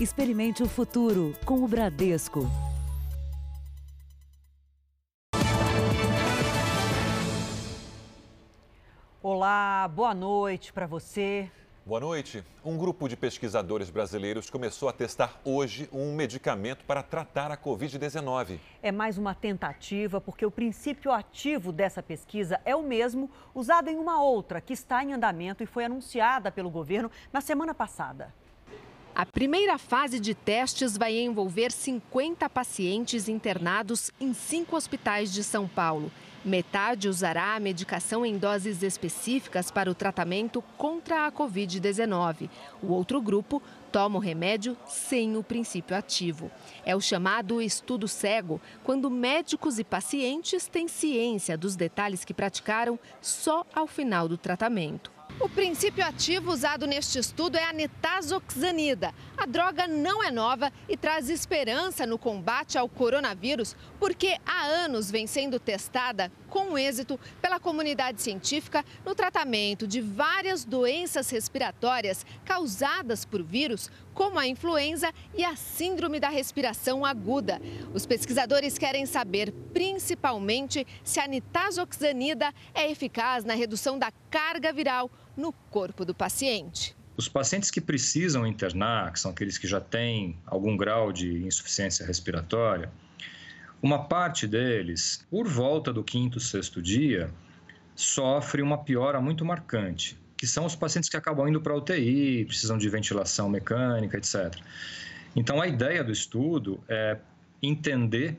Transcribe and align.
Experimente 0.00 0.62
o 0.62 0.68
futuro 0.68 1.34
com 1.44 1.64
o 1.64 1.66
Bradesco. 1.66 2.48
Olá, 9.20 9.88
boa 9.88 10.14
noite 10.14 10.72
para 10.72 10.86
você. 10.86 11.50
Boa 11.84 11.98
noite. 11.98 12.44
Um 12.64 12.78
grupo 12.78 13.08
de 13.08 13.16
pesquisadores 13.16 13.90
brasileiros 13.90 14.48
começou 14.48 14.88
a 14.88 14.92
testar 14.92 15.40
hoje 15.44 15.88
um 15.92 16.14
medicamento 16.14 16.84
para 16.84 17.02
tratar 17.02 17.50
a 17.50 17.56
Covid-19. 17.56 18.60
É 18.80 18.92
mais 18.92 19.18
uma 19.18 19.34
tentativa, 19.34 20.20
porque 20.20 20.46
o 20.46 20.50
princípio 20.50 21.10
ativo 21.10 21.72
dessa 21.72 22.04
pesquisa 22.04 22.60
é 22.64 22.76
o 22.76 22.84
mesmo 22.84 23.28
usado 23.52 23.88
em 23.88 23.96
uma 23.96 24.22
outra 24.22 24.60
que 24.60 24.74
está 24.74 25.02
em 25.02 25.12
andamento 25.12 25.64
e 25.64 25.66
foi 25.66 25.86
anunciada 25.86 26.52
pelo 26.52 26.70
governo 26.70 27.10
na 27.32 27.40
semana 27.40 27.74
passada. 27.74 28.32
A 29.18 29.26
primeira 29.26 29.78
fase 29.78 30.20
de 30.20 30.32
testes 30.32 30.96
vai 30.96 31.18
envolver 31.18 31.72
50 31.72 32.48
pacientes 32.48 33.28
internados 33.28 34.12
em 34.20 34.32
cinco 34.32 34.76
hospitais 34.76 35.32
de 35.32 35.42
São 35.42 35.66
Paulo. 35.66 36.08
Metade 36.44 37.08
usará 37.08 37.56
a 37.56 37.58
medicação 37.58 38.24
em 38.24 38.38
doses 38.38 38.80
específicas 38.80 39.72
para 39.72 39.90
o 39.90 39.94
tratamento 39.94 40.62
contra 40.76 41.26
a 41.26 41.32
Covid-19. 41.32 42.48
O 42.80 42.92
outro 42.92 43.20
grupo 43.20 43.60
toma 43.90 44.18
o 44.18 44.22
remédio 44.22 44.76
sem 44.86 45.36
o 45.36 45.42
princípio 45.42 45.96
ativo. 45.96 46.48
É 46.86 46.94
o 46.94 47.00
chamado 47.00 47.60
estudo 47.60 48.06
cego, 48.06 48.60
quando 48.84 49.10
médicos 49.10 49.80
e 49.80 49.84
pacientes 49.84 50.68
têm 50.68 50.86
ciência 50.86 51.58
dos 51.58 51.74
detalhes 51.74 52.24
que 52.24 52.32
praticaram 52.32 52.96
só 53.20 53.66
ao 53.74 53.88
final 53.88 54.28
do 54.28 54.38
tratamento. 54.38 55.17
O 55.40 55.48
princípio 55.48 56.04
ativo 56.04 56.50
usado 56.50 56.84
neste 56.84 57.16
estudo 57.16 57.56
é 57.56 57.62
a 57.62 57.72
nitazoxanida. 57.72 59.14
A 59.36 59.46
droga 59.46 59.86
não 59.86 60.20
é 60.22 60.32
nova 60.32 60.72
e 60.88 60.96
traz 60.96 61.30
esperança 61.30 62.04
no 62.04 62.18
combate 62.18 62.76
ao 62.76 62.88
coronavírus, 62.88 63.76
porque 64.00 64.36
há 64.44 64.64
anos 64.64 65.12
vem 65.12 65.28
sendo 65.28 65.60
testada 65.60 66.32
com 66.48 66.76
êxito 66.76 67.20
pela 67.40 67.60
comunidade 67.60 68.20
científica 68.20 68.84
no 69.06 69.14
tratamento 69.14 69.86
de 69.86 70.00
várias 70.00 70.64
doenças 70.64 71.30
respiratórias 71.30 72.26
causadas 72.44 73.24
por 73.24 73.40
vírus, 73.40 73.92
como 74.18 74.36
a 74.36 74.48
influenza 74.48 75.14
e 75.32 75.44
a 75.44 75.54
síndrome 75.54 76.18
da 76.18 76.28
respiração 76.28 77.06
aguda. 77.06 77.62
Os 77.94 78.04
pesquisadores 78.04 78.76
querem 78.76 79.06
saber, 79.06 79.52
principalmente, 79.72 80.84
se 81.04 81.20
a 81.20 81.28
nitazoxanida 81.28 82.52
é 82.74 82.90
eficaz 82.90 83.44
na 83.44 83.54
redução 83.54 83.96
da 83.96 84.10
carga 84.28 84.72
viral 84.72 85.08
no 85.36 85.52
corpo 85.52 86.04
do 86.04 86.12
paciente. 86.12 86.96
Os 87.16 87.28
pacientes 87.28 87.70
que 87.70 87.80
precisam 87.80 88.44
internar, 88.44 89.12
que 89.12 89.20
são 89.20 89.30
aqueles 89.30 89.56
que 89.56 89.68
já 89.68 89.80
têm 89.80 90.36
algum 90.44 90.76
grau 90.76 91.12
de 91.12 91.44
insuficiência 91.46 92.04
respiratória, 92.04 92.90
uma 93.80 94.02
parte 94.02 94.48
deles, 94.48 95.24
por 95.30 95.46
volta 95.46 95.92
do 95.92 96.02
quinto, 96.02 96.40
sexto 96.40 96.82
dia, 96.82 97.32
sofre 97.94 98.62
uma 98.62 98.78
piora 98.78 99.20
muito 99.20 99.44
marcante, 99.44 100.18
que 100.38 100.46
são 100.46 100.64
os 100.64 100.76
pacientes 100.76 101.10
que 101.10 101.16
acabam 101.16 101.48
indo 101.48 101.60
para 101.60 101.74
UTI, 101.74 102.44
precisam 102.44 102.78
de 102.78 102.88
ventilação 102.88 103.48
mecânica, 103.48 104.16
etc. 104.16 104.54
Então, 105.34 105.60
a 105.60 105.66
ideia 105.66 106.02
do 106.04 106.12
estudo 106.12 106.80
é 106.88 107.18
entender 107.60 108.38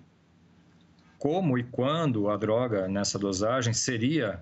como 1.19 1.57
e 1.57 1.63
quando 1.63 2.29
a 2.29 2.37
droga 2.37 2.87
nessa 2.87 3.19
dosagem 3.19 3.73
seria 3.73 4.41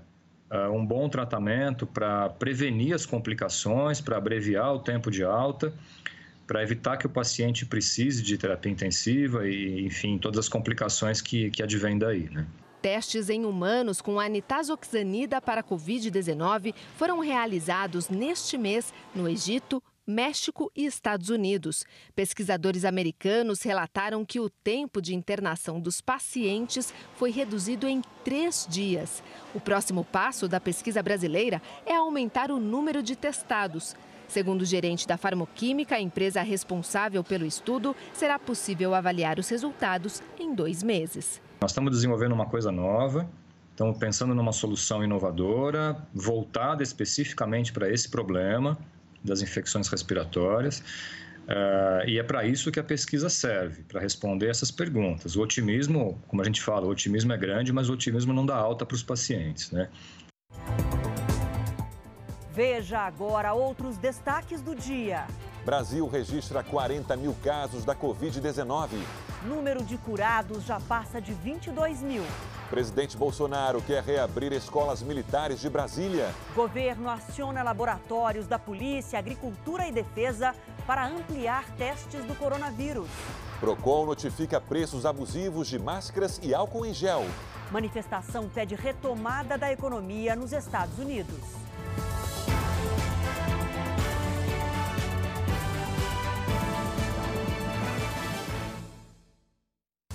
uh, 0.51 0.71
um 0.71 0.85
bom 0.85 1.09
tratamento 1.09 1.87
para 1.87 2.29
prevenir 2.29 2.93
as 2.93 3.07
complicações, 3.07 3.99
para 3.99 4.17
abreviar 4.17 4.75
o 4.75 4.79
tempo 4.79 5.09
de 5.09 5.23
alta, 5.23 5.73
para 6.45 6.61
evitar 6.61 6.97
que 6.97 7.07
o 7.07 7.09
paciente 7.09 7.65
precise 7.65 8.21
de 8.21 8.37
terapia 8.37 8.71
intensiva 8.71 9.47
e, 9.47 9.83
enfim, 9.83 10.19
todas 10.19 10.39
as 10.39 10.47
complicações 10.47 11.21
que, 11.21 11.49
que 11.49 11.63
advêm 11.63 11.97
daí, 11.97 12.29
né? 12.29 12.45
Testes 12.81 13.29
em 13.29 13.45
humanos 13.45 14.01
com 14.01 14.19
a 14.19 14.27
nitazoxanida 14.27 15.41
para 15.41 15.63
Covid-19 15.63 16.73
foram 16.95 17.19
realizados 17.19 18.09
neste 18.09 18.57
mês 18.57 18.93
no 19.15 19.27
Egito, 19.27 19.81
México 20.05 20.71
e 20.73 20.85
Estados 20.85 21.29
Unidos. 21.29 21.83
Pesquisadores 22.15 22.85
americanos 22.85 23.61
relataram 23.61 24.23
que 24.23 24.39
o 24.39 24.49
tempo 24.49 25.01
de 25.01 25.13
internação 25.13 25.81
dos 25.81 25.99
pacientes 25.99 26.93
foi 27.15 27.29
reduzido 27.29 27.87
em 27.87 28.01
três 28.23 28.65
dias. 28.69 29.21
O 29.53 29.59
próximo 29.59 30.05
passo 30.05 30.47
da 30.47 30.61
pesquisa 30.61 31.03
brasileira 31.03 31.61
é 31.85 31.95
aumentar 31.95 32.51
o 32.51 32.59
número 32.59 33.03
de 33.03 33.17
testados. 33.17 33.95
Segundo 34.29 34.61
o 34.61 34.65
gerente 34.65 35.07
da 35.07 35.17
Farmoquímica, 35.17 35.95
a 35.95 36.01
empresa 36.01 36.41
responsável 36.41 37.23
pelo 37.23 37.45
estudo, 37.45 37.95
será 38.13 38.37
possível 38.37 38.93
avaliar 38.93 39.39
os 39.39 39.49
resultados 39.49 40.21
em 40.39 40.53
dois 40.53 40.83
meses. 40.83 41.41
Nós 41.59 41.71
estamos 41.71 41.91
desenvolvendo 41.91 42.33
uma 42.33 42.45
coisa 42.45 42.71
nova, 42.71 43.27
estamos 43.71 43.97
pensando 43.97 44.35
numa 44.35 44.51
solução 44.51 45.03
inovadora, 45.03 45.97
voltada 46.13 46.83
especificamente 46.83 47.73
para 47.73 47.91
esse 47.91 48.09
problema 48.09 48.77
das 49.23 49.41
infecções 49.41 49.87
respiratórias. 49.87 50.83
Uh, 51.47 52.07
e 52.07 52.19
é 52.19 52.23
para 52.23 52.45
isso 52.45 52.71
que 52.71 52.79
a 52.79 52.83
pesquisa 52.83 53.29
serve, 53.29 53.81
para 53.83 54.01
responder 54.01 54.49
essas 54.49 54.69
perguntas. 54.69 55.35
O 55.35 55.41
otimismo, 55.41 56.21
como 56.27 56.41
a 56.41 56.45
gente 56.45 56.61
fala, 56.61 56.85
o 56.85 56.89
otimismo 56.89 57.31
é 57.33 57.37
grande, 57.37 57.71
mas 57.71 57.89
o 57.89 57.93
otimismo 57.93 58.33
não 58.33 58.45
dá 58.45 58.55
alta 58.55 58.85
para 58.85 58.95
os 58.95 59.01
pacientes, 59.01 59.71
né? 59.71 59.89
Veja 62.53 62.99
agora 62.99 63.53
outros 63.53 63.97
destaques 63.97 64.61
do 64.61 64.75
dia. 64.75 65.25
Brasil 65.67 66.07
registra 66.07 66.63
40 66.63 67.17
mil 67.17 67.35
casos 67.43 67.83
da 67.83 67.93
Covid-19. 67.93 68.87
Número 69.43 69.83
de 69.83 69.97
curados 69.97 70.63
já 70.63 70.79
passa 70.79 71.19
de 71.19 71.33
22 71.33 72.01
mil. 72.01 72.23
Presidente 72.69 73.17
Bolsonaro 73.17 73.81
quer 73.81 74.01
reabrir 74.01 74.53
escolas 74.53 75.03
militares 75.03 75.59
de 75.59 75.69
Brasília. 75.69 76.33
Governo 76.55 77.09
aciona 77.09 77.63
laboratórios 77.63 78.47
da 78.47 78.57
Polícia, 78.57 79.19
Agricultura 79.19 79.85
e 79.85 79.91
Defesa 79.91 80.55
para 80.85 81.05
ampliar 81.05 81.69
testes 81.71 82.23
do 82.23 82.33
coronavírus. 82.35 83.09
Procon 83.59 84.05
notifica 84.05 84.61
preços 84.61 85.05
abusivos 85.05 85.67
de 85.67 85.77
máscaras 85.77 86.39
e 86.41 86.55
álcool 86.55 86.85
em 86.85 86.93
gel. 86.93 87.25
Manifestação 87.73 88.47
pede 88.47 88.73
retomada 88.73 89.57
da 89.57 89.69
economia 89.69 90.33
nos 90.33 90.53
Estados 90.53 90.97
Unidos. 90.97 91.66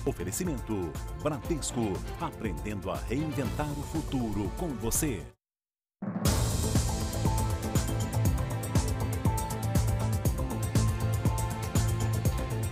Oferecimento 0.05 0.91
Bradesco, 1.21 1.93
aprendendo 2.19 2.91
a 2.91 2.97
reinventar 2.97 3.71
o 3.71 3.83
futuro 3.83 4.51
com 4.57 4.67
você. 4.67 5.21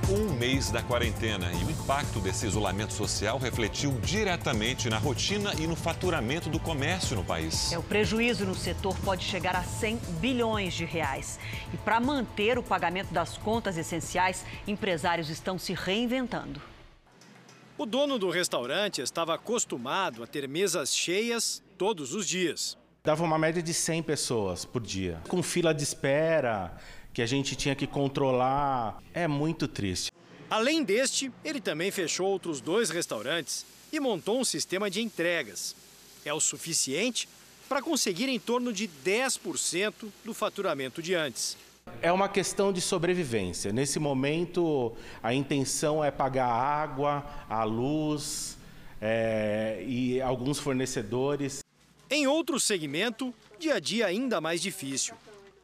Um 0.10 0.34
mês 0.34 0.70
da 0.70 0.84
quarentena 0.84 1.50
e 1.54 1.64
o 1.64 1.72
impacto 1.72 2.20
desse 2.20 2.46
isolamento 2.46 2.92
social 2.92 3.38
refletiu 3.38 3.94
diretamente 4.02 4.90
na 4.90 4.98
rotina 4.98 5.54
e 5.58 5.66
no 5.66 5.76
faturamento 5.78 6.50
do 6.50 6.60
comércio 6.60 7.16
no 7.16 7.24
país. 7.24 7.72
É, 7.72 7.78
o 7.78 7.84
prejuízo 7.84 8.46
no 8.46 8.54
setor 8.54 8.94
pode 9.06 9.24
chegar 9.24 9.56
a 9.56 9.64
100 9.64 10.02
bilhões 10.20 10.74
de 10.74 10.84
reais. 10.84 11.40
E 11.74 11.78
para 11.78 11.98
manter 12.02 12.58
o 12.58 12.64
pagamento 12.64 13.14
das 13.14 13.38
contas 13.38 13.78
essenciais, 13.78 14.44
empresários 14.68 15.30
estão 15.30 15.58
se 15.58 15.74
reinventando. 15.74 16.71
O 17.82 17.86
dono 17.88 18.20
do 18.20 18.30
restaurante 18.30 19.02
estava 19.02 19.34
acostumado 19.34 20.22
a 20.22 20.28
ter 20.28 20.48
mesas 20.48 20.96
cheias 20.96 21.64
todos 21.80 22.14
os 22.14 22.28
dias. 22.28 22.78
Dava 23.04 23.24
uma 23.24 23.40
média 23.40 23.60
de 23.60 23.74
100 23.74 24.04
pessoas 24.04 24.64
por 24.64 24.84
dia, 24.84 25.20
com 25.28 25.42
fila 25.42 25.74
de 25.74 25.82
espera, 25.82 26.78
que 27.12 27.24
a 27.24 27.26
gente 27.26 27.56
tinha 27.56 27.74
que 27.74 27.88
controlar. 27.88 29.02
É 29.16 29.28
muito 29.28 29.68
triste. 29.68 30.12
Além 30.48 30.84
deste, 30.84 31.32
ele 31.44 31.60
também 31.60 31.90
fechou 31.90 32.28
outros 32.28 32.62
dois 32.62 32.92
restaurantes 32.92 33.66
e 33.92 34.00
montou 34.00 34.40
um 34.40 34.46
sistema 34.46 34.88
de 34.88 35.02
entregas. 35.02 35.76
É 36.24 36.32
o 36.32 36.40
suficiente 36.40 37.28
para 37.68 37.82
conseguir 37.82 38.30
em 38.30 38.40
torno 38.40 38.72
de 38.72 38.88
10% 39.04 39.92
do 40.24 40.36
faturamento 40.36 41.02
de 41.02 41.16
antes. 41.16 41.58
É 42.02 42.12
uma 42.12 42.28
questão 42.28 42.74
de 42.74 42.82
sobrevivência. 42.82 43.72
Nesse 43.72 44.00
momento, 44.00 44.96
a 45.22 45.34
intenção 45.34 46.04
é 46.04 46.10
pagar 46.10 46.48
a 46.48 46.54
água, 46.54 47.26
a 47.50 47.64
luz 47.64 48.58
é, 49.00 49.84
e 49.88 50.22
alguns 50.22 50.60
fornecedores. 50.60 51.64
Em 52.10 52.28
outro 52.28 52.60
segmento, 52.60 53.34
dia 53.60 53.76
a 53.76 53.80
dia 53.80 54.08
ainda 54.08 54.42
mais 54.42 54.62
difícil. 54.62 55.16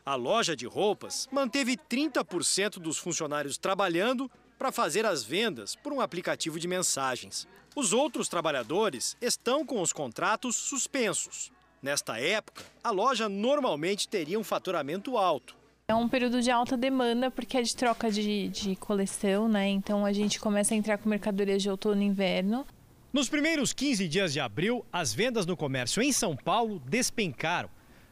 A 0.06 0.16
loja 0.16 0.56
de 0.56 0.66
roupas 0.66 1.28
manteve 1.32 1.76
30% 1.76 2.80
dos 2.80 2.98
funcionários 2.98 3.58
trabalhando 3.58 4.32
para 4.58 4.72
fazer 4.72 5.06
as 5.06 5.24
vendas 5.24 5.76
por 5.76 5.92
um 5.92 6.00
aplicativo 6.00 6.58
de 6.60 6.68
mensagens. 6.68 7.46
Os 7.76 7.92
outros 7.92 8.30
trabalhadores 8.30 9.18
estão 9.20 9.66
com 9.66 9.82
os 9.82 9.92
contratos 9.92 10.56
suspensos. 10.56 11.52
Nesta 11.82 12.18
época, 12.20 12.64
a 12.82 12.90
loja 12.90 13.28
normalmente 13.28 14.08
teria 14.08 14.40
um 14.40 14.46
faturamento 14.46 15.18
alto, 15.18 15.57
É 15.90 15.96
um 15.96 16.10
período 16.10 16.42
de 16.42 16.52
alta 16.52 16.76
demanda 16.76 17.32
porque 17.32 17.58
é 17.58 17.62
de 17.62 17.74
troca 17.74 18.12
de, 18.12 18.50
de 18.50 18.76
coleção, 18.76 19.48
né? 19.48 19.70
Então 19.70 20.06
a 20.06 20.12
gente 20.12 20.38
começa 20.38 20.74
a 20.74 20.78
entrar 20.78 20.98
com 20.98 21.08
mercadorias 21.08 21.64
de 21.64 21.70
outono 21.70 22.02
e 22.02 22.06
inverno. 22.06 22.68
Nos 23.14 23.30
primeiros 23.30 23.72
15 23.72 24.06
dias 24.06 24.34
de 24.34 24.42
abril, 24.42 24.86
as 24.92 25.14
vendas 25.14 25.46
no 25.46 25.56
comércio 25.56 26.02
em 26.04 26.12
São 26.12 26.36
Paulo 26.36 26.82
despencaram. 26.86 27.70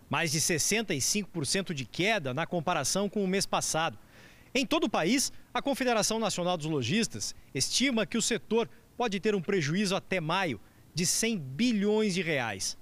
Mais 0.10 0.32
de 0.32 0.40
65% 0.40 1.74
de 1.74 1.84
queda 1.84 2.34
na 2.34 2.46
comparação 2.46 3.10
com 3.10 3.22
o 3.22 3.28
mês 3.28 3.46
passado. 3.46 4.00
Em 4.54 4.66
todo 4.66 4.86
o 4.86 4.90
país, 4.90 5.34
a 5.54 5.62
Confederação 5.62 6.18
Nacional 6.18 6.56
dos 6.56 6.68
Lojistas 6.68 7.36
estima 7.54 8.06
que 8.06 8.18
o 8.18 8.22
setor 8.22 8.70
pode 8.96 9.20
ter 9.20 9.36
um 9.36 9.42
prejuízo 9.42 9.98
até 9.98 10.22
maio 10.22 10.62
de 10.94 11.06
100 11.06 11.38
bilhões 11.40 12.14
de 12.14 12.22
reais. 12.22 12.78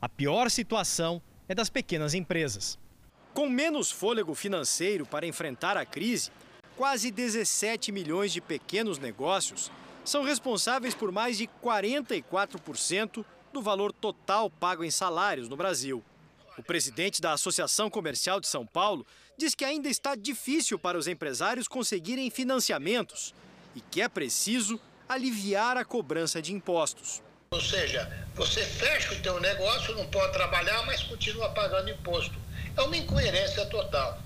A 0.00 0.08
pior 0.08 0.50
situação 0.50 1.20
é 1.46 1.54
das 1.54 1.68
pequenas 1.68 2.14
empresas. 2.14 2.78
Com 3.38 3.48
menos 3.48 3.88
fôlego 3.88 4.34
financeiro 4.34 5.06
para 5.06 5.24
enfrentar 5.24 5.76
a 5.76 5.86
crise, 5.86 6.32
quase 6.76 7.08
17 7.08 7.92
milhões 7.92 8.32
de 8.32 8.40
pequenos 8.40 8.98
negócios 8.98 9.70
são 10.04 10.24
responsáveis 10.24 10.92
por 10.92 11.12
mais 11.12 11.38
de 11.38 11.48
44% 11.62 13.24
do 13.52 13.62
valor 13.62 13.92
total 13.92 14.50
pago 14.50 14.82
em 14.82 14.90
salários 14.90 15.48
no 15.48 15.56
Brasil. 15.56 16.02
O 16.58 16.64
presidente 16.64 17.22
da 17.22 17.30
Associação 17.30 17.88
Comercial 17.88 18.40
de 18.40 18.48
São 18.48 18.66
Paulo 18.66 19.06
diz 19.36 19.54
que 19.54 19.64
ainda 19.64 19.88
está 19.88 20.16
difícil 20.16 20.76
para 20.76 20.98
os 20.98 21.06
empresários 21.06 21.68
conseguirem 21.68 22.30
financiamentos 22.30 23.32
e 23.72 23.80
que 23.80 24.02
é 24.02 24.08
preciso 24.08 24.80
aliviar 25.08 25.76
a 25.76 25.84
cobrança 25.84 26.42
de 26.42 26.52
impostos. 26.52 27.22
Ou 27.52 27.60
seja, 27.60 28.26
você 28.34 28.64
fecha 28.64 29.14
o 29.14 29.22
teu 29.22 29.38
negócio, 29.38 29.94
não 29.94 30.08
pode 30.08 30.32
trabalhar, 30.32 30.84
mas 30.86 31.04
continua 31.04 31.50
pagando 31.50 31.88
imposto. 31.88 32.47
É 32.78 32.82
uma 32.82 32.96
incoerência 32.96 33.66
total. 33.66 34.20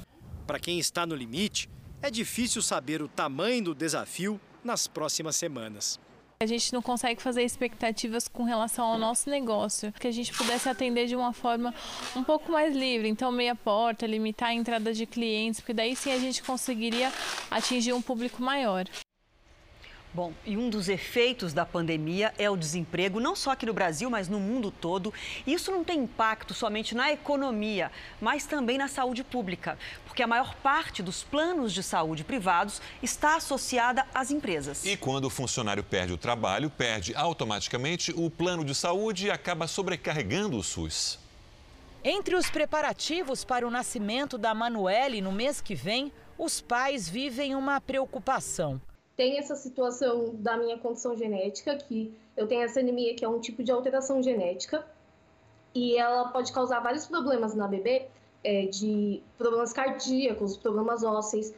Para 0.47 0.59
quem 0.59 0.79
está 0.79 1.07
no 1.07 1.15
limite, 1.15 1.71
é 2.03 2.11
difícil 2.11 2.61
saber 2.61 3.01
o 3.01 3.09
tamanho 3.09 3.65
do 3.65 3.75
desafio 3.75 4.39
nas 4.63 4.87
próximas 4.87 5.37
semanas. 5.37 5.99
A 6.39 6.45
gente 6.45 6.71
não 6.71 6.83
consegue 6.83 7.23
fazer 7.23 7.45
expectativas 7.45 8.29
com 8.29 8.43
relação 8.43 8.85
ao 8.85 8.99
nosso 8.99 9.31
negócio, 9.31 9.91
que 9.93 10.07
a 10.07 10.11
gente 10.11 10.35
pudesse 10.35 10.69
atender 10.69 11.07
de 11.07 11.17
uma 11.17 11.33
forma 11.33 11.75
um 12.15 12.23
pouco 12.23 12.53
mais 12.53 12.77
livre, 12.77 13.09
então 13.09 13.33
meia 13.33 13.55
porta, 13.55 14.07
limitar 14.07 14.51
a 14.51 14.55
entrada 14.55 14.93
de 14.93 15.07
clientes, 15.07 15.61
porque 15.61 15.73
daí 15.73 15.97
sim 15.97 16.13
a 16.13 16.19
gente 16.19 16.43
conseguiria 16.43 17.11
atingir 17.51 17.95
um 17.95 18.03
público 18.03 18.43
maior. 18.43 18.85
Bom, 20.15 20.35
e 20.45 20.59
um 20.59 20.69
dos 20.69 20.91
efeitos 20.91 21.55
da 21.55 21.65
pandemia 21.65 22.35
é 22.37 22.51
o 22.51 22.57
desemprego, 22.57 23.19
não 23.19 23.35
só 23.35 23.53
aqui 23.53 23.65
no 23.65 23.73
Brasil, 23.73 24.11
mas 24.11 24.29
no 24.29 24.39
mundo 24.39 24.71
todo. 24.71 25.13
E 25.47 25.55
isso 25.55 25.71
não 25.71 25.83
tem 25.83 26.01
impacto 26.01 26.53
somente 26.53 26.95
na 26.95 27.11
economia, 27.11 27.91
mas 28.21 28.45
também 28.45 28.77
na 28.77 28.89
saúde 28.89 29.25
pública, 29.25 29.79
porque 30.05 30.23
a 30.23 30.27
maior 30.27 30.55
parte 30.57 31.03
dos 31.03 31.23
planos 31.23 31.73
de 31.73 31.83
saúde 31.83 32.25
privados 32.25 32.83
está 33.03 33.37
associada 33.37 34.07
às 34.13 34.31
empresas. 34.31 34.85
E 34.85 34.99
quando 34.99 35.25
o 35.25 35.31
funcionário 35.31 35.83
perde 35.83 36.13
o 36.13 36.19
trabalho, 36.19 36.69
perde 36.69 37.15
automaticamente 37.17 38.13
o 38.15 38.29
plano 38.29 38.67
de 38.67 38.75
saúde 38.75 39.29
e 39.29 39.31
acaba 39.31 39.67
sobrecarregando 39.67 40.59
o 40.59 40.63
SUS. 40.63 41.19
Entre 42.05 42.35
os 42.35 42.51
preparativos 42.51 43.47
para 43.47 43.67
o 43.67 43.71
nascimento 43.71 44.37
da 44.37 44.53
Manuele 44.53 45.23
no 45.23 45.33
mês 45.33 45.63
que 45.63 45.75
vem, 45.75 46.13
os 46.37 46.61
pais 46.61 47.09
vivem 47.09 47.55
uma 47.55 47.81
preocupação 47.81 48.79
tem 49.17 49.39
essa 49.39 49.55
situação 49.55 50.35
da 50.35 50.57
minha 50.57 50.79
condição 50.79 51.17
genética, 51.17 51.77
que 51.77 52.15
eu 52.37 52.47
tenho 52.47 52.63
essa 52.63 52.81
anemia, 52.81 53.15
que 53.15 53.25
é 53.25 53.29
um 53.29 53.41
tipo 53.41 53.63
de 53.63 53.71
alteração 53.71 54.23
genética, 54.23 54.87
e 55.75 55.97
ela 55.97 56.29
pode 56.29 56.53
causar 56.53 56.81
vários 56.81 57.07
problemas 57.07 57.55
na 57.55 57.69
bebê, 57.69 58.09
é, 58.45 58.67
de 58.67 59.23
problemas 59.39 59.73
cardíacos, 59.73 60.57
problemas 60.57 61.05
ósseos. 61.05 61.53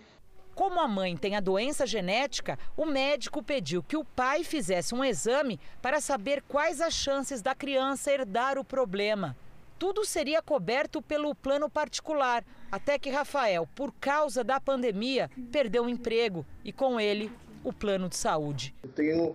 Como 0.55 0.79
a 0.79 0.87
mãe 0.87 1.17
tem 1.17 1.35
a 1.35 1.41
doença 1.41 1.87
genética, 1.87 2.59
o 2.77 2.87
médico 2.87 3.43
pediu 3.43 3.83
que 3.83 3.97
o 3.97 4.05
pai 4.05 4.45
fizesse 4.45 4.95
um 4.95 5.05
exame 5.05 5.59
para 5.83 6.00
saber 6.00 6.43
quais 6.43 6.81
as 6.81 6.95
chances 6.95 7.43
da 7.43 7.55
criança 7.55 8.12
herdar 8.12 8.57
o 8.59 8.65
problema. 8.65 9.37
Tudo 9.79 10.05
seria 10.05 10.41
coberto 10.41 11.03
pelo 11.03 11.35
plano 11.35 11.69
particular, 11.69 12.45
até 12.71 12.99
que 12.99 13.11
Rafael, 13.11 13.69
por 13.75 13.93
causa 13.93 14.45
da 14.45 14.61
pandemia, 14.61 15.29
perdeu 15.50 15.85
o 15.85 15.89
emprego 15.89 16.47
e 16.65 16.73
com 16.73 17.00
ele 17.00 17.31
o 17.64 17.72
plano 17.72 18.08
de 18.08 18.16
saúde. 18.16 18.75
Eu 18.82 18.90
tenho 18.90 19.34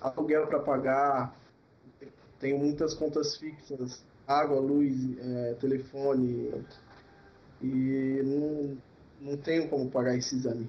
aluguel 0.00 0.46
para 0.46 0.58
pagar, 0.58 1.36
tenho 2.40 2.58
muitas 2.58 2.94
contas 2.94 3.36
fixas, 3.36 4.04
água, 4.26 4.58
luz, 4.58 4.94
é, 5.18 5.54
telefone, 5.60 6.64
e 7.62 8.22
não, 8.24 8.78
não 9.20 9.36
tenho 9.36 9.68
como 9.68 9.90
pagar 9.90 10.16
esse 10.16 10.34
exame. 10.34 10.68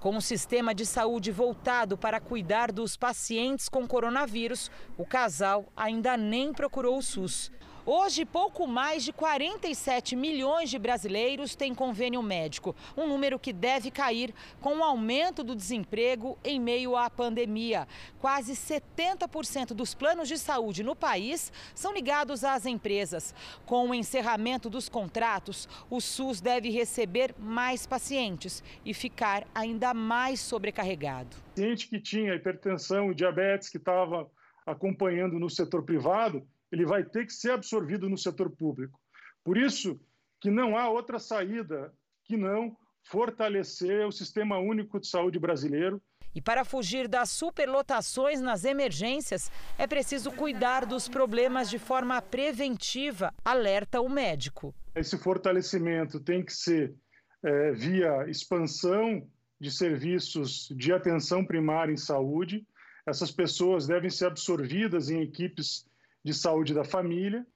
Com 0.00 0.16
o 0.16 0.20
sistema 0.20 0.74
de 0.74 0.84
saúde 0.84 1.32
voltado 1.32 1.96
para 1.96 2.20
cuidar 2.20 2.70
dos 2.70 2.96
pacientes 2.96 3.68
com 3.68 3.86
coronavírus, 3.86 4.70
o 4.96 5.06
casal 5.06 5.66
ainda 5.76 6.16
nem 6.16 6.52
procurou 6.52 6.98
o 6.98 7.02
SUS. 7.02 7.50
Hoje, 7.88 8.24
pouco 8.24 8.66
mais 8.66 9.04
de 9.04 9.12
47 9.12 10.16
milhões 10.16 10.68
de 10.68 10.76
brasileiros 10.76 11.54
têm 11.54 11.72
convênio 11.72 12.20
médico, 12.20 12.74
um 12.96 13.06
número 13.06 13.38
que 13.38 13.52
deve 13.52 13.92
cair 13.92 14.34
com 14.60 14.78
o 14.78 14.82
aumento 14.82 15.44
do 15.44 15.54
desemprego 15.54 16.36
em 16.42 16.58
meio 16.58 16.96
à 16.96 17.08
pandemia. 17.08 17.86
Quase 18.18 18.54
70% 18.54 19.68
dos 19.68 19.94
planos 19.94 20.26
de 20.26 20.36
saúde 20.36 20.82
no 20.82 20.96
país 20.96 21.52
são 21.76 21.94
ligados 21.94 22.42
às 22.42 22.66
empresas. 22.66 23.32
Com 23.64 23.88
o 23.88 23.94
encerramento 23.94 24.68
dos 24.68 24.88
contratos, 24.88 25.68
o 25.88 26.00
SUS 26.00 26.40
deve 26.40 26.70
receber 26.70 27.36
mais 27.38 27.86
pacientes 27.86 28.64
e 28.84 28.92
ficar 28.92 29.46
ainda 29.54 29.94
mais 29.94 30.40
sobrecarregado. 30.40 31.36
Paciente 31.54 31.86
que 31.86 32.00
tinha 32.00 32.34
hipertensão 32.34 33.12
e 33.12 33.14
diabetes 33.14 33.68
que 33.68 33.76
estava 33.76 34.28
acompanhando 34.66 35.38
no 35.38 35.48
setor 35.48 35.84
privado, 35.84 36.44
ele 36.76 36.84
vai 36.84 37.02
ter 37.02 37.24
que 37.24 37.32
ser 37.32 37.52
absorvido 37.52 38.08
no 38.08 38.18
setor 38.18 38.50
público. 38.50 39.00
Por 39.42 39.56
isso 39.56 39.98
que 40.40 40.50
não 40.50 40.76
há 40.76 40.90
outra 40.90 41.18
saída 41.18 41.92
que 42.24 42.36
não 42.36 42.76
fortalecer 43.04 44.06
o 44.06 44.12
Sistema 44.12 44.58
Único 44.58 45.00
de 45.00 45.08
Saúde 45.08 45.38
brasileiro. 45.38 46.02
E 46.34 46.42
para 46.42 46.66
fugir 46.66 47.08
das 47.08 47.30
superlotações 47.30 48.42
nas 48.42 48.64
emergências, 48.64 49.50
é 49.78 49.86
preciso 49.86 50.30
cuidar 50.30 50.84
dos 50.84 51.08
problemas 51.08 51.70
de 51.70 51.78
forma 51.78 52.20
preventiva, 52.20 53.32
alerta 53.42 54.02
o 54.02 54.08
médico. 54.08 54.74
Esse 54.94 55.16
fortalecimento 55.16 56.20
tem 56.20 56.44
que 56.44 56.52
ser 56.52 56.94
é, 57.42 57.72
via 57.72 58.28
expansão 58.28 59.26
de 59.58 59.70
serviços 59.70 60.68
de 60.76 60.92
atenção 60.92 61.42
primária 61.42 61.92
em 61.92 61.96
saúde. 61.96 62.66
Essas 63.06 63.30
pessoas 63.30 63.86
devem 63.86 64.10
ser 64.10 64.26
absorvidas 64.26 65.08
em 65.08 65.22
equipes 65.22 65.86
de 66.26 66.34
Saúde 66.34 66.74
da 66.74 66.82
Família. 66.82 67.46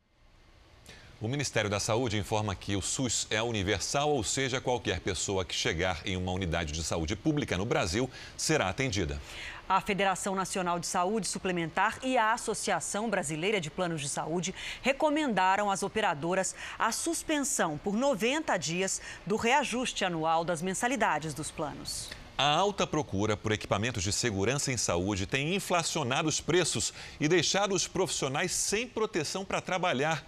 O 1.20 1.26
Ministério 1.26 1.68
da 1.68 1.80
Saúde 1.80 2.16
informa 2.16 2.54
que 2.54 2.76
o 2.76 2.80
SUS 2.80 3.26
é 3.28 3.42
universal, 3.42 4.10
ou 4.10 4.22
seja, 4.22 4.60
qualquer 4.60 5.00
pessoa 5.00 5.44
que 5.44 5.52
chegar 5.52 6.00
em 6.06 6.16
uma 6.16 6.30
unidade 6.30 6.72
de 6.72 6.84
saúde 6.84 7.16
pública 7.16 7.58
no 7.58 7.64
Brasil 7.64 8.08
será 8.36 8.68
atendida. 8.68 9.20
A 9.68 9.80
Federação 9.80 10.36
Nacional 10.36 10.78
de 10.78 10.86
Saúde 10.86 11.26
Suplementar 11.26 11.98
e 12.04 12.16
a 12.16 12.32
Associação 12.32 13.10
Brasileira 13.10 13.60
de 13.60 13.72
Planos 13.72 14.00
de 14.00 14.08
Saúde 14.08 14.54
recomendaram 14.82 15.68
às 15.68 15.82
operadoras 15.82 16.54
a 16.78 16.92
suspensão 16.92 17.76
por 17.76 17.94
90 17.94 18.56
dias 18.56 19.02
do 19.26 19.34
reajuste 19.34 20.04
anual 20.04 20.44
das 20.44 20.62
mensalidades 20.62 21.34
dos 21.34 21.50
planos. 21.50 22.08
A 22.42 22.56
alta 22.56 22.86
procura 22.86 23.36
por 23.36 23.52
equipamentos 23.52 24.02
de 24.02 24.10
segurança 24.10 24.72
em 24.72 24.76
saúde 24.78 25.26
tem 25.26 25.54
inflacionado 25.54 26.26
os 26.26 26.40
preços 26.40 26.90
e 27.20 27.28
deixado 27.28 27.74
os 27.74 27.86
profissionais 27.86 28.50
sem 28.52 28.88
proteção 28.88 29.44
para 29.44 29.60
trabalhar. 29.60 30.26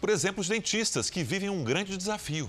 Por 0.00 0.10
exemplo, 0.10 0.42
os 0.42 0.46
dentistas, 0.46 1.10
que 1.10 1.24
vivem 1.24 1.50
um 1.50 1.64
grande 1.64 1.96
desafio. 1.96 2.48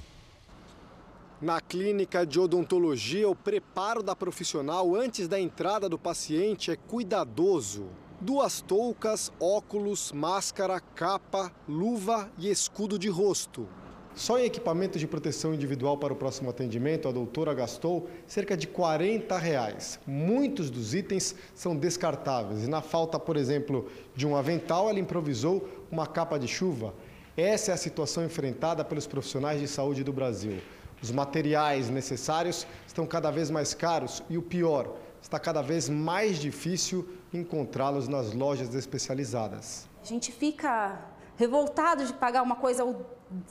Na 1.41 1.59
clínica 1.59 2.27
de 2.27 2.39
odontologia, 2.39 3.27
o 3.27 3.35
preparo 3.35 4.03
da 4.03 4.15
profissional 4.15 4.95
antes 4.95 5.27
da 5.27 5.39
entrada 5.39 5.89
do 5.89 5.97
paciente 5.97 6.69
é 6.69 6.75
cuidadoso. 6.75 7.89
Duas 8.21 8.61
toucas, 8.61 9.33
óculos, 9.39 10.11
máscara, 10.11 10.79
capa, 10.79 11.51
luva 11.67 12.31
e 12.37 12.51
escudo 12.51 12.99
de 12.99 13.09
rosto. 13.09 13.67
Só 14.13 14.37
em 14.37 14.45
equipamentos 14.45 14.99
de 14.99 15.07
proteção 15.07 15.53
individual 15.53 15.97
para 15.97 16.11
o 16.11 16.15
próximo 16.15 16.49
atendimento, 16.49 17.07
a 17.07 17.11
doutora 17.11 17.53
gastou 17.53 18.09
cerca 18.27 18.57
de 18.57 18.67
40 18.67 19.37
reais. 19.37 19.99
Muitos 20.05 20.69
dos 20.69 20.93
itens 20.93 21.33
são 21.55 21.75
descartáveis 21.75 22.65
e 22.65 22.69
na 22.69 22.81
falta, 22.81 23.17
por 23.17 23.37
exemplo, 23.37 23.87
de 24.13 24.27
um 24.27 24.35
avental, 24.35 24.89
ela 24.89 24.99
improvisou 24.99 25.67
uma 25.89 26.05
capa 26.05 26.37
de 26.37 26.47
chuva. 26.47 26.93
Essa 27.37 27.71
é 27.71 27.73
a 27.73 27.77
situação 27.77 28.25
enfrentada 28.25 28.83
pelos 28.83 29.07
profissionais 29.07 29.61
de 29.61 29.67
saúde 29.67 30.03
do 30.03 30.11
Brasil. 30.11 30.59
Os 31.01 31.09
materiais 31.09 31.89
necessários 31.89 32.67
estão 32.85 33.07
cada 33.07 33.31
vez 33.31 33.49
mais 33.49 33.73
caros 33.73 34.21
e 34.29 34.37
o 34.37 34.41
pior, 34.41 34.97
está 35.21 35.39
cada 35.39 35.61
vez 35.61 35.87
mais 35.87 36.37
difícil 36.37 37.07
encontrá-los 37.33 38.07
nas 38.07 38.33
lojas 38.33 38.75
especializadas. 38.75 39.87
A 40.03 40.05
gente 40.05 40.31
fica 40.31 40.99
revoltado 41.37 42.05
de 42.05 42.13
pagar 42.13 42.43
uma 42.43 42.55
coisa 42.55 42.83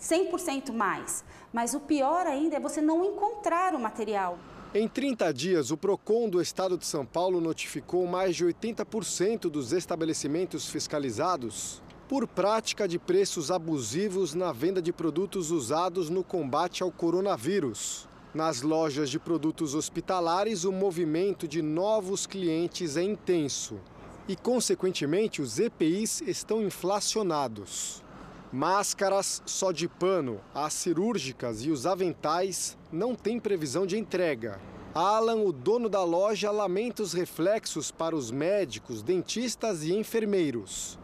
100% 0.01 0.73
mais. 0.73 1.25
Mas 1.53 1.75
o 1.75 1.81
pior 1.81 2.27
ainda 2.27 2.57
é 2.57 2.61
você 2.61 2.81
não 2.81 3.05
encontrar 3.05 3.75
o 3.75 3.81
material. 3.81 4.39
Em 4.73 4.87
30 4.87 5.33
dias, 5.35 5.71
o 5.71 5.77
PROCON 5.77 6.29
do 6.29 6.41
estado 6.41 6.79
de 6.79 6.87
São 6.87 7.05
Paulo 7.05 7.41
notificou 7.41 8.07
mais 8.07 8.37
de 8.37 8.45
80% 8.45 9.51
dos 9.51 9.73
estabelecimentos 9.73 10.69
fiscalizados 10.69 11.83
por 12.09 12.27
prática 12.27 12.89
de 12.89 12.99
preços 12.99 13.51
abusivos 13.51 14.35
na 14.35 14.53
venda 14.53 14.83
de 14.83 14.93
produtos 14.93 15.51
usados 15.51 16.11
no 16.11 16.25
combate 16.25 16.83
ao 16.83 16.91
coronavírus. 16.91 18.09
Nas 18.35 18.63
lojas 18.63 19.11
de 19.11 19.19
produtos 19.19 19.75
hospitalares, 19.75 20.65
o 20.65 20.71
movimento 20.71 21.49
de 21.49 21.63
novos 21.63 22.27
clientes 22.27 22.97
é 22.97 23.03
intenso 23.03 23.81
e, 24.29 24.37
consequentemente, 24.37 25.43
os 25.43 25.59
EPIs 25.59 26.21
estão 26.23 26.63
inflacionados. 26.63 28.05
Máscaras 28.53 29.43
só 29.47 29.71
de 29.71 29.87
pano, 29.87 30.41
as 30.53 30.73
cirúrgicas 30.73 31.65
e 31.65 31.71
os 31.71 31.87
aventais 31.87 32.77
não 32.91 33.15
têm 33.15 33.39
previsão 33.39 33.87
de 33.87 33.97
entrega. 33.97 34.59
Alan, 34.93 35.37
o 35.37 35.53
dono 35.53 35.89
da 35.89 36.03
loja, 36.03 36.51
lamenta 36.51 37.01
os 37.01 37.13
reflexos 37.13 37.93
para 37.93 38.17
os 38.17 38.33
médicos, 38.33 39.05
dentistas 39.05 39.85
e 39.85 39.95
enfermeiros. 39.95 40.99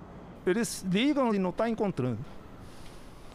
Eles 0.44 0.84
ligam 0.90 1.32
e 1.32 1.38
não 1.38 1.50
estão 1.50 1.66
tá 1.66 1.70
encontrando. 1.70 2.24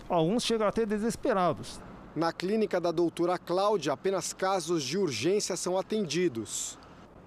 Alguns 0.09 0.43
chegam 0.43 0.67
até 0.67 0.85
desesperados. 0.85 1.79
Na 2.13 2.33
clínica 2.33 2.81
da 2.81 2.91
doutora 2.91 3.37
Cláudia, 3.37 3.93
apenas 3.93 4.33
casos 4.33 4.83
de 4.83 4.97
urgência 4.97 5.55
são 5.55 5.77
atendidos. 5.77 6.77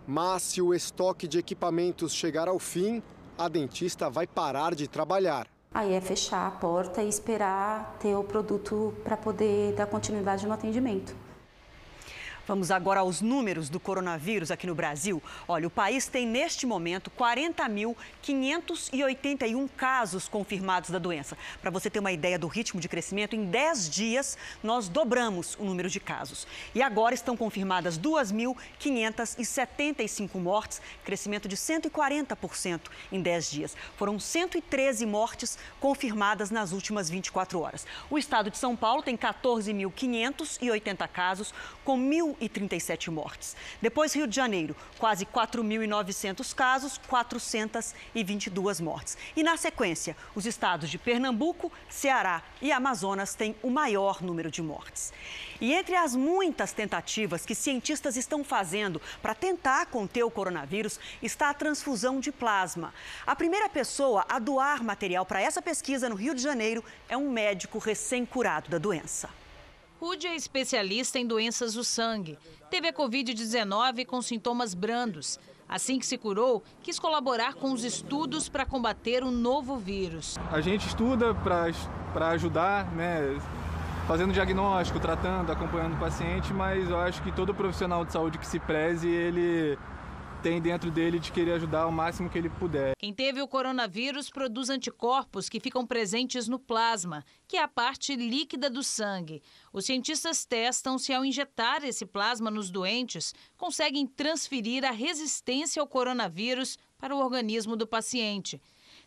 Mas 0.06 0.42
se 0.42 0.60
o 0.60 0.74
estoque 0.74 1.26
de 1.26 1.38
equipamentos 1.38 2.12
chegar 2.12 2.46
ao 2.46 2.58
fim, 2.58 3.02
a 3.38 3.48
dentista 3.48 4.10
vai 4.10 4.26
parar 4.26 4.74
de 4.74 4.86
trabalhar. 4.86 5.53
Aí 5.74 5.92
é 5.92 6.00
fechar 6.00 6.46
a 6.46 6.50
porta 6.52 7.02
e 7.02 7.08
esperar 7.08 7.96
ter 7.98 8.14
o 8.14 8.22
produto 8.22 8.94
para 9.02 9.16
poder 9.16 9.74
dar 9.74 9.86
continuidade 9.88 10.46
no 10.46 10.54
atendimento. 10.54 11.23
Vamos 12.46 12.70
agora 12.70 13.00
aos 13.00 13.22
números 13.22 13.70
do 13.70 13.80
coronavírus 13.80 14.50
aqui 14.50 14.66
no 14.66 14.74
Brasil. 14.74 15.22
Olha, 15.48 15.66
o 15.66 15.70
país 15.70 16.06
tem 16.06 16.26
neste 16.26 16.66
momento 16.66 17.10
40.581 17.10 19.66
casos 19.74 20.28
confirmados 20.28 20.90
da 20.90 20.98
doença. 20.98 21.38
Para 21.62 21.70
você 21.70 21.88
ter 21.88 22.00
uma 22.00 22.12
ideia 22.12 22.38
do 22.38 22.46
ritmo 22.46 22.78
de 22.78 22.86
crescimento, 22.86 23.34
em 23.34 23.46
10 23.46 23.88
dias 23.88 24.36
nós 24.62 24.90
dobramos 24.90 25.56
o 25.58 25.64
número 25.64 25.88
de 25.88 25.98
casos. 25.98 26.46
E 26.74 26.82
agora 26.82 27.14
estão 27.14 27.34
confirmadas 27.34 27.98
2.575 27.98 30.38
mortes, 30.38 30.82
crescimento 31.02 31.48
de 31.48 31.56
140% 31.56 32.90
em 33.10 33.22
10 33.22 33.50
dias. 33.50 33.74
Foram 33.96 34.20
113 34.20 35.06
mortes 35.06 35.56
confirmadas 35.80 36.50
nas 36.50 36.72
últimas 36.72 37.08
24 37.08 37.58
horas. 37.58 37.86
O 38.10 38.18
estado 38.18 38.50
de 38.50 38.58
São 38.58 38.76
Paulo 38.76 39.02
tem 39.02 39.16
14.580 39.16 41.08
casos, 41.08 41.54
com 41.82 41.98
1.000 41.98 42.33
1.037 42.40 43.10
mortes. 43.10 43.56
Depois, 43.80 44.14
Rio 44.14 44.26
de 44.26 44.34
Janeiro, 44.34 44.76
quase 44.98 45.26
4.900 45.26 46.54
casos, 46.54 46.98
422 47.08 48.80
mortes. 48.80 49.16
E 49.36 49.42
na 49.42 49.56
sequência, 49.56 50.16
os 50.34 50.46
estados 50.46 50.90
de 50.90 50.98
Pernambuco, 50.98 51.72
Ceará 51.88 52.42
e 52.60 52.72
Amazonas 52.72 53.34
têm 53.34 53.54
o 53.62 53.70
maior 53.70 54.22
número 54.22 54.50
de 54.50 54.62
mortes. 54.62 55.12
E 55.60 55.72
entre 55.72 55.94
as 55.94 56.14
muitas 56.14 56.72
tentativas 56.72 57.46
que 57.46 57.54
cientistas 57.54 58.16
estão 58.16 58.42
fazendo 58.42 59.00
para 59.22 59.34
tentar 59.34 59.86
conter 59.86 60.22
o 60.24 60.30
coronavírus 60.30 60.98
está 61.22 61.50
a 61.50 61.54
transfusão 61.54 62.20
de 62.20 62.32
plasma. 62.32 62.92
A 63.26 63.36
primeira 63.36 63.68
pessoa 63.68 64.24
a 64.28 64.38
doar 64.38 64.82
material 64.82 65.24
para 65.24 65.40
essa 65.40 65.62
pesquisa 65.62 66.08
no 66.08 66.14
Rio 66.14 66.34
de 66.34 66.42
Janeiro 66.42 66.84
é 67.08 67.16
um 67.16 67.30
médico 67.30 67.78
recém-curado 67.78 68.70
da 68.70 68.78
doença. 68.78 69.43
Rude 70.04 70.26
é 70.26 70.36
especialista 70.36 71.18
em 71.18 71.26
doenças 71.26 71.72
do 71.72 71.82
sangue. 71.82 72.38
Teve 72.68 72.88
a 72.88 72.92
Covid-19 72.92 74.04
com 74.04 74.20
sintomas 74.20 74.74
brandos. 74.74 75.40
Assim 75.66 75.98
que 75.98 76.04
se 76.04 76.18
curou, 76.18 76.62
quis 76.82 76.98
colaborar 76.98 77.54
com 77.54 77.72
os 77.72 77.84
estudos 77.84 78.46
para 78.46 78.66
combater 78.66 79.24
o 79.24 79.30
novo 79.30 79.78
vírus. 79.78 80.36
A 80.52 80.60
gente 80.60 80.86
estuda 80.86 81.34
para 81.34 82.28
ajudar, 82.28 82.92
né? 82.92 83.40
Fazendo 84.06 84.34
diagnóstico, 84.34 85.00
tratando, 85.00 85.50
acompanhando 85.50 85.94
o 85.94 85.98
paciente, 85.98 86.52
mas 86.52 86.90
eu 86.90 86.98
acho 86.98 87.22
que 87.22 87.32
todo 87.32 87.54
profissional 87.54 88.04
de 88.04 88.12
saúde 88.12 88.36
que 88.36 88.46
se 88.46 88.60
preze, 88.60 89.08
ele 89.08 89.78
tem 90.44 90.60
dentro 90.60 90.90
dele 90.90 91.18
de 91.18 91.32
querer 91.32 91.54
ajudar 91.54 91.86
o 91.86 91.90
máximo 91.90 92.28
que 92.28 92.36
ele 92.36 92.50
puder. 92.50 92.92
Quem 92.98 93.14
teve 93.14 93.40
o 93.40 93.48
coronavírus 93.48 94.28
produz 94.28 94.68
anticorpos 94.68 95.48
que 95.48 95.58
ficam 95.58 95.86
presentes 95.86 96.46
no 96.46 96.58
plasma, 96.58 97.24
que 97.48 97.56
é 97.56 97.62
a 97.62 97.66
parte 97.66 98.14
líquida 98.14 98.68
do 98.68 98.82
sangue. 98.82 99.42
Os 99.72 99.86
cientistas 99.86 100.44
testam 100.44 100.98
se, 100.98 101.14
ao 101.14 101.24
injetar 101.24 101.82
esse 101.82 102.04
plasma 102.04 102.50
nos 102.50 102.70
doentes, 102.70 103.34
conseguem 103.56 104.06
transferir 104.06 104.84
a 104.84 104.90
resistência 104.90 105.80
ao 105.80 105.88
coronavírus 105.88 106.76
para 106.98 107.16
o 107.16 107.20
organismo 107.20 107.74
do 107.74 107.86
paciente. 107.86 108.60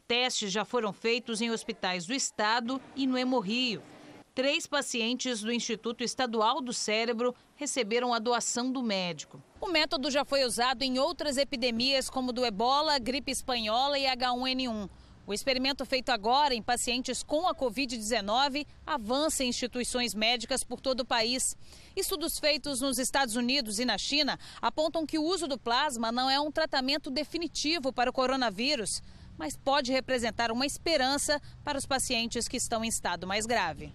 Testes 0.07 0.51
já 0.51 0.65
foram 0.65 0.91
feitos 0.91 1.39
em 1.39 1.51
hospitais 1.51 2.07
do 2.07 2.15
estado 2.15 2.81
e 2.95 3.05
no 3.05 3.15
Hemorrio. 3.15 3.83
Três 4.37 4.67
pacientes 4.67 5.41
do 5.41 5.51
Instituto 5.51 6.03
Estadual 6.03 6.61
do 6.61 6.71
Cérebro 6.71 7.33
receberam 7.55 8.13
a 8.13 8.19
doação 8.19 8.71
do 8.71 8.83
médico. 8.83 9.41
O 9.59 9.67
método 9.67 10.11
já 10.11 10.23
foi 10.23 10.45
usado 10.45 10.83
em 10.83 10.99
outras 10.99 11.37
epidemias, 11.37 12.07
como 12.07 12.31
do 12.31 12.45
ebola, 12.45 12.99
gripe 12.99 13.31
espanhola 13.31 13.97
e 13.97 14.03
H1N1. 14.03 14.87
O 15.25 15.33
experimento 15.33 15.83
feito 15.87 16.11
agora 16.11 16.53
em 16.53 16.61
pacientes 16.61 17.23
com 17.23 17.47
a 17.47 17.55
Covid-19 17.55 18.67
avança 18.85 19.43
em 19.43 19.49
instituições 19.49 20.13
médicas 20.13 20.63
por 20.63 20.79
todo 20.79 20.99
o 20.99 21.05
país. 21.05 21.57
Estudos 21.95 22.37
feitos 22.37 22.79
nos 22.79 22.99
Estados 22.99 23.35
Unidos 23.35 23.79
e 23.79 23.85
na 23.85 23.97
China 23.97 24.37
apontam 24.61 25.03
que 25.03 25.17
o 25.17 25.23
uso 25.23 25.47
do 25.47 25.57
plasma 25.57 26.11
não 26.11 26.29
é 26.29 26.39
um 26.39 26.51
tratamento 26.51 27.09
definitivo 27.09 27.91
para 27.91 28.11
o 28.11 28.13
coronavírus, 28.13 29.01
mas 29.35 29.57
pode 29.57 29.91
representar 29.91 30.51
uma 30.51 30.67
esperança 30.67 31.41
para 31.63 31.75
os 31.75 31.87
pacientes 31.87 32.47
que 32.47 32.57
estão 32.57 32.85
em 32.85 32.87
estado 32.87 33.25
mais 33.25 33.47
grave. 33.47 33.91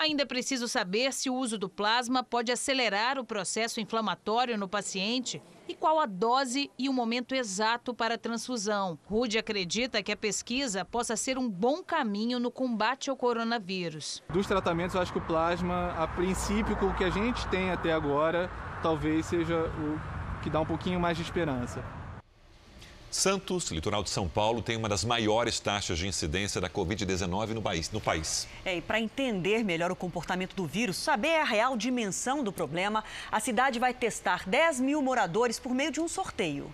Ainda 0.00 0.22
é 0.22 0.24
preciso 0.24 0.66
saber 0.66 1.12
se 1.12 1.28
o 1.28 1.34
uso 1.34 1.58
do 1.58 1.68
plasma 1.68 2.24
pode 2.24 2.50
acelerar 2.50 3.18
o 3.18 3.24
processo 3.24 3.82
inflamatório 3.82 4.56
no 4.56 4.66
paciente 4.66 5.42
e 5.68 5.74
qual 5.74 6.00
a 6.00 6.06
dose 6.06 6.70
e 6.78 6.88
o 6.88 6.92
momento 6.92 7.34
exato 7.34 7.92
para 7.92 8.14
a 8.14 8.18
transfusão. 8.18 8.98
Rude 9.04 9.36
acredita 9.36 10.02
que 10.02 10.10
a 10.10 10.16
pesquisa 10.16 10.86
possa 10.86 11.16
ser 11.16 11.36
um 11.36 11.50
bom 11.50 11.82
caminho 11.82 12.40
no 12.40 12.50
combate 12.50 13.10
ao 13.10 13.16
coronavírus. 13.16 14.22
Dos 14.32 14.46
tratamentos, 14.46 14.94
eu 14.94 15.02
acho 15.02 15.12
que 15.12 15.18
o 15.18 15.26
plasma, 15.26 15.90
a 15.98 16.08
princípio, 16.08 16.74
com 16.78 16.86
o 16.86 16.94
que 16.94 17.04
a 17.04 17.10
gente 17.10 17.46
tem 17.48 17.70
até 17.70 17.92
agora, 17.92 18.50
talvez 18.82 19.26
seja 19.26 19.54
o 19.58 20.40
que 20.40 20.48
dá 20.48 20.60
um 20.60 20.66
pouquinho 20.66 20.98
mais 20.98 21.18
de 21.18 21.22
esperança. 21.22 21.84
Santos, 23.10 23.70
litoral 23.72 24.04
de 24.04 24.10
São 24.10 24.28
Paulo, 24.28 24.62
tem 24.62 24.76
uma 24.76 24.88
das 24.88 25.04
maiores 25.04 25.58
taxas 25.58 25.98
de 25.98 26.06
incidência 26.06 26.60
da 26.60 26.70
Covid-19 26.70 27.48
no 27.48 27.60
país. 27.60 27.90
No 27.90 28.00
país. 28.00 28.46
É, 28.64 28.76
e 28.76 28.80
para 28.80 29.00
entender 29.00 29.64
melhor 29.64 29.90
o 29.90 29.96
comportamento 29.96 30.54
do 30.54 30.64
vírus, 30.64 30.96
saber 30.96 31.40
a 31.40 31.44
real 31.44 31.76
dimensão 31.76 32.44
do 32.44 32.52
problema, 32.52 33.02
a 33.30 33.40
cidade 33.40 33.80
vai 33.80 33.92
testar 33.92 34.48
10 34.48 34.80
mil 34.80 35.02
moradores 35.02 35.58
por 35.58 35.74
meio 35.74 35.90
de 35.90 36.00
um 36.00 36.06
sorteio. 36.06 36.72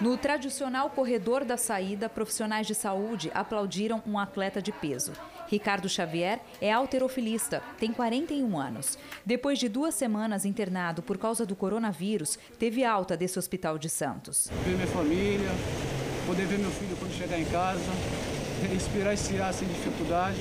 No 0.00 0.16
tradicional 0.16 0.90
corredor 0.90 1.44
da 1.44 1.56
saída, 1.56 2.08
profissionais 2.08 2.66
de 2.66 2.74
saúde 2.74 3.30
aplaudiram 3.32 4.02
um 4.04 4.18
atleta 4.18 4.60
de 4.60 4.72
peso. 4.72 5.12
Ricardo 5.52 5.86
Xavier 5.86 6.40
é 6.62 6.72
alterofilista, 6.72 7.62
tem 7.78 7.92
41 7.92 8.58
anos. 8.58 8.96
Depois 9.24 9.58
de 9.58 9.68
duas 9.68 9.94
semanas 9.94 10.46
internado 10.46 11.02
por 11.02 11.18
causa 11.18 11.44
do 11.44 11.54
coronavírus, 11.54 12.38
teve 12.58 12.82
alta 12.82 13.18
desse 13.18 13.38
hospital 13.38 13.76
de 13.76 13.90
Santos. 13.90 14.48
Ver 14.64 14.76
minha 14.76 14.86
família, 14.86 15.50
poder 16.26 16.46
ver 16.46 16.58
meu 16.58 16.70
filho 16.70 16.96
quando 16.96 17.12
chegar 17.12 17.38
em 17.38 17.44
casa, 17.44 17.84
respirar 18.72 19.12
esse 19.12 19.38
ar 19.42 19.52
sem 19.52 19.68
dificuldade. 19.68 20.38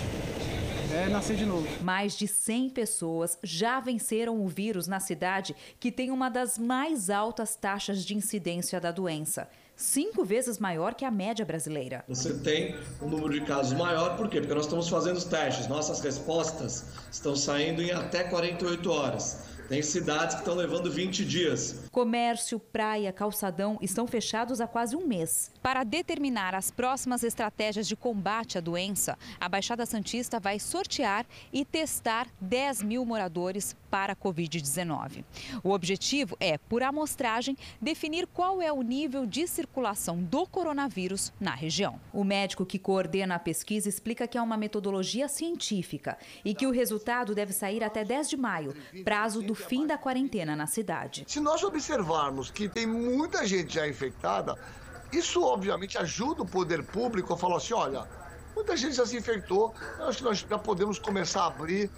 É 0.93 1.09
nascer 1.09 1.35
de 1.35 1.45
novo. 1.45 1.67
Mais 1.83 2.17
de 2.17 2.25
100 2.25 2.69
pessoas 2.69 3.37
já 3.43 3.81
venceram 3.81 4.41
o 4.41 4.47
vírus 4.47 4.87
na 4.87 5.01
cidade, 5.01 5.53
que 5.77 5.91
tem 5.91 6.09
uma 6.09 6.29
das 6.29 6.57
mais 6.57 7.09
altas 7.09 7.53
taxas 7.57 8.05
de 8.05 8.15
incidência 8.15 8.79
da 8.79 8.91
doença 8.91 9.49
cinco 9.81 10.23
vezes 10.23 10.59
maior 10.59 10.93
que 10.93 11.03
a 11.03 11.11
média 11.11 11.43
brasileira. 11.43 12.03
Você 12.07 12.33
tem 12.35 12.75
um 13.01 13.09
número 13.09 13.33
de 13.33 13.41
casos 13.41 13.73
maior, 13.73 14.15
por 14.15 14.29
quê? 14.29 14.39
Porque 14.39 14.53
nós 14.53 14.65
estamos 14.65 14.87
fazendo 14.87 15.17
os 15.17 15.23
testes, 15.25 15.67
nossas 15.67 15.99
respostas 16.01 16.85
estão 17.11 17.35
saindo 17.35 17.81
em 17.81 17.91
até 17.91 18.23
48 18.23 18.91
horas. 18.91 19.39
Tem 19.71 19.81
cidades 19.81 20.35
que 20.35 20.41
estão 20.41 20.53
levando 20.53 20.91
20 20.91 21.23
dias. 21.23 21.85
Comércio, 21.93 22.59
praia, 22.59 23.09
calçadão 23.13 23.79
estão 23.81 24.05
fechados 24.05 24.59
há 24.59 24.67
quase 24.67 24.97
um 24.97 25.07
mês. 25.07 25.49
Para 25.63 25.85
determinar 25.85 26.53
as 26.53 26.69
próximas 26.69 27.23
estratégias 27.23 27.87
de 27.87 27.95
combate 27.95 28.57
à 28.57 28.61
doença, 28.61 29.17
a 29.39 29.47
Baixada 29.47 29.85
Santista 29.85 30.41
vai 30.41 30.59
sortear 30.59 31.25
e 31.53 31.63
testar 31.63 32.27
10 32.41 32.83
mil 32.83 33.05
moradores 33.05 33.73
para 33.89 34.11
a 34.11 34.15
Covid-19. 34.15 35.23
O 35.63 35.71
objetivo 35.71 36.35
é, 36.37 36.57
por 36.57 36.83
amostragem, 36.83 37.57
definir 37.81 38.27
qual 38.27 38.61
é 38.61 38.73
o 38.73 38.81
nível 38.81 39.25
de 39.25 39.47
circulação 39.47 40.21
do 40.21 40.45
coronavírus 40.45 41.31
na 41.39 41.55
região. 41.55 41.97
O 42.11 42.25
médico 42.25 42.65
que 42.65 42.77
coordena 42.77 43.35
a 43.35 43.39
pesquisa 43.39 43.87
explica 43.87 44.27
que 44.27 44.37
é 44.37 44.41
uma 44.41 44.57
metodologia 44.57 45.29
científica 45.29 46.17
e 46.43 46.53
que 46.53 46.67
o 46.67 46.71
resultado 46.71 47.33
deve 47.33 47.53
sair 47.53 47.85
até 47.85 48.03
10 48.03 48.29
de 48.29 48.35
maio, 48.35 48.75
prazo 49.05 49.41
do 49.41 49.60
fim 49.67 49.87
da 49.87 49.97
quarentena 49.97 50.55
na 50.55 50.67
cidade. 50.67 51.25
Se 51.27 51.39
nós 51.39 51.63
observarmos 51.63 52.49
que 52.49 52.67
tem 52.67 52.85
muita 52.85 53.45
gente 53.45 53.73
já 53.73 53.87
infectada, 53.87 54.57
isso 55.11 55.43
obviamente 55.43 55.97
ajuda 55.97 56.43
o 56.43 56.45
poder 56.45 56.83
público 56.83 57.33
a 57.33 57.37
falar 57.37 57.57
assim: 57.57 57.73
olha, 57.73 58.07
muita 58.55 58.75
gente 58.77 58.95
já 58.95 59.05
se 59.05 59.17
infectou, 59.17 59.73
acho 60.07 60.19
que 60.19 60.23
nós 60.23 60.39
já 60.39 60.57
podemos 60.57 60.99
começar 60.99 61.43
a 61.43 61.47
abrir 61.47 61.89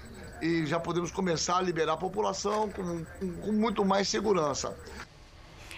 e 0.41 0.65
já 0.65 0.79
podemos 0.79 1.12
começar 1.12 1.58
a 1.58 1.62
liberar 1.62 1.93
a 1.93 1.98
população 1.98 2.70
com, 2.70 3.05
com, 3.05 3.34
com 3.38 3.51
muito 3.51 3.86
mais 3.86 4.08
segurança. 4.10 4.75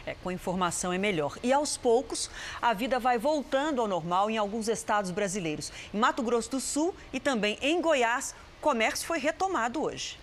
É, 0.05 0.15
com 0.23 0.31
informação 0.31 0.93
é 0.93 0.97
melhor. 0.97 1.37
E 1.41 1.51
aos 1.51 1.77
poucos, 1.77 2.29
a 2.61 2.73
vida 2.73 2.99
vai 2.99 3.17
voltando 3.17 3.81
ao 3.81 3.87
normal 3.87 4.29
em 4.29 4.37
alguns 4.37 4.67
estados 4.67 5.09
brasileiros. 5.09 5.71
Em 5.93 5.97
Mato 5.97 6.21
Grosso 6.21 6.51
do 6.51 6.59
Sul 6.59 6.95
e 7.11 7.19
também 7.19 7.57
em 7.61 7.81
Goiás, 7.81 8.35
o 8.59 8.61
comércio 8.61 9.07
foi 9.07 9.17
retomado 9.17 9.81
hoje. 9.81 10.19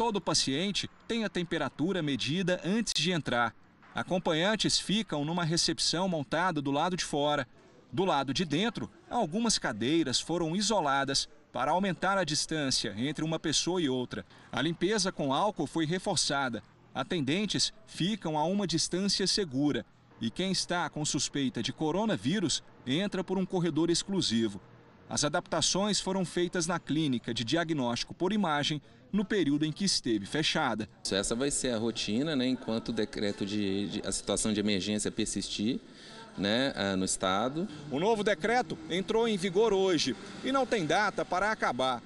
Todo 0.00 0.18
paciente 0.18 0.88
tem 1.06 1.26
a 1.26 1.28
temperatura 1.28 2.02
medida 2.02 2.58
antes 2.64 2.94
de 2.94 3.12
entrar. 3.12 3.54
Acompanhantes 3.94 4.78
ficam 4.78 5.26
numa 5.26 5.44
recepção 5.44 6.08
montada 6.08 6.62
do 6.62 6.70
lado 6.70 6.96
de 6.96 7.04
fora. 7.04 7.46
Do 7.92 8.06
lado 8.06 8.32
de 8.32 8.46
dentro, 8.46 8.90
algumas 9.10 9.58
cadeiras 9.58 10.18
foram 10.18 10.56
isoladas 10.56 11.28
para 11.52 11.72
aumentar 11.72 12.16
a 12.16 12.24
distância 12.24 12.94
entre 12.96 13.22
uma 13.22 13.38
pessoa 13.38 13.82
e 13.82 13.90
outra. 13.90 14.24
A 14.50 14.62
limpeza 14.62 15.12
com 15.12 15.34
álcool 15.34 15.66
foi 15.66 15.84
reforçada. 15.84 16.62
Atendentes 16.94 17.70
ficam 17.86 18.38
a 18.38 18.44
uma 18.44 18.66
distância 18.66 19.26
segura 19.26 19.84
e 20.18 20.30
quem 20.30 20.50
está 20.50 20.88
com 20.88 21.04
suspeita 21.04 21.62
de 21.62 21.74
coronavírus 21.74 22.62
entra 22.86 23.22
por 23.22 23.36
um 23.36 23.44
corredor 23.44 23.90
exclusivo. 23.90 24.62
As 25.10 25.24
adaptações 25.24 26.00
foram 26.00 26.24
feitas 26.24 26.66
na 26.66 26.80
clínica 26.80 27.34
de 27.34 27.44
diagnóstico 27.44 28.14
por 28.14 28.32
imagem 28.32 28.80
no 29.12 29.24
período 29.24 29.64
em 29.64 29.72
que 29.72 29.84
esteve 29.84 30.26
fechada. 30.26 30.88
Essa 31.10 31.34
vai 31.34 31.50
ser 31.50 31.74
a 31.74 31.78
rotina, 31.78 32.36
né, 32.36 32.46
enquanto 32.46 32.90
o 32.90 32.92
decreto 32.92 33.44
de, 33.44 33.88
de 33.88 34.02
a 34.06 34.12
situação 34.12 34.52
de 34.52 34.60
emergência 34.60 35.10
persistir. 35.10 35.80
Né, 36.38 36.72
no 36.96 37.04
estado. 37.04 37.68
O 37.90 37.98
novo 37.98 38.22
decreto 38.22 38.78
entrou 38.88 39.28
em 39.28 39.36
vigor 39.36 39.74
hoje 39.74 40.16
e 40.42 40.50
não 40.50 40.64
tem 40.64 40.86
data 40.86 41.22
para 41.22 41.50
acabar. 41.50 42.00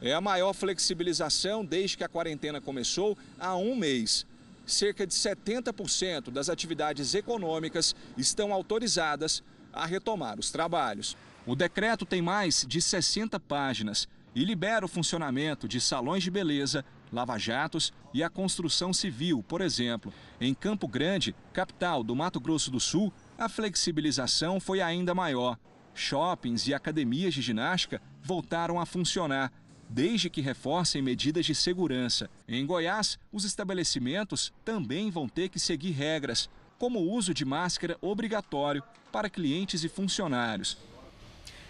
É 0.00 0.12
a 0.12 0.20
maior 0.20 0.52
flexibilização 0.52 1.64
desde 1.64 1.96
que 1.96 2.02
a 2.02 2.08
quarentena 2.08 2.60
começou 2.60 3.16
há 3.38 3.54
um 3.54 3.76
mês. 3.76 4.26
Cerca 4.66 5.06
de 5.06 5.14
70% 5.14 6.30
das 6.30 6.48
atividades 6.48 7.14
econômicas 7.14 7.94
estão 8.16 8.52
autorizadas 8.52 9.42
a 9.72 9.86
retomar 9.86 10.40
os 10.40 10.50
trabalhos. 10.50 11.16
O 11.46 11.54
decreto 11.54 12.04
tem 12.04 12.20
mais 12.20 12.64
de 12.66 12.82
60 12.82 13.38
páginas 13.38 14.08
e 14.36 14.44
libera 14.44 14.84
o 14.84 14.88
funcionamento 14.88 15.66
de 15.66 15.80
salões 15.80 16.22
de 16.22 16.30
beleza, 16.30 16.84
lava-jatos 17.10 17.90
e 18.12 18.22
a 18.22 18.28
construção 18.28 18.92
civil, 18.92 19.42
por 19.42 19.62
exemplo. 19.62 20.12
Em 20.38 20.52
Campo 20.52 20.86
Grande, 20.86 21.34
capital 21.54 22.04
do 22.04 22.14
Mato 22.14 22.38
Grosso 22.38 22.70
do 22.70 22.78
Sul, 22.78 23.10
a 23.38 23.48
flexibilização 23.48 24.60
foi 24.60 24.82
ainda 24.82 25.14
maior. 25.14 25.58
Shoppings 25.94 26.68
e 26.68 26.74
academias 26.74 27.32
de 27.32 27.40
ginástica 27.40 28.02
voltaram 28.22 28.78
a 28.78 28.84
funcionar, 28.84 29.50
desde 29.88 30.28
que 30.28 30.42
reforcem 30.42 31.00
medidas 31.00 31.46
de 31.46 31.54
segurança. 31.54 32.28
Em 32.46 32.66
Goiás, 32.66 33.18
os 33.32 33.46
estabelecimentos 33.46 34.52
também 34.62 35.10
vão 35.10 35.26
ter 35.26 35.48
que 35.48 35.58
seguir 35.58 35.92
regras, 35.92 36.50
como 36.78 36.98
o 36.98 37.10
uso 37.10 37.32
de 37.32 37.46
máscara 37.46 37.96
obrigatório 38.02 38.82
para 39.10 39.30
clientes 39.30 39.82
e 39.82 39.88
funcionários. 39.88 40.76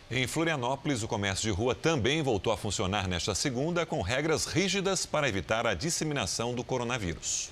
Em 0.08 0.24
Florianópolis, 0.24 1.02
o 1.02 1.08
comércio 1.08 1.42
de 1.42 1.50
rua 1.50 1.74
também 1.74 2.22
voltou 2.22 2.52
a 2.52 2.56
funcionar 2.56 3.08
nesta 3.08 3.34
segunda 3.34 3.84
com 3.84 4.00
regras 4.02 4.46
rígidas 4.46 5.04
para 5.04 5.28
evitar 5.28 5.66
a 5.66 5.74
disseminação 5.74 6.54
do 6.54 6.62
coronavírus. 6.62 7.50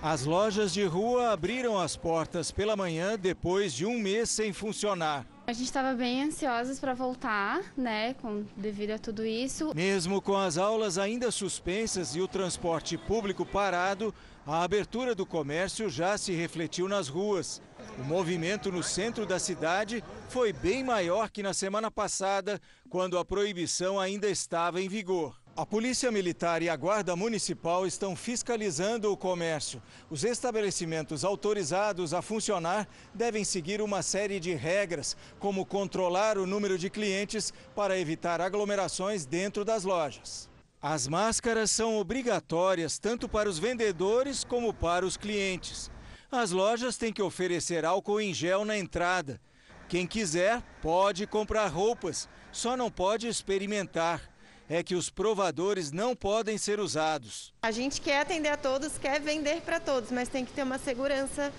As 0.00 0.24
lojas 0.24 0.72
de 0.72 0.84
rua 0.84 1.32
abriram 1.32 1.76
as 1.76 1.96
portas 1.96 2.52
pela 2.52 2.76
manhã 2.76 3.18
depois 3.18 3.72
de 3.74 3.84
um 3.84 3.98
mês 3.98 4.30
sem 4.30 4.52
funcionar. 4.52 5.26
A 5.50 5.52
gente 5.52 5.66
estava 5.66 5.94
bem 5.94 6.22
ansiosos 6.22 6.78
para 6.78 6.94
voltar, 6.94 7.60
né, 7.76 8.14
com, 8.14 8.44
devido 8.56 8.92
a 8.92 8.98
tudo 9.00 9.26
isso. 9.26 9.74
Mesmo 9.74 10.22
com 10.22 10.36
as 10.36 10.56
aulas 10.56 10.96
ainda 10.96 11.28
suspensas 11.32 12.14
e 12.14 12.20
o 12.20 12.28
transporte 12.28 12.96
público 12.96 13.44
parado, 13.44 14.14
a 14.46 14.62
abertura 14.62 15.12
do 15.12 15.26
comércio 15.26 15.90
já 15.90 16.16
se 16.16 16.30
refletiu 16.30 16.86
nas 16.86 17.08
ruas. 17.08 17.60
O 17.98 18.04
movimento 18.04 18.70
no 18.70 18.80
centro 18.80 19.26
da 19.26 19.40
cidade 19.40 20.04
foi 20.28 20.52
bem 20.52 20.84
maior 20.84 21.28
que 21.28 21.42
na 21.42 21.52
semana 21.52 21.90
passada, 21.90 22.60
quando 22.88 23.18
a 23.18 23.24
proibição 23.24 23.98
ainda 23.98 24.28
estava 24.30 24.80
em 24.80 24.88
vigor. 24.88 25.39
A 25.56 25.66
Polícia 25.66 26.12
Militar 26.12 26.62
e 26.62 26.68
a 26.68 26.76
Guarda 26.76 27.16
Municipal 27.16 27.84
estão 27.84 28.14
fiscalizando 28.14 29.12
o 29.12 29.16
comércio. 29.16 29.82
Os 30.08 30.22
estabelecimentos 30.22 31.24
autorizados 31.24 32.14
a 32.14 32.22
funcionar 32.22 32.88
devem 33.12 33.44
seguir 33.44 33.82
uma 33.82 34.00
série 34.00 34.38
de 34.38 34.54
regras, 34.54 35.16
como 35.38 35.66
controlar 35.66 36.38
o 36.38 36.46
número 36.46 36.78
de 36.78 36.88
clientes 36.88 37.52
para 37.74 37.98
evitar 37.98 38.40
aglomerações 38.40 39.26
dentro 39.26 39.64
das 39.64 39.82
lojas. 39.82 40.48
As 40.80 41.08
máscaras 41.08 41.70
são 41.70 41.98
obrigatórias 41.98 42.98
tanto 42.98 43.28
para 43.28 43.48
os 43.48 43.58
vendedores 43.58 44.44
como 44.44 44.72
para 44.72 45.04
os 45.04 45.16
clientes. 45.16 45.90
As 46.30 46.52
lojas 46.52 46.96
têm 46.96 47.12
que 47.12 47.20
oferecer 47.20 47.84
álcool 47.84 48.20
em 48.20 48.32
gel 48.32 48.64
na 48.64 48.78
entrada. 48.78 49.40
Quem 49.88 50.06
quiser 50.06 50.62
pode 50.80 51.26
comprar 51.26 51.66
roupas, 51.66 52.28
só 52.52 52.76
não 52.76 52.88
pode 52.88 53.26
experimentar 53.26 54.29
é 54.70 54.84
que 54.84 54.94
os 54.94 55.10
provadores 55.10 55.90
não 55.90 56.14
podem 56.14 56.56
ser 56.56 56.78
usados. 56.78 57.52
A 57.60 57.72
gente 57.72 58.00
quer 58.00 58.20
atender 58.20 58.50
a 58.50 58.56
todos, 58.56 58.96
quer 58.96 59.20
vender 59.20 59.62
para 59.62 59.80
todos, 59.80 60.12
mas 60.12 60.28
tem 60.28 60.44
que 60.44 60.52
ter 60.52 60.62
uma 60.62 60.78
segurança 60.78 61.52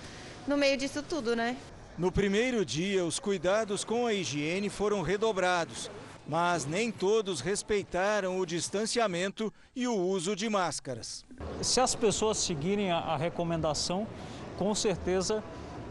no 0.48 0.56
meio 0.56 0.78
disso 0.78 1.02
tudo, 1.02 1.36
né? 1.36 1.54
No 1.98 2.10
primeiro 2.10 2.64
dia, 2.64 3.04
os 3.04 3.18
cuidados 3.18 3.84
com 3.84 4.06
a 4.06 4.14
higiene 4.14 4.70
foram 4.70 5.02
redobrados, 5.02 5.90
mas 6.26 6.64
nem 6.64 6.90
todos 6.90 7.42
respeitaram 7.42 8.38
o 8.38 8.46
distanciamento 8.46 9.52
e 9.76 9.86
o 9.86 9.94
uso 9.94 10.34
de 10.34 10.48
máscaras. 10.48 11.22
Se 11.60 11.80
as 11.80 11.94
pessoas 11.94 12.38
seguirem 12.38 12.90
a, 12.90 13.14
recomendação, 13.18 14.08
com 14.56 14.74
certeza 14.74 15.44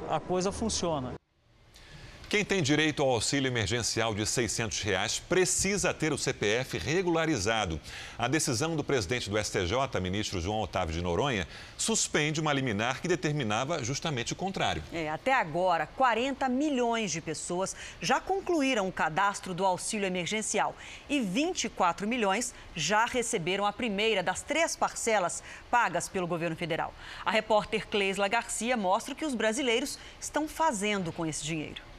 a 0.10 0.20
coisa 0.20 0.52
funciona. 0.52 1.14
Quem 2.32 2.46
tem 2.46 2.63
direito 2.63 3.04
ao 3.04 3.10
auxílio 3.10 3.50
emergencial 3.50 4.15
de 4.15 4.26
600 4.26 4.82
reais 4.84 5.20
precisa 5.20 5.94
ter 5.94 6.13
o 6.13 6.17
CPF 6.17 6.78
regularizado. 6.78 7.78
A 8.17 8.26
decisão 8.26 8.74
do 8.74 8.86
presidente 8.86 9.30
do 9.30 9.38
STJ, 9.38 10.00
ministro 10.02 10.39
João 10.39 10.62
Otávio 10.62 10.94
de 10.96 11.02
Noronha, 11.02 11.46
suspende 11.78 12.39
uma 12.39 12.54
liminar 12.54 13.02
que 13.02 13.08
determinava 13.10 13.84
justamente 13.84 14.32
o 14.32 14.36
contrário. 14.38 14.82
É, 14.94 15.10
até 15.10 15.34
agora, 15.34 15.86
40 15.86 16.48
milhões 16.48 17.12
de 17.12 17.20
pessoas 17.20 17.76
já 18.02 18.22
concluíram 18.22 18.88
o 18.88 18.94
cadastro 18.94 19.54
do 19.54 19.65
auxílio 19.65 20.08
emergencial 20.08 20.74
e 21.10 21.20
24 21.20 22.08
milhões 22.08 22.54
já 22.74 23.04
receberam 23.04 23.65
a 23.65 23.74
primeira 23.74 24.24
das 24.24 24.41
três 24.41 24.74
parcelas 24.74 25.44
pagas 25.70 26.08
pelo 26.08 26.28
governo 26.28 26.56
federal. 26.56 26.94
A 27.26 27.30
repórter 27.30 27.86
Cleisla 27.88 28.30
Garcia 28.30 28.78
mostra 28.78 29.13
o 29.13 29.17
que 29.17 29.26
os 29.26 29.36
brasileiros 29.36 30.00
estão 30.17 30.48
fazendo 30.48 31.12
com 31.12 31.26
esse 31.26 31.44
dinheiro. 31.44 31.91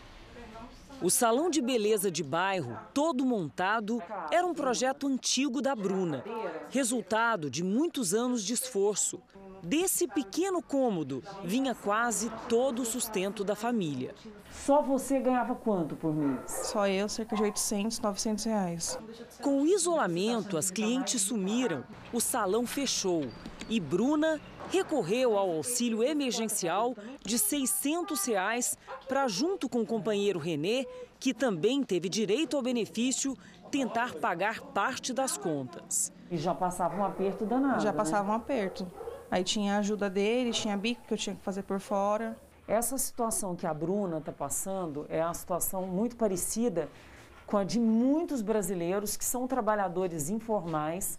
O 1.03 1.11
salão 1.11 1.51
de 1.51 1.61
beleza 1.61 2.11
de 2.13 2.23
bairro, 2.23 2.79
todo 2.95 3.25
montado, 3.27 4.01
era 4.31 4.47
um 4.47 4.55
projeto 4.55 5.09
antigo 5.09 5.61
da 5.61 5.75
Bruna, 5.75 6.23
resultado 6.71 7.51
de 7.51 7.65
muitos 7.65 8.15
anos 8.15 8.45
de 8.45 8.53
esforço. 8.53 9.21
Desse 9.65 10.07
pequeno 10.07 10.63
cômodo 10.63 11.23
vinha 11.45 11.75
quase 11.75 12.31
todo 12.49 12.83
o 12.83 12.85
sustento 12.85 13.43
da 13.43 13.57
família. 13.57 14.15
Só 14.51 14.81
você 14.81 15.19
ganhava 15.19 15.55
quanto 15.55 15.97
por 15.97 16.15
mês? 16.15 16.41
Só 16.67 16.87
eu, 16.87 17.09
cerca 17.09 17.35
de 17.35 17.43
800, 17.43 17.99
900 18.01 18.45
reais. 18.45 18.99
Com 19.41 19.63
o 19.63 19.67
isolamento, 19.67 20.57
as 20.57 20.71
clientes 20.71 21.23
sumiram, 21.23 21.85
o 22.13 22.21
salão 22.21 22.67
fechou 22.67 23.27
e 23.73 23.81
Bruna 23.81 24.39
recorreu 24.71 25.39
ao 25.39 25.51
auxílio 25.51 26.03
emergencial 26.03 26.95
de 27.25 27.39
600 27.39 28.23
reais 28.27 28.77
para, 29.09 29.27
junto 29.27 29.67
com 29.67 29.81
o 29.81 29.87
companheiro 29.87 30.39
Renê, 30.39 30.87
que 31.19 31.33
também 31.33 31.83
teve 31.83 32.07
direito 32.11 32.55
ao 32.55 32.63
benefício, 32.63 33.35
tentar 33.71 34.15
pagar 34.17 34.61
parte 34.61 35.15
das 35.15 35.39
contas. 35.39 36.13
E 36.31 36.37
já 36.37 36.55
passava 36.55 37.01
um 37.01 37.03
aperto 37.03 37.47
danado. 37.47 37.81
Já 37.81 37.93
né? 37.93 37.97
passava 37.97 38.31
um 38.31 38.35
aperto. 38.35 38.87
Aí 39.31 39.43
tinha 39.43 39.77
a 39.77 39.79
ajuda 39.79 40.11
dele, 40.11 40.51
tinha 40.53 40.77
bico 40.77 41.01
que 41.09 41.15
eu 41.15 41.19
tinha 41.19 41.35
que 41.35 41.43
fazer 41.43 41.63
por 41.63 41.81
fora. 41.81 42.37
Essa 42.69 42.99
situação 42.99 43.57
que 43.57 43.67
a 43.67 43.73
Bruna 43.73 44.19
está 44.19 44.33
passando 44.33 45.07
é 45.09 45.25
uma 45.25 45.33
situação 45.33 45.87
muito 45.87 46.15
parecida 46.17 46.91
com 47.47 47.57
a 47.57 47.65
de 47.65 47.81
muitos 47.81 48.43
brasileiros 48.43 49.17
que 49.17 49.25
são 49.25 49.47
trabalhadores 49.47 50.29
informais 50.29 51.19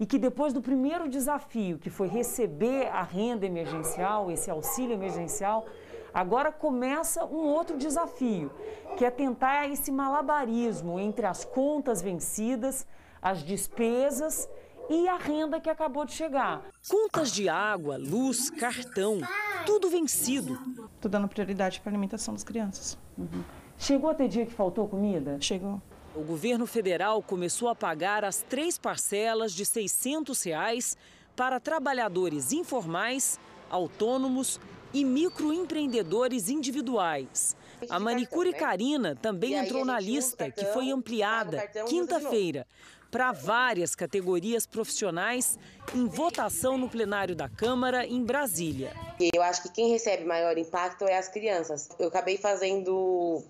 e 0.00 0.06
que 0.06 0.18
depois 0.18 0.52
do 0.52 0.62
primeiro 0.62 1.08
desafio, 1.08 1.78
que 1.78 1.90
foi 1.90 2.08
receber 2.08 2.88
a 2.88 3.02
renda 3.02 3.46
emergencial, 3.46 4.30
esse 4.30 4.50
auxílio 4.50 4.94
emergencial, 4.94 5.66
agora 6.14 6.52
começa 6.52 7.24
um 7.24 7.46
outro 7.48 7.76
desafio, 7.76 8.50
que 8.96 9.04
é 9.04 9.10
tentar 9.10 9.68
esse 9.68 9.90
malabarismo 9.90 10.98
entre 10.98 11.26
as 11.26 11.44
contas 11.44 12.00
vencidas, 12.00 12.86
as 13.20 13.42
despesas 13.42 14.48
e 14.88 15.06
a 15.08 15.16
renda 15.16 15.60
que 15.60 15.68
acabou 15.68 16.04
de 16.04 16.12
chegar. 16.12 16.62
Contas 16.88 17.30
de 17.30 17.48
água, 17.48 17.96
luz, 17.98 18.50
cartão, 18.50 19.18
tudo 19.66 19.90
vencido. 19.90 20.58
Tô 21.00 21.08
dando 21.08 21.28
prioridade 21.28 21.80
para 21.80 21.90
a 21.90 21.92
alimentação 21.92 22.32
das 22.32 22.42
crianças. 22.42 22.96
Uhum. 23.16 23.44
Chegou 23.76 24.10
a 24.10 24.14
ter 24.14 24.28
dia 24.28 24.46
que 24.46 24.52
faltou 24.52 24.88
comida? 24.88 25.36
Chegou. 25.40 25.80
O 26.18 26.24
governo 26.24 26.66
federal 26.66 27.22
começou 27.22 27.68
a 27.68 27.76
pagar 27.76 28.24
as 28.24 28.42
três 28.42 28.76
parcelas 28.76 29.52
de 29.52 29.64
600 29.64 30.42
reais 30.42 30.96
para 31.36 31.60
trabalhadores 31.60 32.50
informais, 32.50 33.38
autônomos 33.70 34.58
e 34.92 35.04
microempreendedores 35.04 36.48
individuais. 36.48 37.54
A 37.88 38.00
manicure 38.00 38.52
Karina 38.52 39.14
também 39.14 39.54
entrou 39.54 39.84
na 39.84 40.00
lista, 40.00 40.50
que 40.50 40.64
foi 40.64 40.90
ampliada 40.90 41.64
quinta-feira 41.86 42.66
para 43.12 43.30
várias 43.30 43.94
categorias 43.94 44.66
profissionais 44.66 45.56
em 45.94 46.08
votação 46.08 46.76
no 46.76 46.88
plenário 46.88 47.36
da 47.36 47.48
Câmara 47.48 48.04
em 48.04 48.24
Brasília. 48.24 48.92
Eu 49.32 49.40
acho 49.40 49.62
que 49.62 49.68
quem 49.68 49.88
recebe 49.88 50.24
maior 50.24 50.58
impacto 50.58 51.04
é 51.04 51.16
as 51.16 51.28
crianças. 51.28 51.88
Eu 51.96 52.08
acabei 52.08 52.36
fazendo 52.36 53.44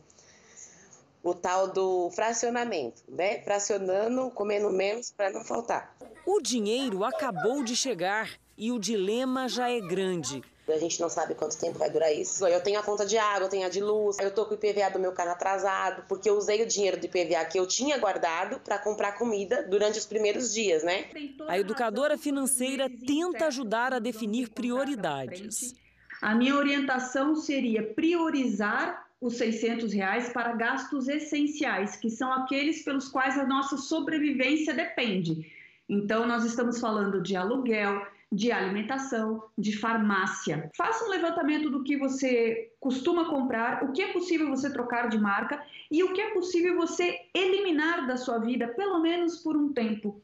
o 1.23 1.35
tal 1.35 1.73
do 1.73 2.11
fracionamento, 2.11 3.03
né? 3.09 3.43
Fracionando, 3.43 4.31
comendo 4.31 4.71
menos 4.71 5.11
para 5.11 5.31
não 5.31 5.45
faltar. 5.45 5.97
O 6.27 6.41
dinheiro 6.41 7.05
acabou 7.05 7.63
de 7.63 7.75
chegar 7.75 8.39
e 8.57 8.71
o 8.73 8.79
dilema 8.79 9.49
já 9.49 9.71
é 9.71 9.81
grande. 9.81 10.43
A 10.69 10.79
gente 10.79 11.01
não 11.01 11.09
sabe 11.09 11.35
quanto 11.35 11.59
tempo 11.59 11.79
vai 11.79 11.89
durar 11.89 12.13
isso. 12.13 12.47
Eu 12.47 12.63
tenho 12.63 12.79
a 12.79 12.83
conta 12.83 13.07
de 13.07 13.17
água, 13.17 13.47
eu 13.47 13.49
tenho 13.49 13.65
a 13.65 13.71
de 13.71 13.81
luz, 13.81 14.19
eu 14.19 14.31
tô 14.31 14.45
com 14.45 14.55
o 14.55 14.55
IPVA 14.55 14.91
do 14.91 14.99
meu 14.99 15.13
carro 15.13 15.31
atrasado, 15.31 16.05
porque 16.07 16.29
eu 16.29 16.37
usei 16.37 16.63
o 16.63 16.67
dinheiro 16.67 16.99
do 16.99 17.07
IPVA 17.07 17.45
que 17.47 17.59
eu 17.59 17.67
tinha 17.67 17.97
guardado 17.97 18.61
para 18.61 18.79
comprar 18.79 19.13
comida 19.13 19.63
durante 19.63 19.99
os 19.99 20.05
primeiros 20.05 20.53
dias, 20.53 20.83
né? 20.83 21.07
A 21.47 21.59
educadora 21.59 22.19
financeira 22.19 22.91
tenta 22.91 23.47
ajudar 23.47 23.95
a 23.95 23.99
definir 23.99 24.51
prioridades. 24.51 25.75
A 26.21 26.35
minha 26.35 26.57
orientação 26.57 27.35
seria 27.37 27.83
priorizar 27.95 29.08
os 29.21 29.37
600 29.37 29.93
reais 29.93 30.29
para 30.31 30.53
gastos 30.53 31.09
essenciais, 31.09 31.97
que 31.97 32.09
são 32.09 32.33
aqueles 32.33 32.85
pelos 32.85 33.09
quais 33.09 33.39
a 33.39 33.47
nossa 33.47 33.77
sobrevivência 33.77 34.73
depende. 34.73 35.51
Então, 35.89 36.27
nós 36.27 36.45
estamos 36.45 36.79
falando 36.79 37.21
de 37.21 37.35
aluguel, 37.35 38.07
de 38.31 38.53
alimentação, 38.53 39.43
de 39.57 39.77
farmácia. 39.77 40.71
Faça 40.77 41.05
um 41.05 41.09
levantamento 41.09 41.71
do 41.71 41.83
que 41.83 41.97
você 41.97 42.71
costuma 42.79 43.31
comprar, 43.31 43.83
o 43.83 43.93
que 43.93 44.03
é 44.03 44.13
possível 44.13 44.49
você 44.49 44.71
trocar 44.71 45.09
de 45.09 45.19
marca 45.19 45.61
e 45.91 46.05
o 46.05 46.13
que 46.13 46.21
é 46.21 46.31
possível 46.31 46.77
você 46.77 47.19
eliminar 47.35 48.07
da 48.07 48.17
sua 48.17 48.39
vida, 48.39 48.69
pelo 48.69 49.01
menos 49.01 49.39
por 49.39 49.57
um 49.57 49.73
tempo. 49.73 50.21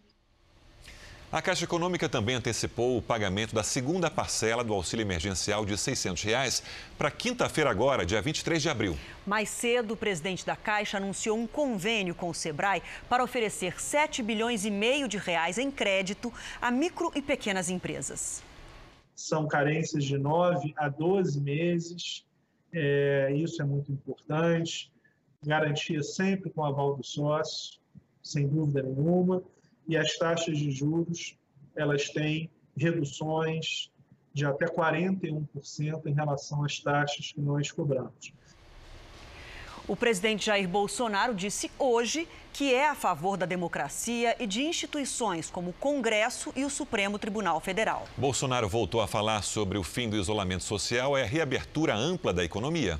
A 1.35 1.43
Caixa 1.43 1.65
Econômica 1.65 2.09
também 2.09 2.37
antecipou 2.37 2.97
o 2.97 3.03
pagamento 3.03 3.57
da 3.57 3.65
segunda 3.65 4.09
parcela 4.09 4.63
do 4.63 4.73
auxílio 4.73 5.03
emergencial 5.03 5.67
de 5.67 5.77
600 5.77 6.23
reais 6.23 6.63
para 6.97 7.11
quinta-feira 7.11 7.69
agora, 7.69 8.07
dia 8.07 8.23
23 8.23 8.63
de 8.63 8.69
abril. 8.69 8.97
Mais 9.27 9.49
cedo, 9.49 9.95
o 9.95 9.97
presidente 9.97 10.47
da 10.47 10.55
Caixa 10.55 10.97
anunciou 10.97 11.37
um 11.37 11.45
convênio 11.45 12.15
com 12.15 12.29
o 12.29 12.35
Sebrae 12.35 12.85
para 13.09 13.25
oferecer 13.25 13.83
7 13.83 14.23
bilhões 14.23 14.65
e 14.65 14.71
meio 14.71 15.09
de 15.09 15.19
reais 15.19 15.59
em 15.59 15.73
crédito 15.73 16.33
a 16.63 16.71
micro 16.71 17.11
e 17.17 17.21
pequenas 17.21 17.69
empresas. 17.69 18.41
São 19.17 19.49
carências 19.49 20.05
de 20.05 20.17
9 20.17 20.73
a 20.77 20.89
12 20.89 21.41
meses, 21.41 22.25
é, 22.73 23.33
isso 23.35 23.61
é 23.61 23.65
muito 23.65 23.91
importante. 23.91 24.89
Garantia 25.45 26.01
sempre 26.01 26.49
com 26.51 26.65
aval 26.65 26.95
do 26.95 27.03
sócio, 27.03 27.81
sem 28.23 28.47
dúvida 28.47 28.85
nenhuma 28.85 29.43
e 29.87 29.97
as 29.97 30.17
taxas 30.17 30.59
de 30.59 30.71
juros 30.71 31.37
elas 31.77 32.09
têm 32.11 32.51
reduções 32.77 33.91
de 34.33 34.45
até 34.45 34.67
41% 34.67 36.07
em 36.07 36.13
relação 36.13 36.65
às 36.65 36.79
taxas 36.81 37.33
que 37.33 37.41
nós 37.41 37.71
cobramos. 37.71 38.33
O 39.87 39.95
presidente 39.95 40.47
Jair 40.47 40.67
Bolsonaro 40.67 41.35
disse 41.35 41.71
hoje 41.79 42.27
que 42.55 42.73
é 42.73 42.89
a 42.89 42.95
favor 42.95 43.37
da 43.37 43.45
democracia 43.45 44.35
e 44.39 44.47
de 44.47 44.63
instituições 44.63 45.51
como 45.51 45.71
o 45.71 45.73
Congresso 45.75 46.53
e 46.57 46.65
o 46.65 46.71
Supremo 46.71 47.19
Tribunal 47.19 47.61
Federal. 47.61 48.09
Bolsonaro 48.17 48.69
voltou 48.69 49.03
a 49.03 49.07
falar 49.07 49.43
sobre 49.43 49.77
o 49.77 49.83
fim 49.83 50.09
do 50.09 50.17
isolamento 50.17 50.65
social 50.65 51.19
e 51.19 51.23
a 51.23 51.27
reabertura 51.27 51.95
ampla 51.95 52.33
da 52.33 52.43
economia. 52.43 52.99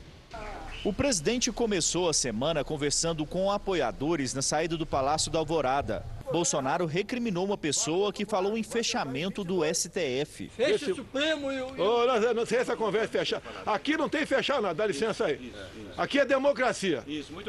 O 0.85 0.93
presidente 0.93 1.51
começou 1.51 2.11
a 2.11 2.13
semana 2.13 2.63
conversando 2.63 3.25
com 3.25 3.51
apoiadores 3.51 4.35
na 4.35 4.43
saída 4.43 4.77
do 4.77 4.85
Palácio 4.85 5.31
da 5.31 5.39
Alvorada. 5.39 6.05
Bolsonaro 6.35 6.85
recriminou 6.85 7.45
uma 7.45 7.57
pessoa 7.57 8.13
que 8.13 8.27
falou 8.27 8.59
em 8.59 8.63
fechamento 8.65 9.45
do 9.45 9.61
STF. 9.65 10.49
Fecha 10.49 10.91
o 10.91 10.97
Supremo 10.97 11.53
e 11.53 11.63
o. 11.63 11.75
Oh, 11.79 12.07
não, 12.07 12.35
não 12.35 12.45
sei 12.45 12.59
essa 12.59 12.77
conversa 12.77 13.07
fechar. 13.07 13.41
Aqui 13.65 13.97
não 13.97 14.09
tem 14.09 14.27
fechar 14.27 14.61
nada, 14.61 14.75
dá 14.75 14.85
licença 14.85 15.27
aí. 15.27 15.55
Aqui 15.97 16.19
é 16.19 16.25
democracia. 16.25 17.05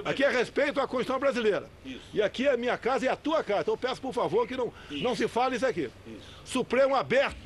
Aqui 0.06 0.24
é 0.24 0.30
respeito 0.30 0.80
à 0.80 0.88
Constituição 0.88 1.20
brasileira. 1.20 1.68
E 2.14 2.22
aqui 2.22 2.48
é 2.48 2.56
minha 2.56 2.78
casa 2.78 3.06
e 3.06 3.08
a 3.08 3.16
tua 3.16 3.44
casa. 3.44 3.62
Então 3.62 3.74
eu 3.74 3.78
peço, 3.78 4.00
por 4.00 4.14
favor, 4.14 4.48
que 4.48 4.56
não, 4.56 4.72
não 5.02 5.16
se 5.16 5.28
fale 5.28 5.56
isso 5.56 5.66
aqui. 5.66 5.90
Supremo 6.44 6.94
aberto, 6.94 7.38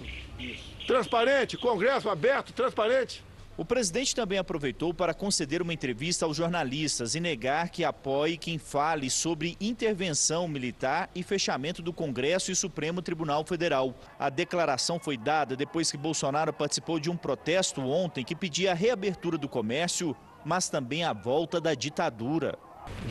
transparente, 0.86 1.56
Congresso 1.56 2.10
aberto, 2.10 2.52
transparente. 2.52 3.24
O 3.60 3.66
presidente 3.66 4.16
também 4.16 4.40
aproveitou 4.40 4.94
para 4.94 5.14
conceder 5.14 5.62
uma 5.62 5.74
entrevista 5.74 6.26
aos 6.26 6.38
jornalistas 6.38 7.14
e 7.14 7.20
negar 7.20 7.68
que 7.68 7.84
apoie 7.84 8.38
quem 8.38 8.58
fale 8.58 9.10
sobre 9.10 9.58
intervenção 9.60 10.48
militar 10.48 11.10
e 11.14 11.22
fechamento 11.24 11.82
do 11.82 11.92
Congresso 11.92 12.54
e 12.54 12.56
Supremo 12.56 13.02
Tribunal 13.02 13.44
Federal. 13.44 13.94
A 14.18 14.30
declaração 14.30 14.98
foi 14.98 15.18
dada 15.18 15.58
depois 15.58 15.92
que 15.92 15.98
Bolsonaro 15.98 16.54
participou 16.54 17.02
de 17.02 17.10
um 17.10 17.18
protesto 17.18 17.82
ontem 17.82 18.24
que 18.24 18.34
pedia 18.34 18.72
a 18.72 18.74
reabertura 18.74 19.38
do 19.38 19.50
comércio, 19.50 20.16
mas 20.46 20.70
também 20.70 21.04
a 21.04 21.12
volta 21.12 21.60
da 21.60 21.74
ditadura. 21.74 22.58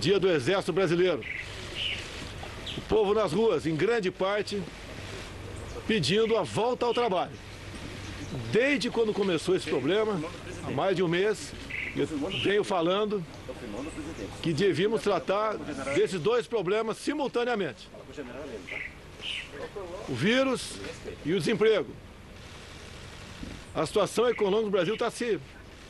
Dia 0.00 0.18
do 0.18 0.30
Exército 0.30 0.72
Brasileiro. 0.72 1.22
O 2.74 2.80
povo 2.88 3.12
nas 3.12 3.34
ruas, 3.34 3.66
em 3.66 3.76
grande 3.76 4.11
parte, 4.11 4.62
pedindo 5.87 6.38
a 6.38 6.42
volta 6.42 6.87
ao 6.87 6.94
trabalho. 6.94 7.47
Desde 8.52 8.90
quando 8.90 9.12
começou 9.12 9.56
esse 9.56 9.68
problema, 9.68 10.20
há 10.66 10.70
mais 10.70 10.94
de 10.94 11.02
um 11.02 11.08
mês, 11.08 11.52
eu 11.96 12.06
venho 12.42 12.62
falando 12.62 13.24
que 14.42 14.52
devíamos 14.52 15.02
tratar 15.02 15.56
desses 15.94 16.20
dois 16.20 16.46
problemas 16.46 16.98
simultaneamente. 16.98 17.88
O 20.08 20.14
vírus 20.14 20.74
e 21.24 21.32
o 21.32 21.38
desemprego. 21.38 21.90
A 23.74 23.86
situação 23.86 24.28
econômica 24.28 24.64
do 24.64 24.70
Brasil 24.70 24.94
está 24.94 25.10
se, 25.10 25.40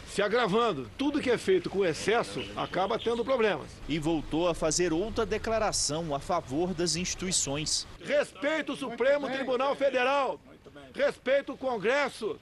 se 0.09 0.23
agravando. 0.23 0.89
Tudo 0.97 1.21
que 1.21 1.31
é 1.31 1.39
feito 1.39 1.69
com 1.69 1.85
excesso 1.85 2.45
acaba 2.57 2.99
tendo 2.99 3.25
problemas. 3.25 3.67
E 3.89 3.99
voltou 3.99 4.49
a 4.49 4.55
fazer 4.55 4.93
outra 4.93 5.27
declaração 5.27 6.15
a 6.15 6.21
favor 6.21 6.73
das 6.73 6.97
instituições. 6.97 7.87
Respeito 8.05 8.73
o 8.73 8.77
Supremo 8.77 9.29
Tribunal 9.29 9.75
Federal 9.75 10.39
respeito 10.95 11.53
o 11.53 11.57
Congresso. 11.57 12.39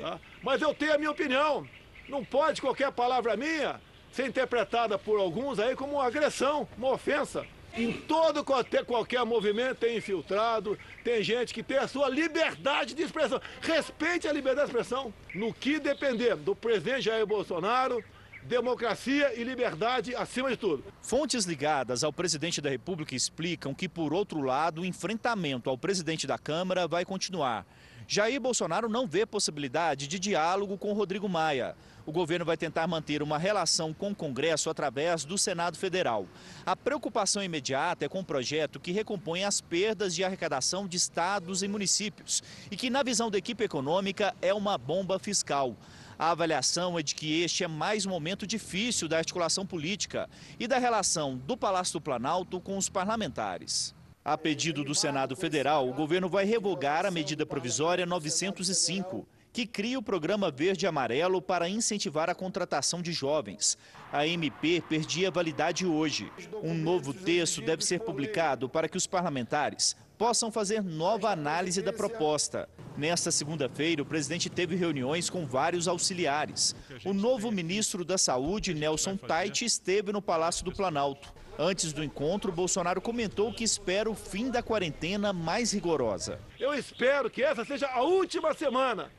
Tá? 0.00 0.20
Mas 0.42 0.62
eu 0.62 0.74
tenho 0.74 0.94
a 0.94 0.98
minha 0.98 1.10
opinião. 1.10 1.66
Não 2.08 2.24
pode 2.24 2.60
qualquer 2.60 2.92
palavra 2.92 3.36
minha 3.36 3.80
ser 4.12 4.26
interpretada 4.26 4.98
por 4.98 5.20
alguns 5.20 5.58
aí 5.58 5.76
como 5.76 5.94
uma 5.94 6.06
agressão, 6.06 6.66
uma 6.78 6.92
ofensa. 6.92 7.46
Em 7.74 7.92
todo 7.92 8.42
qualquer, 8.42 8.86
qualquer 8.86 9.22
movimento 9.26 9.76
tem 9.76 9.98
infiltrado, 9.98 10.78
tem 11.04 11.22
gente 11.22 11.52
que 11.52 11.62
tem 11.62 11.76
a 11.76 11.86
sua 11.86 12.08
liberdade 12.08 12.94
de 12.94 13.02
expressão. 13.02 13.38
Respeite 13.60 14.26
a 14.26 14.32
liberdade 14.32 14.70
de 14.70 14.76
expressão. 14.78 15.12
No 15.34 15.52
que 15.52 15.78
depender 15.78 16.34
do 16.36 16.56
presidente 16.56 17.02
Jair 17.02 17.26
Bolsonaro, 17.26 18.02
democracia 18.46 19.38
e 19.38 19.44
liberdade 19.44 20.14
acima 20.14 20.48
de 20.48 20.56
tudo. 20.56 20.82
Fontes 21.02 21.44
ligadas 21.44 22.02
ao 22.02 22.12
presidente 22.12 22.62
da 22.62 22.70
República 22.70 23.14
explicam 23.14 23.74
que, 23.74 23.88
por 23.88 24.14
outro 24.14 24.40
lado, 24.40 24.80
o 24.80 24.86
enfrentamento 24.86 25.68
ao 25.68 25.76
presidente 25.76 26.26
da 26.26 26.38
Câmara 26.38 26.88
vai 26.88 27.04
continuar. 27.04 27.66
Jair 28.08 28.40
Bolsonaro 28.40 28.88
não 28.88 29.04
vê 29.04 29.26
possibilidade 29.26 30.06
de 30.06 30.20
diálogo 30.20 30.78
com 30.78 30.92
Rodrigo 30.92 31.28
Maia. 31.28 31.74
O 32.06 32.12
governo 32.12 32.44
vai 32.44 32.56
tentar 32.56 32.86
manter 32.86 33.20
uma 33.20 33.36
relação 33.36 33.92
com 33.92 34.12
o 34.12 34.14
Congresso 34.14 34.70
através 34.70 35.24
do 35.24 35.36
Senado 35.36 35.76
Federal. 35.76 36.24
A 36.64 36.76
preocupação 36.76 37.42
imediata 37.42 38.04
é 38.04 38.08
com 38.08 38.20
um 38.20 38.24
projeto 38.24 38.78
que 38.78 38.92
recompõe 38.92 39.42
as 39.42 39.60
perdas 39.60 40.14
de 40.14 40.22
arrecadação 40.22 40.86
de 40.86 40.96
estados 40.96 41.64
e 41.64 41.68
municípios 41.68 42.44
e 42.70 42.76
que, 42.76 42.90
na 42.90 43.02
visão 43.02 43.28
da 43.28 43.38
equipe 43.38 43.64
econômica, 43.64 44.36
é 44.40 44.54
uma 44.54 44.78
bomba 44.78 45.18
fiscal. 45.18 45.76
A 46.16 46.30
avaliação 46.30 46.96
é 46.96 47.02
de 47.02 47.12
que 47.12 47.42
este 47.42 47.64
é 47.64 47.68
mais 47.68 48.06
um 48.06 48.10
momento 48.10 48.46
difícil 48.46 49.08
da 49.08 49.18
articulação 49.18 49.66
política 49.66 50.30
e 50.60 50.68
da 50.68 50.78
relação 50.78 51.36
do 51.36 51.56
Palácio 51.56 51.94
do 51.94 52.00
Planalto 52.00 52.60
com 52.60 52.78
os 52.78 52.88
parlamentares. 52.88 53.95
A 54.26 54.36
pedido 54.36 54.82
do 54.82 54.92
Senado 54.92 55.36
Federal, 55.36 55.88
o 55.88 55.94
governo 55.94 56.28
vai 56.28 56.44
revogar 56.44 57.06
a 57.06 57.12
medida 57.12 57.46
provisória 57.46 58.04
905, 58.04 59.24
que 59.52 59.64
cria 59.64 59.96
o 59.96 60.02
programa 60.02 60.50
Verde 60.50 60.84
Amarelo 60.84 61.40
para 61.40 61.68
incentivar 61.68 62.28
a 62.28 62.34
contratação 62.34 63.00
de 63.00 63.12
jovens. 63.12 63.78
A 64.12 64.26
MP 64.26 64.82
perdia 64.88 65.30
validade 65.30 65.86
hoje. 65.86 66.28
Um 66.60 66.74
novo 66.74 67.14
texto 67.14 67.62
deve 67.62 67.84
ser 67.84 68.00
publicado 68.00 68.68
para 68.68 68.88
que 68.88 68.96
os 68.96 69.06
parlamentares 69.06 69.94
possam 70.18 70.50
fazer 70.50 70.82
nova 70.82 71.30
análise 71.30 71.80
da 71.80 71.92
proposta. 71.92 72.68
Nesta 72.96 73.30
segunda-feira, 73.30 74.02
o 74.02 74.06
presidente 74.06 74.50
teve 74.50 74.74
reuniões 74.74 75.30
com 75.30 75.46
vários 75.46 75.86
auxiliares. 75.86 76.74
O 77.04 77.12
novo 77.12 77.52
ministro 77.52 78.04
da 78.04 78.18
Saúde, 78.18 78.74
Nelson 78.74 79.16
Tait, 79.16 79.62
esteve 79.62 80.10
no 80.10 80.20
Palácio 80.20 80.64
do 80.64 80.72
Planalto. 80.72 81.32
Antes 81.58 81.92
do 81.92 82.04
encontro, 82.04 82.52
Bolsonaro 82.52 83.00
comentou 83.00 83.52
que 83.52 83.64
espera 83.64 84.10
o 84.10 84.14
fim 84.14 84.50
da 84.50 84.62
quarentena 84.62 85.32
mais 85.32 85.72
rigorosa. 85.72 86.38
Eu 86.60 86.74
espero 86.74 87.30
que 87.30 87.42
essa 87.42 87.64
seja 87.64 87.88
a 87.88 88.02
última 88.02 88.52
semana 88.52 89.10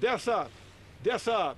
dessa, 0.00 0.48
dessa, 1.00 1.56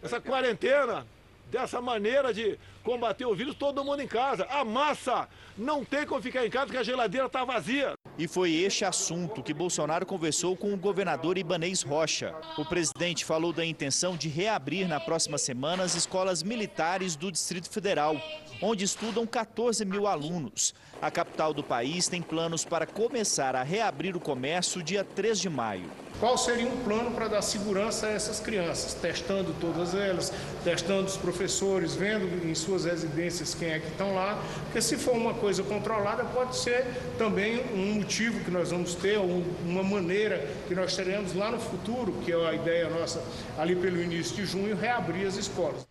dessa 0.00 0.18
quarentena, 0.18 1.06
dessa 1.50 1.78
maneira 1.80 2.32
de 2.32 2.58
combater 2.82 3.26
o 3.26 3.34
vírus, 3.34 3.54
todo 3.54 3.84
mundo 3.84 4.00
em 4.00 4.08
casa. 4.08 4.46
A 4.46 4.64
massa 4.64 5.28
não 5.58 5.84
tem 5.84 6.06
como 6.06 6.22
ficar 6.22 6.46
em 6.46 6.50
casa 6.50 6.66
porque 6.66 6.78
a 6.78 6.82
geladeira 6.82 7.26
está 7.26 7.44
vazia. 7.44 7.99
E 8.20 8.28
foi 8.28 8.52
este 8.52 8.84
assunto 8.84 9.42
que 9.42 9.54
Bolsonaro 9.54 10.04
conversou 10.04 10.54
com 10.54 10.74
o 10.74 10.76
governador 10.76 11.38
Ibanês 11.38 11.80
Rocha. 11.80 12.34
O 12.58 12.66
presidente 12.66 13.24
falou 13.24 13.50
da 13.50 13.64
intenção 13.64 14.14
de 14.14 14.28
reabrir 14.28 14.86
na 14.86 15.00
próxima 15.00 15.38
semana 15.38 15.84
as 15.84 15.94
escolas 15.94 16.42
militares 16.42 17.16
do 17.16 17.32
Distrito 17.32 17.70
Federal, 17.70 18.20
onde 18.60 18.84
estudam 18.84 19.26
14 19.26 19.86
mil 19.86 20.06
alunos. 20.06 20.74
A 21.00 21.10
capital 21.10 21.54
do 21.54 21.62
país 21.62 22.08
tem 22.08 22.20
planos 22.20 22.62
para 22.62 22.84
começar 22.86 23.56
a 23.56 23.62
reabrir 23.62 24.14
o 24.14 24.20
comércio 24.20 24.82
dia 24.82 25.02
3 25.02 25.40
de 25.40 25.48
maio. 25.48 25.90
Qual 26.20 26.36
seria 26.36 26.68
um 26.68 26.76
plano 26.84 27.10
para 27.12 27.28
dar 27.28 27.40
segurança 27.40 28.06
a 28.06 28.10
essas 28.10 28.38
crianças? 28.38 28.92
Testando 28.92 29.54
todas 29.58 29.94
elas, 29.94 30.30
testando 30.62 31.06
os 31.06 31.16
professores, 31.16 31.94
vendo 31.94 32.46
em 32.46 32.54
suas 32.54 32.84
residências 32.84 33.54
quem 33.54 33.70
é 33.70 33.78
que 33.78 33.86
estão 33.88 34.14
lá, 34.14 34.38
porque 34.64 34.82
se 34.82 34.98
for 34.98 35.14
uma 35.14 35.32
coisa 35.32 35.62
controlada, 35.62 36.22
pode 36.24 36.58
ser 36.58 36.84
também 37.16 37.64
um 37.74 37.94
motivo 37.94 38.38
que 38.44 38.50
nós 38.50 38.70
vamos 38.70 38.94
ter, 38.94 39.16
ou 39.16 39.42
uma 39.64 39.82
maneira 39.82 40.46
que 40.68 40.74
nós 40.74 40.94
teremos 40.94 41.34
lá 41.34 41.50
no 41.50 41.58
futuro, 41.58 42.12
que 42.22 42.30
é 42.30 42.48
a 42.48 42.52
ideia 42.52 42.90
nossa, 42.90 43.22
ali 43.58 43.74
pelo 43.74 43.98
início 43.98 44.36
de 44.36 44.44
junho, 44.44 44.76
reabrir 44.76 45.26
as 45.26 45.38
escolas. 45.38 45.89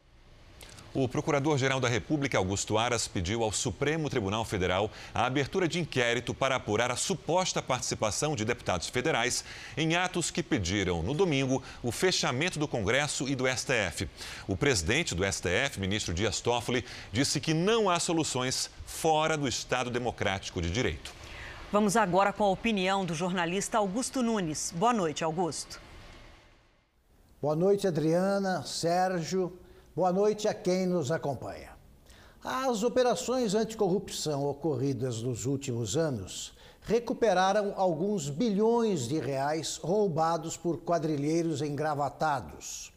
O 1.02 1.08
Procurador-Geral 1.08 1.80
da 1.80 1.88
República, 1.88 2.38
Augusto 2.38 2.78
Aras, 2.78 3.08
pediu 3.08 3.42
ao 3.42 3.54
Supremo 3.54 4.10
Tribunal 4.10 4.44
Federal 4.44 4.92
a 5.14 5.26
abertura 5.26 5.66
de 5.66 5.80
inquérito 5.80 6.34
para 6.34 6.58
apurar 6.58 6.92
a 6.92 6.98
suposta 6.98 7.62
participação 7.62 8.36
de 8.36 8.44
deputados 8.44 8.90
federais 8.90 9.46
em 9.78 9.96
atos 9.96 10.30
que 10.30 10.44
pediram, 10.44 11.02
no 11.02 11.14
domingo, 11.14 11.64
o 11.82 11.90
fechamento 11.90 12.60
do 12.60 12.68
Congresso 12.68 13.30
e 13.30 13.34
do 13.34 13.46
STF. 13.48 14.10
O 14.46 14.58
presidente 14.58 15.16
do 15.16 15.24
STF, 15.24 15.80
ministro 15.80 16.14
Dias 16.14 16.42
Toffoli, 16.42 16.84
disse 17.14 17.40
que 17.40 17.54
não 17.54 17.90
há 17.90 17.98
soluções 17.98 18.70
fora 18.86 19.38
do 19.38 19.48
Estado 19.48 19.90
Democrático 19.90 20.62
de 20.62 20.70
Direito. 20.70 21.14
Vamos 21.72 21.96
agora 21.96 22.34
com 22.34 22.44
a 22.44 22.50
opinião 22.50 23.06
do 23.06 23.16
jornalista 23.16 23.78
Augusto 23.78 24.22
Nunes. 24.22 24.74
Boa 24.76 24.92
noite, 24.92 25.24
Augusto. 25.24 25.80
Boa 27.42 27.56
noite, 27.56 27.88
Adriana, 27.88 28.64
Sérgio. 28.66 29.58
Boa 29.96 30.14
noite 30.14 30.48
a 30.48 30.54
quem 30.54 30.86
nos 30.86 31.12
acompanha. 31.12 31.72
As 32.44 32.84
operações 32.84 33.56
anticorrupção 33.56 34.46
ocorridas 34.46 35.24
nos 35.24 35.48
últimos 35.48 35.98
anos 35.98 36.54
recuperaram 36.84 37.74
alguns 37.76 38.30
bilhões 38.30 39.08
de 39.08 39.20
reais 39.20 39.78
roubados 39.78 40.56
por 40.56 40.78
quadrilheiros 40.78 41.64
engravatados. 41.64 42.94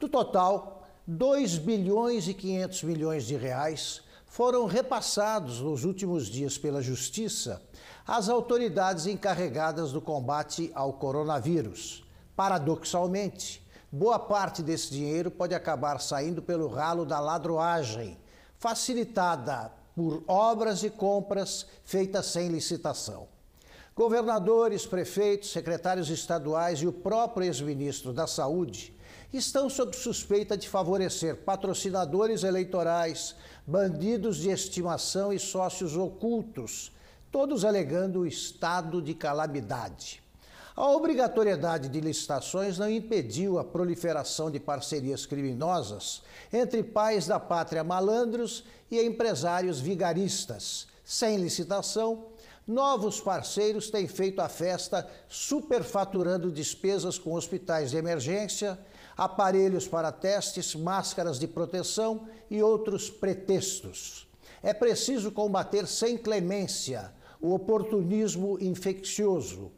Do 0.00 0.08
total, 0.08 0.84
2 1.06 1.58
bilhões 1.58 2.26
e 2.26 2.34
500 2.34 2.82
milhões 2.82 3.24
de 3.24 3.36
reais 3.36 4.02
foram 4.26 4.66
repassados 4.66 5.60
nos 5.60 5.84
últimos 5.84 6.26
dias 6.26 6.58
pela 6.58 6.82
Justiça 6.82 7.62
às 8.04 8.28
autoridades 8.28 9.06
encarregadas 9.06 9.92
do 9.92 10.00
combate 10.00 10.72
ao 10.74 10.92
coronavírus. 10.92 12.04
Paradoxalmente, 12.34 13.65
boa 13.96 14.18
parte 14.18 14.62
desse 14.62 14.90
dinheiro 14.90 15.30
pode 15.30 15.54
acabar 15.54 15.98
saindo 16.00 16.42
pelo 16.42 16.68
ralo 16.68 17.06
da 17.06 17.18
ladroagem, 17.18 18.18
facilitada 18.58 19.72
por 19.94 20.22
obras 20.28 20.82
e 20.82 20.90
compras 20.90 21.66
feitas 21.82 22.26
sem 22.26 22.48
licitação. 22.48 23.26
Governadores, 23.94 24.84
prefeitos, 24.84 25.50
secretários 25.50 26.10
estaduais 26.10 26.80
e 26.80 26.86
o 26.86 26.92
próprio 26.92 27.46
ex-ministro 27.46 28.12
da 28.12 28.26
Saúde 28.26 28.94
estão 29.32 29.70
sob 29.70 29.96
suspeita 29.96 30.58
de 30.58 30.68
favorecer 30.68 31.36
patrocinadores 31.36 32.44
eleitorais, 32.44 33.34
bandidos 33.66 34.36
de 34.36 34.50
estimação 34.50 35.32
e 35.32 35.38
sócios 35.38 35.96
ocultos, 35.96 36.92
todos 37.32 37.64
alegando 37.64 38.20
o 38.20 38.26
estado 38.26 39.00
de 39.00 39.14
calamidade. 39.14 40.25
A 40.76 40.90
obrigatoriedade 40.90 41.88
de 41.88 42.02
licitações 42.02 42.76
não 42.76 42.90
impediu 42.90 43.58
a 43.58 43.64
proliferação 43.64 44.50
de 44.50 44.60
parcerias 44.60 45.24
criminosas 45.24 46.22
entre 46.52 46.82
pais 46.82 47.26
da 47.26 47.40
pátria 47.40 47.82
malandros 47.82 48.62
e 48.90 49.00
empresários 49.00 49.80
vigaristas. 49.80 50.86
Sem 51.02 51.38
licitação, 51.38 52.26
novos 52.66 53.18
parceiros 53.18 53.88
têm 53.88 54.06
feito 54.06 54.42
a 54.42 54.50
festa 54.50 55.08
superfaturando 55.30 56.52
despesas 56.52 57.18
com 57.18 57.32
hospitais 57.32 57.90
de 57.90 57.96
emergência, 57.96 58.78
aparelhos 59.16 59.88
para 59.88 60.12
testes, 60.12 60.74
máscaras 60.74 61.38
de 61.38 61.48
proteção 61.48 62.28
e 62.50 62.62
outros 62.62 63.08
pretextos. 63.08 64.28
É 64.62 64.74
preciso 64.74 65.32
combater 65.32 65.86
sem 65.86 66.18
clemência 66.18 67.14
o 67.40 67.54
oportunismo 67.54 68.58
infeccioso 68.60 69.72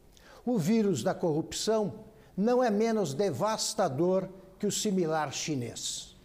o 0.49 0.59
vírus 0.59 1.03
da 1.03 1.15
corrupção 1.15 2.07
não 2.37 2.65
é 2.65 2.71
menos 2.71 3.13
devastador 3.13 4.29
que 4.59 4.67
o 4.67 4.73
similar 4.73 5.33
chinês. 5.33 6.17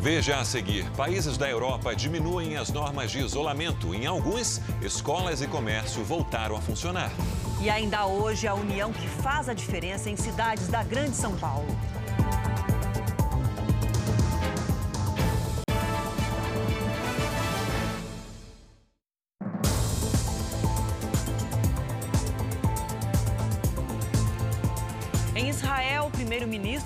Veja 0.00 0.38
a 0.38 0.44
seguir: 0.44 0.88
países 0.92 1.36
da 1.36 1.50
Europa 1.50 1.96
diminuem 1.96 2.56
as 2.56 2.70
normas 2.70 3.10
de 3.10 3.18
isolamento. 3.18 3.92
Em 3.92 4.06
alguns, 4.06 4.60
escolas 4.80 5.42
e 5.42 5.48
comércio 5.48 6.04
voltaram 6.04 6.56
a 6.56 6.60
funcionar. 6.60 7.10
E 7.60 7.68
ainda 7.68 8.06
hoje, 8.06 8.46
a 8.46 8.54
união 8.54 8.92
que 8.92 9.08
faz 9.08 9.48
a 9.48 9.54
diferença 9.54 10.08
em 10.08 10.16
cidades 10.16 10.68
da 10.68 10.84
Grande 10.84 11.16
São 11.16 11.36
Paulo. 11.36 11.66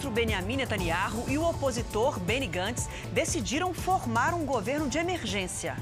Primeiro-ministro 0.01 0.11
Benjamin 0.11 0.57
Netanyahu 0.57 1.29
e 1.29 1.37
o 1.37 1.45
opositor 1.45 2.19
Benny 2.21 2.47
Gantz 2.47 2.89
decidiram 3.13 3.75
formar 3.75 4.35
um 4.35 4.45
governo 4.47 4.89
de 4.89 4.99
emergência. 4.99 5.77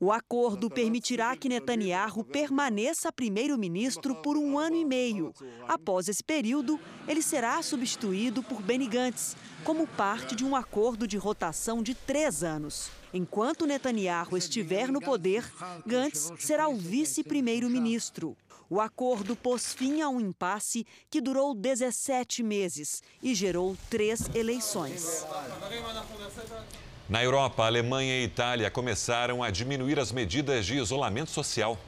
O 0.00 0.12
acordo 0.12 0.68
permitirá 0.68 1.36
que 1.36 1.48
Netanyahu 1.48 2.24
permaneça 2.24 3.12
primeiro-ministro 3.12 4.16
por 4.16 4.36
um 4.36 4.58
ano 4.58 4.76
e 4.76 4.84
meio. 4.84 5.32
Após 5.68 6.08
esse 6.08 6.22
período, 6.22 6.78
ele 7.06 7.22
será 7.22 7.62
substituído 7.62 8.42
por 8.42 8.60
Benny 8.60 8.88
Gantz, 8.88 9.36
como 9.62 9.86
parte 9.86 10.34
de 10.34 10.44
um 10.44 10.56
acordo 10.56 11.06
de 11.06 11.16
rotação 11.16 11.82
de 11.82 11.94
três 11.94 12.42
anos. 12.42 12.90
Enquanto 13.12 13.66
Netanyahu 13.66 14.36
estiver 14.36 14.88
no 14.88 15.00
poder, 15.00 15.48
Gantz 15.86 16.32
será 16.38 16.68
o 16.68 16.76
vice-primeiro-ministro. 16.76 18.36
O 18.68 18.80
acordo 18.80 19.36
pôs 19.36 19.74
fim 19.74 20.00
a 20.00 20.08
um 20.08 20.20
impasse 20.20 20.86
que 21.10 21.20
durou 21.20 21.54
17 21.54 22.42
meses 22.42 23.02
e 23.22 23.34
gerou 23.34 23.76
três 23.90 24.34
eleições. 24.34 25.26
Na 27.08 27.22
Europa, 27.22 27.62
a 27.62 27.66
Alemanha 27.66 28.18
e 28.18 28.22
a 28.22 28.24
Itália 28.24 28.70
começaram 28.70 29.42
a 29.42 29.50
diminuir 29.50 29.98
as 29.98 30.10
medidas 30.10 30.64
de 30.64 30.76
isolamento 30.76 31.30
social. 31.30 31.78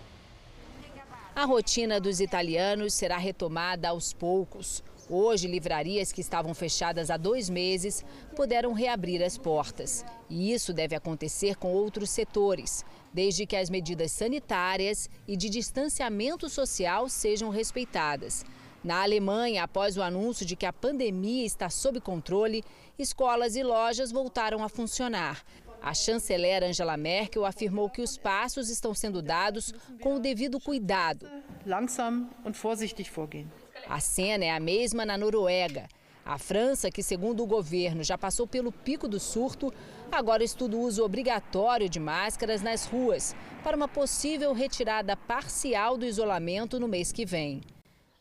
A 1.35 1.45
rotina 1.45 2.01
dos 2.01 2.21
italianos 2.21 2.95
será 2.95 3.17
retomada 3.17 3.89
aos 3.89 4.13
poucos. 4.13 4.83
Hoje, 5.09 5.47
livrarias 5.47 6.11
que 6.11 6.21
estavam 6.21 6.53
fechadas 6.53 7.11
há 7.11 7.17
dois 7.17 7.49
meses 7.49 8.05
puderam 8.35 8.73
reabrir 8.73 9.23
as 9.23 9.39
portas. 9.39 10.05
E 10.29 10.53
isso 10.53 10.73
deve 10.73 10.97
acontecer 10.97 11.57
com 11.57 11.73
outros 11.73 12.11
setores, 12.11 12.85
desde 13.17 13.47
que 13.47 13.57
as 13.57 13.71
medidas 13.71 14.13
sanitárias 14.13 15.09
e 15.27 15.39
de 15.39 15.49
distanciamento 15.49 16.51
social 16.51 17.09
sejam 17.09 17.49
respeitadas. 17.49 18.45
Na 18.85 19.03
Alemanha, 19.03 19.65
após 19.65 19.97
o 19.97 20.03
anúncio 20.03 20.45
de 20.45 20.55
que 20.55 20.67
a 20.67 20.73
pandemia 20.73 21.47
está 21.47 21.71
sob 21.71 21.99
controle, 21.99 22.63
escolas 22.99 23.57
e 23.57 23.63
lojas 23.63 24.13
voltaram 24.13 24.63
a 24.63 24.69
funcionar. 24.69 25.43
A 25.81 25.95
chanceler 25.95 26.63
Angela 26.63 26.95
Merkel 26.99 27.47
afirmou 27.47 27.89
que 27.89 28.03
os 28.03 28.19
passos 28.19 28.69
estão 28.69 28.93
sendo 28.93 29.23
dados 29.23 29.73
com 30.03 30.17
o 30.17 30.21
devido 30.21 30.61
cuidado. 30.61 31.27
Langsam 31.65 32.29
und 32.45 32.55
vorsichtig 32.55 33.11
vorgehen. 33.11 33.51
A 33.89 33.99
cena 33.99 34.45
é 34.45 34.51
a 34.51 34.61
mesma 34.61 35.07
na 35.07 35.17
Noruega. 35.17 35.89
A 36.27 36.39
França, 36.39 36.91
que 36.91 37.05
segundo 37.05 37.45
o 37.45 37.47
governo 37.47 38.03
já 38.03 38.19
passou 38.19 38.49
pelo 38.49 38.73
pico 38.73 39.07
do 39.07 39.21
surto, 39.21 39.73
agora 40.11 40.43
estuda 40.43 40.77
o 40.77 40.81
uso 40.81 41.05
obrigatório 41.05 41.89
de 41.89 42.01
máscaras 42.01 42.61
nas 42.63 42.85
ruas 42.85 43.33
para 43.63 43.77
uma 43.77 43.87
possível 43.87 44.53
retirada 44.53 45.17
parcial 45.17 45.97
do 45.97 46.05
isolamento 46.05 46.81
no 46.81 46.89
mês 46.89 47.13
que 47.13 47.25
vem. 47.25 47.61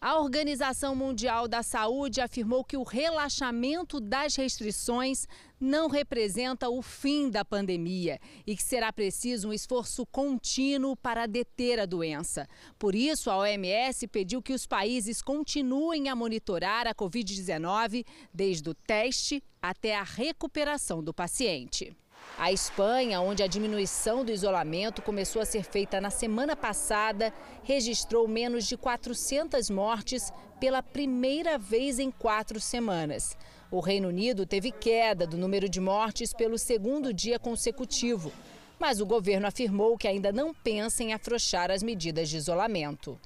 A 0.06 0.20
Organização 0.20 0.96
Mundial 0.96 1.48
da 1.48 1.64
Saúde 1.64 2.22
afirmou 2.22 2.64
que 2.64 2.78
o 2.78 2.84
relaxamento 2.84 4.00
das 4.00 4.36
restrições 4.36 5.28
não 5.60 5.90
representa 5.90 6.70
o 6.70 6.80
fim 6.84 7.28
da 7.28 7.44
pandemia 7.44 8.20
e 8.46 8.56
que 8.56 8.62
será 8.62 8.94
preciso 8.94 9.50
um 9.50 9.52
esforço 9.52 10.06
contínuo 10.06 10.96
para 10.96 11.26
deter 11.26 11.80
a 11.80 11.88
doença. 11.88 12.48
Por 12.78 12.94
isso, 12.94 13.32
a 13.32 13.38
OMS 13.38 14.08
pediu 14.08 14.44
que 14.44 14.54
os 14.54 14.68
países 14.68 15.24
continuem 15.24 16.08
a 16.08 16.16
monitorar 16.16 16.86
a 16.86 16.94
Covid-19 16.94 18.06
desde 18.32 18.70
o 18.70 18.76
teste 18.76 19.44
até 19.60 19.96
a 19.96 20.04
recuperação 20.04 21.04
do 21.04 21.16
paciente. 21.16 21.98
A 22.38 22.52
Espanha, 22.52 23.22
onde 23.22 23.42
a 23.42 23.48
diminuição 23.48 24.26
do 24.26 24.32
isolamento 24.32 25.02
começou 25.02 25.42
a 25.42 25.46
ser 25.46 25.64
feita 25.64 26.02
na 26.02 26.10
semana 26.10 26.54
passada, 26.54 27.34
registrou 27.64 28.28
menos 28.28 28.68
de 28.68 28.76
400 28.76 29.70
mortes 29.70 30.34
pela 30.60 30.84
primeira 30.84 31.58
vez 31.58 31.98
em 31.98 32.12
quatro 32.12 32.60
semanas. 32.60 33.38
O 33.72 33.80
Reino 33.80 34.10
Unido 34.10 34.46
teve 34.46 34.70
queda 34.70 35.26
do 35.26 35.38
número 35.38 35.70
de 35.70 35.80
mortes 35.80 36.34
pelo 36.34 36.58
segundo 36.58 37.14
dia 37.14 37.40
consecutivo, 37.40 38.32
mas 38.78 39.00
o 39.00 39.06
governo 39.06 39.48
afirmou 39.48 39.98
que 39.98 40.08
ainda 40.08 40.32
não 40.32 40.54
pensa 40.54 41.04
em 41.04 41.14
afrouxar 41.14 41.72
as 41.72 41.82
medidas 41.82 42.28
de 42.28 42.36
isolamento. 42.36 43.18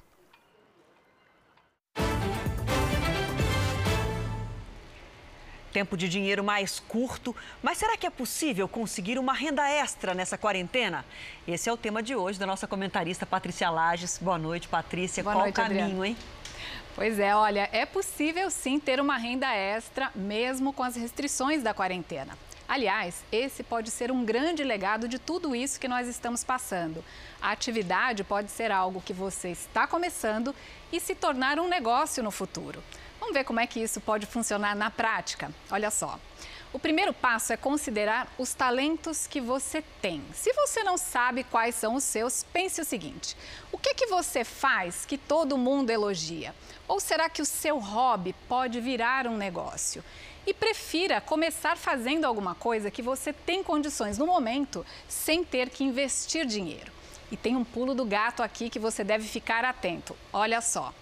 Tempo 5.72 5.96
de 5.96 6.08
dinheiro 6.08 6.42
mais 6.42 6.80
curto, 6.80 7.34
mas 7.62 7.78
será 7.78 7.96
que 7.96 8.04
é 8.04 8.10
possível 8.10 8.66
conseguir 8.66 9.18
uma 9.20 9.32
renda 9.32 9.68
extra 9.68 10.14
nessa 10.14 10.36
quarentena? 10.36 11.04
Esse 11.46 11.68
é 11.68 11.72
o 11.72 11.76
tema 11.76 12.02
de 12.02 12.16
hoje 12.16 12.40
da 12.40 12.46
nossa 12.46 12.66
comentarista 12.66 13.24
Patrícia 13.24 13.70
Lages. 13.70 14.18
Boa 14.20 14.36
noite, 14.36 14.66
Patrícia. 14.66 15.22
Boa 15.22 15.34
Qual 15.34 15.44
noite, 15.44 15.54
o 15.54 15.62
caminho, 15.62 15.82
Adriana. 15.84 16.08
hein? 16.08 16.16
Pois 16.96 17.20
é, 17.20 17.34
olha, 17.36 17.68
é 17.72 17.86
possível 17.86 18.50
sim 18.50 18.80
ter 18.80 19.00
uma 19.00 19.16
renda 19.16 19.54
extra, 19.54 20.10
mesmo 20.12 20.72
com 20.72 20.82
as 20.82 20.96
restrições 20.96 21.62
da 21.62 21.72
quarentena. 21.72 22.36
Aliás, 22.68 23.24
esse 23.30 23.62
pode 23.62 23.90
ser 23.92 24.10
um 24.10 24.24
grande 24.24 24.64
legado 24.64 25.06
de 25.06 25.18
tudo 25.20 25.54
isso 25.54 25.78
que 25.78 25.88
nós 25.88 26.08
estamos 26.08 26.42
passando. 26.42 27.04
A 27.40 27.52
atividade 27.52 28.24
pode 28.24 28.50
ser 28.50 28.72
algo 28.72 29.00
que 29.00 29.12
você 29.12 29.50
está 29.50 29.86
começando 29.86 30.54
e 30.92 30.98
se 30.98 31.14
tornar 31.14 31.60
um 31.60 31.68
negócio 31.68 32.22
no 32.22 32.30
futuro. 32.32 32.82
Vamos 33.20 33.34
ver 33.34 33.44
como 33.44 33.60
é 33.60 33.66
que 33.66 33.78
isso 33.78 34.00
pode 34.00 34.24
funcionar 34.24 34.74
na 34.74 34.90
prática? 34.90 35.52
Olha 35.70 35.90
só. 35.90 36.18
O 36.72 36.78
primeiro 36.78 37.12
passo 37.12 37.52
é 37.52 37.56
considerar 37.56 38.32
os 38.38 38.54
talentos 38.54 39.26
que 39.26 39.40
você 39.40 39.82
tem. 40.00 40.24
Se 40.32 40.52
você 40.54 40.82
não 40.82 40.96
sabe 40.96 41.44
quais 41.44 41.74
são 41.74 41.96
os 41.96 42.04
seus, 42.04 42.44
pense 42.44 42.80
o 42.80 42.84
seguinte: 42.84 43.36
o 43.70 43.76
que 43.76 43.92
que 43.92 44.06
você 44.06 44.42
faz 44.42 45.04
que 45.04 45.18
todo 45.18 45.58
mundo 45.58 45.90
elogia? 45.90 46.54
Ou 46.88 46.98
será 46.98 47.28
que 47.28 47.42
o 47.42 47.46
seu 47.46 47.78
hobby 47.78 48.34
pode 48.48 48.80
virar 48.80 49.26
um 49.26 49.36
negócio? 49.36 50.02
E 50.46 50.54
prefira 50.54 51.20
começar 51.20 51.76
fazendo 51.76 52.24
alguma 52.24 52.54
coisa 52.54 52.90
que 52.90 53.02
você 53.02 53.32
tem 53.32 53.62
condições 53.62 54.16
no 54.16 54.26
momento, 54.26 54.86
sem 55.08 55.44
ter 55.44 55.68
que 55.68 55.84
investir 55.84 56.46
dinheiro. 56.46 56.90
E 57.30 57.36
tem 57.36 57.54
um 57.54 57.64
pulo 57.64 57.94
do 57.94 58.04
gato 58.04 58.42
aqui 58.42 58.70
que 58.70 58.78
você 58.78 59.04
deve 59.04 59.28
ficar 59.28 59.64
atento. 59.64 60.16
Olha 60.32 60.60
só. 60.60 60.94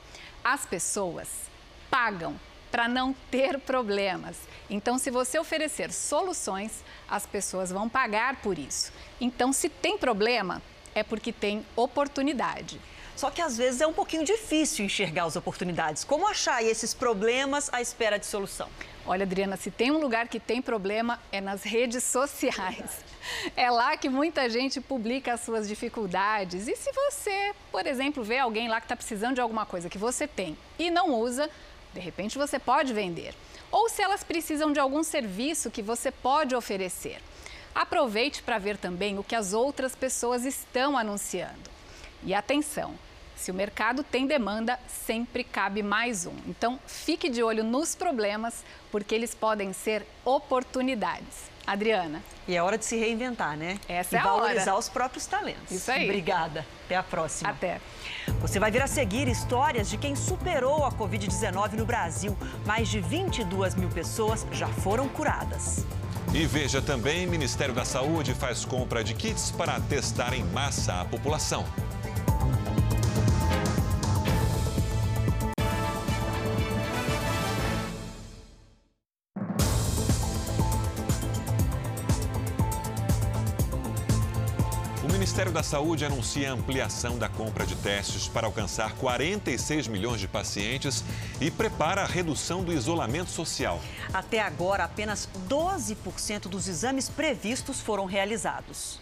As 0.43 0.67
pessoas 0.67 1.48
pagam 1.91 2.39
para 2.71 2.87
não 2.87 3.15
ter 3.31 3.59
problemas. 3.59 4.37
Então, 4.69 4.99
se 4.99 5.11
você 5.11 5.39
oferecer 5.39 5.93
soluções, 5.93 6.85
as 7.09 7.27
pessoas 7.27 7.71
vão 7.71 7.89
pagar 7.89 8.37
por 8.37 8.59
isso. 8.59 8.93
Então, 9.21 9.53
se 9.53 9.69
tem 9.69 9.97
problema, 9.97 10.63
é 10.95 11.03
porque 11.03 11.33
tem 11.33 11.65
oportunidade. 11.75 12.81
Só 13.17 13.31
que 13.31 13.43
às 13.43 13.57
vezes 13.57 13.81
é 13.81 13.87
um 13.87 13.93
pouquinho 13.93 14.25
difícil 14.25 14.85
enxergar 14.85 15.25
as 15.25 15.35
oportunidades. 15.35 16.05
Como 16.05 16.29
achar 16.29 16.63
esses 16.63 16.95
problemas 16.95 17.69
à 17.73 17.83
espera 17.83 18.17
de 18.17 18.27
solução? 18.27 18.69
Olha, 19.05 19.25
Adriana, 19.25 19.57
se 19.57 19.73
tem 19.73 19.91
um 19.91 19.99
lugar 19.99 20.29
que 20.29 20.39
tem 20.39 20.63
problema 20.63 21.19
é 21.33 21.41
nas 21.41 21.63
redes 21.65 22.05
sociais. 22.05 23.05
É 23.55 23.71
lá 23.71 23.95
que 23.95 24.09
muita 24.09 24.49
gente 24.49 24.81
publica 24.81 25.35
as 25.35 25.41
suas 25.41 25.69
dificuldades. 25.69 26.67
E 26.67 26.75
se 26.75 26.91
você, 26.93 27.53
por 27.71 27.87
exemplo, 27.87 28.25
vê 28.25 28.39
alguém 28.39 28.69
lá 28.69 28.81
que 28.81 28.87
está 28.87 28.97
precisando 28.97 29.35
de 29.35 29.41
alguma 29.43 29.67
coisa 29.67 29.91
que 29.91 29.99
você 29.99 30.27
tem 30.27 30.57
e 30.79 30.91
não 30.91 31.13
usa, 31.13 31.51
de 31.93 32.01
repente 32.01 32.39
você 32.39 32.59
pode 32.59 32.93
vender. 32.93 33.35
Ou 33.71 33.89
se 33.89 34.03
elas 34.03 34.25
precisam 34.25 34.73
de 34.73 34.81
algum 34.81 35.03
serviço 35.03 35.71
que 35.71 35.83
você 35.83 36.11
pode 36.11 36.55
oferecer. 36.55 37.21
Aproveite 37.75 38.43
para 38.43 38.59
ver 38.59 38.77
também 38.77 39.19
o 39.19 39.25
que 39.25 39.37
as 39.37 39.53
outras 39.53 39.95
pessoas 39.95 40.45
estão 40.45 40.97
anunciando. 40.97 41.71
E 42.25 42.35
atenção, 42.35 42.95
se 43.37 43.53
o 43.53 43.55
mercado 43.55 44.03
tem 44.03 44.27
demanda, 44.27 44.79
sempre 44.89 45.45
cabe 45.45 45.83
mais 45.83 46.27
um. 46.27 46.35
Então, 46.47 46.81
fique 46.87 47.29
de 47.31 47.43
olho 47.43 47.63
nos 47.63 47.95
problemas, 47.95 48.65
porque 48.91 49.15
eles 49.15 49.35
podem 49.35 49.73
ser 49.73 50.05
oportunidades. 50.25 51.49
Adriana. 51.65 52.23
E 52.49 52.57
é 52.57 52.63
hora 52.63 52.79
de 52.79 52.85
se 52.85 52.97
reinventar, 52.97 53.57
né? 53.57 53.79
Essa 53.87 54.17
e 54.17 54.19
é 54.19 54.21
a 54.21 54.25
valorizar 54.25 54.73
hora. 54.73 54.81
os 54.81 54.89
próprios 54.89 55.27
talentos. 55.27 55.71
Isso 55.71 55.93
aí. 55.93 56.05
Obrigada. 56.05 56.67
Até 56.87 56.97
a 56.97 57.03
próxima. 57.03 57.51
Até. 57.51 57.79
Você 58.41 58.59
vai 58.59 58.71
vir 58.71 58.83
a 58.83 58.87
seguir 58.87 59.29
histórias 59.29 59.89
de 59.89 59.97
quem 59.97 60.15
superou 60.15 60.85
a 60.85 60.93
Covid-19 60.93 61.73
no 61.73 61.85
Brasil. 61.85 62.37
Mais 62.67 62.89
de 62.89 63.01
22 63.01 63.75
mil 63.75 63.89
pessoas 63.89 64.47
já 64.53 64.69
foram 64.69 65.09
curadas. 65.09 65.85
E 66.35 66.45
veja 66.47 66.83
também, 66.83 67.27
Ministério 67.27 67.75
da 67.75 67.85
Saúde 67.85 68.35
faz 68.35 68.65
compra 68.65 69.03
de 69.03 69.15
kits 69.15 69.51
para 69.51 69.81
testar 69.81 70.35
em 70.35 70.45
massa 70.45 71.01
a 71.01 71.05
população. 71.05 71.65
Da 85.59 85.63
Saúde 85.65 86.05
anuncia 86.05 86.51
a 86.51 86.53
ampliação 86.53 87.19
da 87.19 87.29
compra 87.29 87.67
de 87.67 87.75
testes 87.75 88.29
para 88.29 88.47
alcançar 88.47 88.95
46 88.95 89.89
milhões 89.89 90.21
de 90.21 90.29
pacientes 90.29 91.03
e 91.41 91.51
prepara 91.51 92.03
a 92.03 92.07
redução 92.07 92.63
do 92.63 92.73
isolamento 92.73 93.29
social. 93.29 93.81
Até 94.15 94.39
agora, 94.39 94.85
apenas 94.85 95.29
12% 95.49 96.43
dos 96.43 96.69
exames 96.69 97.09
previstos 97.09 97.81
foram 97.81 98.05
realizados. 98.05 99.01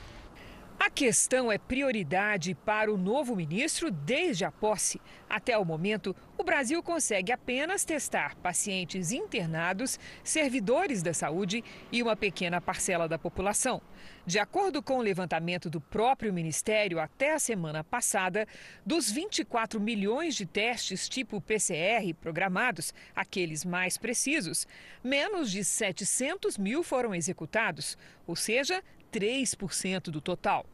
A 0.78 0.90
questão 0.90 1.50
é 1.50 1.56
prioridade 1.56 2.54
para 2.54 2.92
o 2.92 2.98
novo 2.98 3.34
ministro 3.34 3.90
desde 3.90 4.44
a 4.44 4.52
posse. 4.52 5.00
Até 5.28 5.56
o 5.56 5.64
momento, 5.64 6.14
o 6.36 6.44
Brasil 6.44 6.82
consegue 6.82 7.32
apenas 7.32 7.82
testar 7.82 8.36
pacientes 8.36 9.10
internados, 9.10 9.98
servidores 10.22 11.02
da 11.02 11.14
saúde 11.14 11.64
e 11.90 12.02
uma 12.02 12.14
pequena 12.14 12.60
parcela 12.60 13.08
da 13.08 13.18
população. 13.18 13.80
De 14.26 14.38
acordo 14.38 14.82
com 14.82 14.98
o 14.98 15.02
levantamento 15.02 15.70
do 15.70 15.80
próprio 15.80 16.32
ministério, 16.32 17.00
até 17.00 17.32
a 17.32 17.38
semana 17.38 17.82
passada, 17.82 18.46
dos 18.84 19.10
24 19.10 19.80
milhões 19.80 20.34
de 20.34 20.44
testes 20.44 21.08
tipo 21.08 21.40
PCR 21.40 22.12
programados, 22.20 22.92
aqueles 23.14 23.64
mais 23.64 23.96
precisos, 23.96 24.66
menos 25.02 25.50
de 25.50 25.64
700 25.64 26.58
mil 26.58 26.82
foram 26.82 27.14
executados, 27.14 27.96
ou 28.26 28.36
seja, 28.36 28.82
3% 29.12 30.10
do 30.10 30.20
total. 30.20 30.66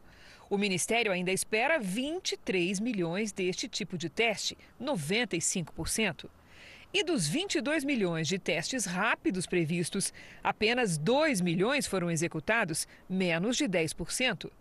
O 0.49 0.57
Ministério 0.57 1.11
ainda 1.11 1.31
espera 1.31 1.79
23 1.79 2.79
milhões 2.79 3.31
deste 3.31 3.67
tipo 3.67 3.97
de 3.97 4.09
teste, 4.09 4.57
95%. 4.81 6.29
E 6.93 7.03
dos 7.03 7.27
22 7.27 7.83
milhões 7.83 8.27
de 8.27 8.37
testes 8.37 8.85
rápidos 8.85 9.47
previstos, 9.47 10.13
apenas 10.43 10.95
2 10.95 11.41
milhões 11.41 11.87
foram 11.87 12.11
executados, 12.11 12.87
menos 13.09 13.57
de 13.57 13.65
10%. 13.65 14.51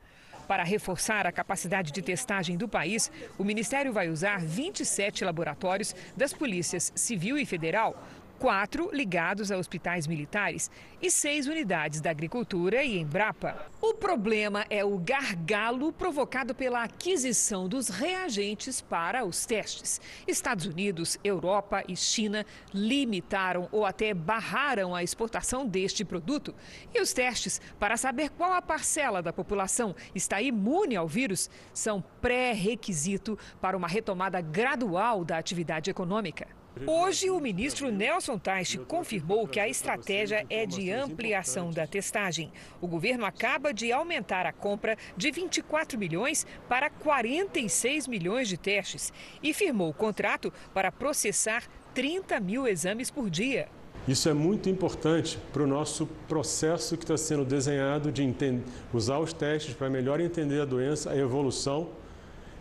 Para 0.48 0.64
reforçar 0.64 1.26
a 1.26 1.32
capacidade 1.32 1.92
de 1.92 2.02
testagem 2.02 2.56
do 2.56 2.68
país, 2.68 3.12
o 3.38 3.44
Ministério 3.44 3.92
vai 3.92 4.08
usar 4.08 4.40
27 4.40 5.24
laboratórios 5.24 5.94
das 6.16 6.32
polícias 6.32 6.90
civil 6.94 7.38
e 7.38 7.44
federal 7.44 8.02
quatro 8.42 8.90
ligados 8.92 9.52
a 9.52 9.56
hospitais 9.56 10.08
militares 10.08 10.68
e 11.00 11.08
seis 11.08 11.46
unidades 11.46 12.00
da 12.00 12.10
agricultura 12.10 12.82
e 12.82 12.98
Embrapa. 12.98 13.70
O 13.80 13.94
problema 13.94 14.66
é 14.68 14.84
o 14.84 14.98
gargalo 14.98 15.92
provocado 15.92 16.52
pela 16.52 16.82
aquisição 16.82 17.68
dos 17.68 17.88
reagentes 17.88 18.80
para 18.80 19.24
os 19.24 19.46
testes. 19.46 20.00
Estados 20.26 20.66
Unidos, 20.66 21.20
Europa 21.22 21.84
e 21.86 21.94
China 21.94 22.44
limitaram 22.74 23.68
ou 23.70 23.86
até 23.86 24.12
barraram 24.12 24.92
a 24.92 25.04
exportação 25.04 25.64
deste 25.64 26.04
produto. 26.04 26.52
E 26.92 27.00
os 27.00 27.12
testes 27.12 27.60
para 27.78 27.96
saber 27.96 28.30
qual 28.30 28.52
a 28.52 28.60
parcela 28.60 29.22
da 29.22 29.32
população 29.32 29.94
está 30.16 30.42
imune 30.42 30.96
ao 30.96 31.06
vírus 31.06 31.48
são 31.72 32.02
pré-requisito 32.20 33.38
para 33.60 33.76
uma 33.76 33.86
retomada 33.86 34.40
gradual 34.40 35.24
da 35.24 35.38
atividade 35.38 35.88
econômica. 35.88 36.60
Hoje, 36.86 37.28
o 37.28 37.38
ministro 37.38 37.90
Nelson 37.90 38.38
Teich 38.38 38.78
confirmou 38.78 39.46
que 39.46 39.60
a 39.60 39.68
estratégia 39.68 40.46
é 40.48 40.64
de 40.64 40.90
ampliação 40.90 41.70
da 41.70 41.86
testagem. 41.86 42.50
O 42.80 42.88
governo 42.88 43.26
acaba 43.26 43.74
de 43.74 43.92
aumentar 43.92 44.46
a 44.46 44.52
compra 44.52 44.96
de 45.14 45.30
24 45.30 45.98
milhões 45.98 46.46
para 46.68 46.88
46 46.88 48.08
milhões 48.08 48.48
de 48.48 48.56
testes 48.56 49.12
e 49.42 49.52
firmou 49.52 49.90
o 49.90 49.94
contrato 49.94 50.52
para 50.72 50.90
processar 50.90 51.62
30 51.94 52.40
mil 52.40 52.66
exames 52.66 53.10
por 53.10 53.28
dia. 53.28 53.68
Isso 54.08 54.28
é 54.28 54.32
muito 54.32 54.68
importante 54.68 55.38
para 55.52 55.62
o 55.62 55.66
nosso 55.66 56.06
processo 56.26 56.96
que 56.96 57.04
está 57.04 57.16
sendo 57.16 57.44
desenhado 57.44 58.10
de 58.10 58.22
entender, 58.22 58.64
usar 58.92 59.18
os 59.18 59.32
testes 59.32 59.74
para 59.74 59.90
melhor 59.90 60.20
entender 60.20 60.60
a 60.60 60.64
doença, 60.64 61.10
a 61.10 61.16
evolução 61.16 61.90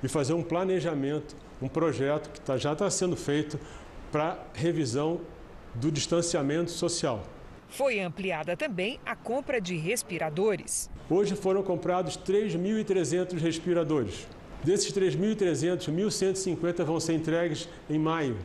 e 0.04 0.08
fazer 0.08 0.34
um 0.34 0.44
planejamento, 0.44 1.36
um 1.62 1.68
projeto 1.68 2.30
que 2.30 2.42
tá, 2.42 2.58
já 2.58 2.74
está 2.74 2.90
sendo 2.90 3.16
feito 3.16 3.60
para 4.12 4.38
revisão 4.54 5.22
do 5.76 5.92
distanciamento 5.92 6.72
social. 6.72 7.24
Foi 7.70 8.00
ampliada 8.02 8.58
também 8.58 9.00
a 9.06 9.16
compra 9.16 9.62
de 9.62 9.78
respiradores. 9.78 10.90
Hoje 11.10 11.36
foram 11.36 11.64
comprados 11.64 12.18
3.300 12.18 13.38
respiradores. 13.38 14.28
Desses 14.64 14.92
3.300, 14.92 15.90
1.150 15.90 16.84
vão 16.84 17.00
ser 17.00 17.14
entregues 17.14 17.70
em 17.90 17.98
maio. 17.98 18.38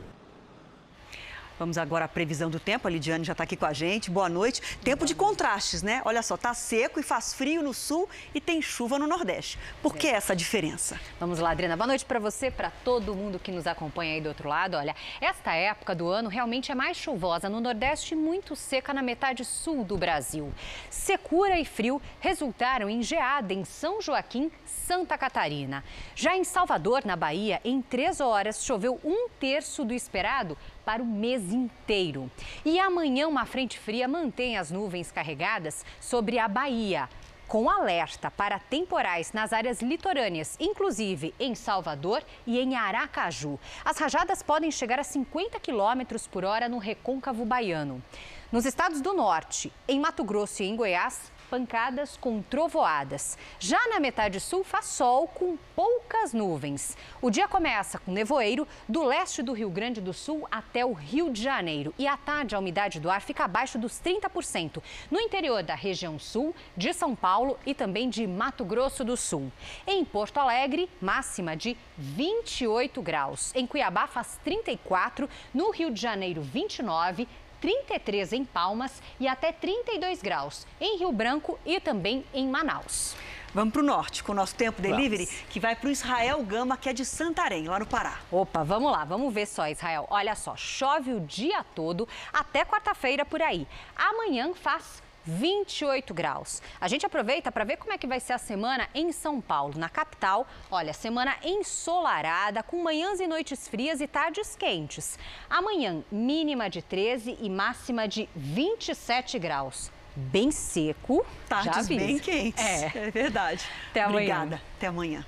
Vamos 1.58 1.78
agora 1.78 2.04
à 2.04 2.08
previsão 2.08 2.50
do 2.50 2.60
tempo. 2.60 2.86
A 2.86 2.90
Lidiane 2.90 3.24
já 3.24 3.32
está 3.32 3.44
aqui 3.44 3.56
com 3.56 3.64
a 3.64 3.72
gente. 3.72 4.10
Boa 4.10 4.28
noite. 4.28 4.60
Tempo 4.84 5.06
de 5.06 5.14
contrastes, 5.14 5.82
né? 5.82 6.02
Olha 6.04 6.22
só, 6.22 6.36
tá 6.36 6.52
seco 6.52 7.00
e 7.00 7.02
faz 7.02 7.32
frio 7.32 7.62
no 7.62 7.72
sul 7.72 8.06
e 8.34 8.40
tem 8.42 8.60
chuva 8.60 8.98
no 8.98 9.06
Nordeste. 9.06 9.58
Por 9.82 9.96
que 9.96 10.06
essa 10.06 10.36
diferença? 10.36 11.00
Vamos 11.18 11.38
lá, 11.38 11.52
Adriana. 11.52 11.74
Boa 11.74 11.86
noite 11.86 12.04
para 12.04 12.18
você, 12.18 12.50
para 12.50 12.70
todo 12.70 13.14
mundo 13.14 13.38
que 13.38 13.50
nos 13.50 13.66
acompanha 13.66 14.14
aí 14.14 14.20
do 14.20 14.28
outro 14.28 14.50
lado. 14.50 14.76
Olha, 14.76 14.94
esta 15.18 15.54
época 15.54 15.94
do 15.94 16.08
ano 16.08 16.28
realmente 16.28 16.70
é 16.70 16.74
mais 16.74 16.98
chuvosa 16.98 17.48
no 17.48 17.58
Nordeste 17.58 18.12
e 18.12 18.16
muito 18.18 18.54
seca 18.54 18.92
na 18.92 19.00
metade 19.00 19.42
sul 19.42 19.82
do 19.82 19.96
Brasil. 19.96 20.52
Secura 20.90 21.58
e 21.58 21.64
frio 21.64 22.02
resultaram 22.20 22.90
em 22.90 23.02
geada 23.02 23.54
em 23.54 23.64
São 23.64 24.02
Joaquim, 24.02 24.52
Santa 24.66 25.16
Catarina. 25.16 25.82
Já 26.14 26.36
em 26.36 26.44
Salvador, 26.44 27.02
na 27.06 27.16
Bahia, 27.16 27.62
em 27.64 27.80
três 27.80 28.20
horas 28.20 28.62
choveu 28.62 29.00
um 29.02 29.30
terço 29.40 29.86
do 29.86 29.94
esperado 29.94 30.56
para 30.86 31.02
o 31.02 31.06
mês 31.06 31.52
inteiro. 31.52 32.30
E 32.64 32.78
amanhã, 32.78 33.26
uma 33.26 33.44
frente 33.44 33.76
fria 33.76 34.06
mantém 34.06 34.56
as 34.56 34.70
nuvens 34.70 35.10
carregadas 35.10 35.84
sobre 36.00 36.38
a 36.38 36.46
Bahia. 36.46 37.08
Com 37.48 37.68
alerta 37.68 38.30
para 38.30 38.58
temporais 38.58 39.32
nas 39.32 39.52
áreas 39.52 39.80
litorâneas, 39.82 40.56
inclusive 40.58 41.34
em 41.38 41.54
Salvador 41.54 42.22
e 42.46 42.58
em 42.58 42.76
Aracaju. 42.76 43.58
As 43.84 43.98
rajadas 43.98 44.42
podem 44.42 44.70
chegar 44.70 44.98
a 44.98 45.04
50 45.04 45.58
quilômetros 45.60 46.26
por 46.26 46.44
hora 46.44 46.68
no 46.68 46.78
recôncavo 46.78 47.44
baiano. 47.44 48.02
Nos 48.50 48.64
estados 48.64 49.00
do 49.00 49.12
norte, 49.12 49.72
em 49.88 49.98
Mato 50.00 50.22
Grosso 50.24 50.62
e 50.62 50.66
em 50.66 50.76
Goiás, 50.76 51.32
pancadas 51.46 52.16
com 52.16 52.42
trovoadas. 52.42 53.38
Já 53.58 53.78
na 53.88 53.98
metade 53.98 54.38
sul 54.40 54.62
faz 54.62 54.86
sol 54.86 55.28
com 55.28 55.56
poucas 55.74 56.32
nuvens. 56.32 56.96
O 57.22 57.30
dia 57.30 57.48
começa 57.48 57.98
com 57.98 58.12
nevoeiro 58.12 58.66
do 58.88 59.04
leste 59.04 59.42
do 59.42 59.52
Rio 59.52 59.70
Grande 59.70 60.00
do 60.00 60.12
Sul 60.12 60.46
até 60.50 60.84
o 60.84 60.92
Rio 60.92 61.30
de 61.30 61.42
Janeiro. 61.42 61.94
E 61.98 62.06
à 62.06 62.16
tarde 62.16 62.54
a 62.54 62.58
umidade 62.58 63.00
do 63.00 63.10
ar 63.10 63.20
fica 63.20 63.44
abaixo 63.44 63.78
dos 63.78 63.94
30%. 64.00 64.82
No 65.10 65.20
interior 65.20 65.62
da 65.62 65.74
região 65.74 66.18
sul, 66.18 66.54
de 66.76 66.92
São 66.92 67.14
Paulo 67.14 67.58
e 67.64 67.74
também 67.74 68.10
de 68.10 68.26
Mato 68.26 68.64
Grosso 68.64 69.04
do 69.04 69.16
Sul. 69.16 69.50
Em 69.86 70.04
Porto 70.04 70.38
Alegre, 70.38 70.90
máxima 71.00 71.56
de 71.56 71.76
28 71.96 73.00
graus. 73.00 73.54
Em 73.54 73.66
Cuiabá 73.66 74.06
faz 74.06 74.38
34, 74.44 75.28
no 75.54 75.70
Rio 75.70 75.90
de 75.90 76.00
Janeiro 76.00 76.42
29, 76.42 77.28
33 77.66 78.32
em 78.32 78.44
Palmas 78.44 79.02
e 79.18 79.26
até 79.26 79.50
32 79.50 80.22
graus 80.22 80.64
em 80.80 80.98
Rio 80.98 81.10
Branco 81.10 81.58
e 81.66 81.80
também 81.80 82.24
em 82.32 82.46
Manaus. 82.48 83.16
Vamos 83.52 83.72
para 83.72 83.82
o 83.82 83.84
norte 83.84 84.22
com 84.22 84.30
o 84.30 84.34
nosso 84.36 84.54
tempo 84.54 84.80
delivery, 84.80 85.24
vamos. 85.24 85.40
que 85.50 85.58
vai 85.58 85.74
para 85.74 85.88
o 85.88 85.90
Israel 85.90 86.40
Gama, 86.44 86.76
que 86.76 86.88
é 86.88 86.92
de 86.92 87.04
Santarém, 87.04 87.66
lá 87.66 87.80
no 87.80 87.86
Pará. 87.86 88.20
Opa, 88.30 88.62
vamos 88.62 88.92
lá, 88.92 89.04
vamos 89.04 89.34
ver 89.34 89.46
só, 89.46 89.66
Israel. 89.66 90.06
Olha 90.10 90.36
só, 90.36 90.54
chove 90.54 91.12
o 91.12 91.18
dia 91.18 91.64
todo 91.74 92.08
até 92.32 92.64
quarta-feira 92.64 93.24
por 93.24 93.42
aí. 93.42 93.66
Amanhã 93.96 94.54
faz 94.54 95.02
28 95.26 96.14
graus. 96.14 96.62
A 96.80 96.88
gente 96.88 97.04
aproveita 97.04 97.50
para 97.50 97.64
ver 97.64 97.76
como 97.76 97.92
é 97.92 97.98
que 97.98 98.06
vai 98.06 98.20
ser 98.20 98.32
a 98.32 98.38
semana 98.38 98.88
em 98.94 99.12
São 99.12 99.40
Paulo, 99.40 99.74
na 99.76 99.88
capital. 99.88 100.46
Olha, 100.70 100.92
semana 100.92 101.36
ensolarada, 101.42 102.62
com 102.62 102.82
manhãs 102.82 103.20
e 103.20 103.26
noites 103.26 103.68
frias 103.68 104.00
e 104.00 104.06
tardes 104.06 104.54
quentes. 104.56 105.18
Amanhã, 105.50 106.02
mínima 106.10 106.70
de 106.70 106.80
13 106.82 107.38
e 107.40 107.50
máxima 107.50 108.06
de 108.06 108.28
27 108.34 109.38
graus. 109.38 109.90
Bem 110.14 110.50
seco. 110.50 111.26
Tardes 111.48 111.88
bem 111.88 112.18
quentes. 112.18 112.64
É, 112.64 112.92
é 112.94 113.10
verdade. 113.10 113.62
Até 113.90 114.00
amanhã. 114.00 114.16
Obrigada. 114.16 114.62
Até 114.76 114.86
amanhã. 114.86 115.26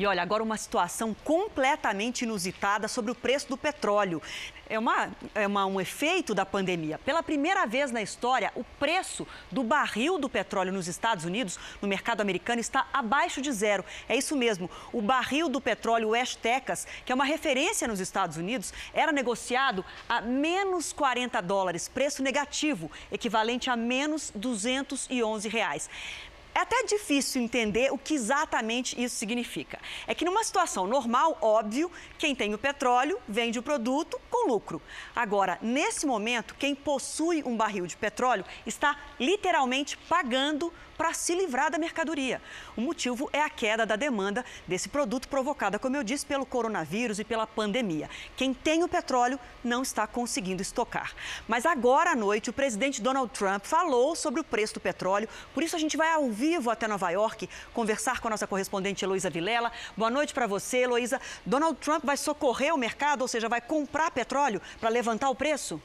E 0.00 0.06
olha, 0.06 0.22
agora 0.22 0.42
uma 0.42 0.56
situação 0.56 1.14
completamente 1.22 2.22
inusitada 2.22 2.88
sobre 2.88 3.10
o 3.10 3.14
preço 3.14 3.50
do 3.50 3.56
petróleo. 3.58 4.22
É, 4.66 4.78
uma, 4.78 5.10
é 5.34 5.46
uma, 5.46 5.66
um 5.66 5.78
efeito 5.78 6.34
da 6.34 6.46
pandemia. 6.46 6.96
Pela 6.96 7.22
primeira 7.22 7.66
vez 7.66 7.90
na 7.90 8.00
história, 8.00 8.50
o 8.54 8.64
preço 8.64 9.26
do 9.52 9.62
barril 9.62 10.18
do 10.18 10.26
petróleo 10.26 10.72
nos 10.72 10.88
Estados 10.88 11.26
Unidos, 11.26 11.58
no 11.82 11.88
mercado 11.88 12.22
americano, 12.22 12.62
está 12.62 12.86
abaixo 12.94 13.42
de 13.42 13.52
zero. 13.52 13.84
É 14.08 14.16
isso 14.16 14.34
mesmo. 14.34 14.70
O 14.90 15.02
barril 15.02 15.50
do 15.50 15.60
petróleo 15.60 16.10
West 16.10 16.38
Texas, 16.38 16.86
que 17.04 17.12
é 17.12 17.14
uma 17.14 17.26
referência 17.26 17.86
nos 17.86 18.00
Estados 18.00 18.38
Unidos, 18.38 18.72
era 18.94 19.12
negociado 19.12 19.84
a 20.08 20.22
menos 20.22 20.94
40 20.94 21.42
dólares, 21.42 21.88
preço 21.88 22.22
negativo, 22.22 22.90
equivalente 23.12 23.68
a 23.68 23.76
menos 23.76 24.32
211 24.34 25.46
reais. 25.46 25.90
É 26.54 26.60
até 26.60 26.84
difícil 26.84 27.40
entender 27.42 27.92
o 27.92 27.98
que 27.98 28.14
exatamente 28.14 29.00
isso 29.02 29.16
significa. 29.16 29.78
É 30.06 30.14
que 30.14 30.24
numa 30.24 30.42
situação 30.42 30.86
normal, 30.86 31.38
óbvio, 31.40 31.90
quem 32.18 32.34
tem 32.34 32.52
o 32.52 32.58
petróleo 32.58 33.18
vende 33.28 33.58
o 33.58 33.62
produto 33.62 34.20
com 34.28 34.48
lucro. 34.48 34.82
Agora, 35.14 35.58
nesse 35.62 36.06
momento, 36.06 36.54
quem 36.58 36.74
possui 36.74 37.42
um 37.44 37.56
barril 37.56 37.86
de 37.86 37.96
petróleo 37.96 38.44
está 38.66 38.96
literalmente 39.18 39.96
pagando 40.08 40.72
para 41.00 41.14
se 41.14 41.34
livrar 41.34 41.70
da 41.70 41.78
mercadoria. 41.78 42.42
O 42.76 42.80
motivo 42.82 43.30
é 43.32 43.40
a 43.40 43.48
queda 43.48 43.86
da 43.86 43.96
demanda 43.96 44.44
desse 44.68 44.86
produto 44.86 45.28
provocada, 45.28 45.78
como 45.78 45.96
eu 45.96 46.04
disse, 46.04 46.26
pelo 46.26 46.44
coronavírus 46.44 47.18
e 47.18 47.24
pela 47.24 47.46
pandemia. 47.46 48.10
Quem 48.36 48.52
tem 48.52 48.84
o 48.84 48.88
petróleo 48.88 49.40
não 49.64 49.80
está 49.80 50.06
conseguindo 50.06 50.60
estocar. 50.60 51.14
Mas 51.48 51.64
agora 51.64 52.10
à 52.10 52.14
noite, 52.14 52.50
o 52.50 52.52
presidente 52.52 53.00
Donald 53.00 53.32
Trump 53.32 53.64
falou 53.64 54.14
sobre 54.14 54.42
o 54.42 54.44
preço 54.44 54.74
do 54.74 54.80
petróleo, 54.80 55.26
por 55.54 55.62
isso 55.62 55.74
a 55.74 55.78
gente 55.78 55.96
vai 55.96 56.12
ao 56.12 56.28
vivo 56.28 56.68
até 56.68 56.86
Nova 56.86 57.08
York 57.08 57.48
conversar 57.72 58.20
com 58.20 58.28
a 58.28 58.32
nossa 58.32 58.46
correspondente 58.46 59.02
Heloísa 59.02 59.30
Vilela. 59.30 59.72
Boa 59.96 60.10
noite 60.10 60.34
para 60.34 60.46
você, 60.46 60.80
Heloísa. 60.80 61.18
Donald 61.46 61.78
Trump 61.78 62.04
vai 62.04 62.18
socorrer 62.18 62.74
o 62.74 62.78
mercado, 62.78 63.22
ou 63.22 63.28
seja, 63.28 63.48
vai 63.48 63.62
comprar 63.62 64.10
petróleo 64.10 64.60
para 64.78 64.90
levantar 64.90 65.30
o 65.30 65.34
preço? 65.34 65.80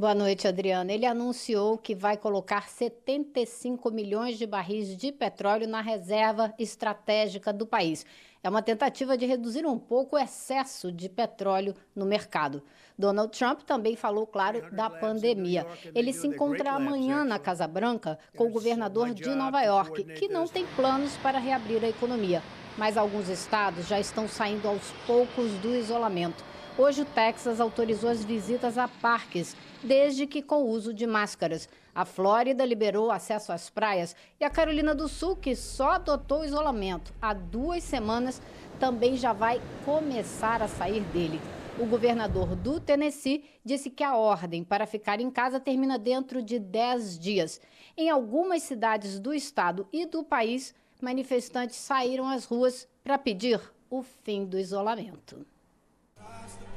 Boa 0.00 0.14
noite, 0.14 0.48
Adriana. 0.48 0.90
Ele 0.90 1.04
anunciou 1.04 1.76
que 1.76 1.94
vai 1.94 2.16
colocar 2.16 2.70
75 2.70 3.90
milhões 3.90 4.38
de 4.38 4.46
barris 4.46 4.96
de 4.96 5.12
petróleo 5.12 5.68
na 5.68 5.82
reserva 5.82 6.54
estratégica 6.58 7.52
do 7.52 7.66
país. 7.66 8.06
É 8.42 8.48
uma 8.48 8.62
tentativa 8.62 9.14
de 9.14 9.26
reduzir 9.26 9.66
um 9.66 9.78
pouco 9.78 10.16
o 10.16 10.18
excesso 10.18 10.90
de 10.90 11.06
petróleo 11.06 11.74
no 11.94 12.06
mercado. 12.06 12.62
Donald 12.98 13.30
Trump 13.38 13.60
também 13.60 13.94
falou, 13.94 14.26
claro, 14.26 14.74
da 14.74 14.88
pandemia. 14.88 15.66
Ele 15.94 16.14
se 16.14 16.26
encontra 16.26 16.72
amanhã 16.72 17.22
na 17.22 17.38
Casa 17.38 17.66
Branca 17.66 18.18
com 18.34 18.46
o 18.46 18.50
governador 18.50 19.12
de 19.12 19.28
Nova 19.34 19.60
York, 19.60 20.04
que 20.14 20.28
não 20.28 20.48
tem 20.48 20.64
planos 20.76 21.14
para 21.18 21.38
reabrir 21.38 21.84
a 21.84 21.88
economia. 21.90 22.42
Mas 22.76 22.96
alguns 22.96 23.28
estados 23.28 23.86
já 23.86 23.98
estão 23.98 24.28
saindo 24.28 24.66
aos 24.66 24.90
poucos 25.06 25.50
do 25.54 25.74
isolamento. 25.74 26.44
Hoje, 26.78 27.02
o 27.02 27.04
Texas 27.04 27.60
autorizou 27.60 28.08
as 28.08 28.24
visitas 28.24 28.78
a 28.78 28.88
parques, 28.88 29.56
desde 29.82 30.26
que 30.26 30.40
com 30.40 30.62
o 30.62 30.68
uso 30.68 30.94
de 30.94 31.06
máscaras. 31.06 31.68
A 31.94 32.04
Flórida 32.04 32.64
liberou 32.64 33.10
acesso 33.10 33.52
às 33.52 33.68
praias 33.68 34.14
e 34.38 34.44
a 34.44 34.50
Carolina 34.50 34.94
do 34.94 35.08
Sul, 35.08 35.36
que 35.36 35.54
só 35.56 35.92
adotou 35.92 36.44
isolamento 36.44 37.12
há 37.20 37.34
duas 37.34 37.82
semanas, 37.82 38.40
também 38.78 39.16
já 39.16 39.32
vai 39.32 39.60
começar 39.84 40.62
a 40.62 40.68
sair 40.68 41.02
dele. 41.12 41.40
O 41.78 41.86
governador 41.86 42.54
do 42.54 42.78
Tennessee 42.78 43.44
disse 43.64 43.90
que 43.90 44.04
a 44.04 44.16
ordem 44.16 44.62
para 44.62 44.86
ficar 44.86 45.20
em 45.20 45.30
casa 45.30 45.58
termina 45.58 45.98
dentro 45.98 46.42
de 46.42 46.58
10 46.58 47.18
dias. 47.18 47.60
Em 47.96 48.08
algumas 48.10 48.62
cidades 48.62 49.18
do 49.18 49.34
estado 49.34 49.88
e 49.92 50.06
do 50.06 50.22
país, 50.22 50.74
manifestantes 51.00 51.76
saíram 51.76 52.28
às 52.28 52.44
ruas 52.44 52.88
para 53.02 53.18
pedir 53.18 53.60
o 53.88 54.02
fim 54.02 54.44
do 54.44 54.58
isolamento. 54.58 55.44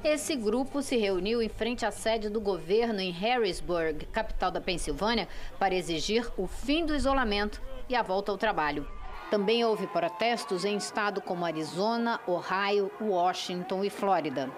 Esse 0.03 0.35
grupo 0.35 0.81
se 0.81 0.97
reuniu 0.97 1.41
em 1.41 1.47
frente 1.47 1.85
à 1.85 1.91
sede 1.91 2.29
do 2.29 2.41
governo 2.41 2.99
em 2.99 3.11
Harrisburg, 3.11 4.05
capital 4.07 4.51
da 4.51 4.59
Pensilvânia, 4.59 5.29
para 5.57 5.75
exigir 5.75 6.29
o 6.37 6.45
fim 6.45 6.85
do 6.85 6.93
isolamento 6.93 7.61
e 7.87 7.95
a 7.95 8.01
volta 8.01 8.31
ao 8.31 8.37
trabalho. 8.37 8.85
Também 9.31 9.63
houve 9.63 9.87
protestos 9.87 10.65
em 10.65 10.75
estados 10.75 11.23
como 11.23 11.45
Arizona, 11.45 12.19
Ohio, 12.27 12.91
Washington 12.99 13.83
e 13.83 13.89
Flórida. 13.89 14.51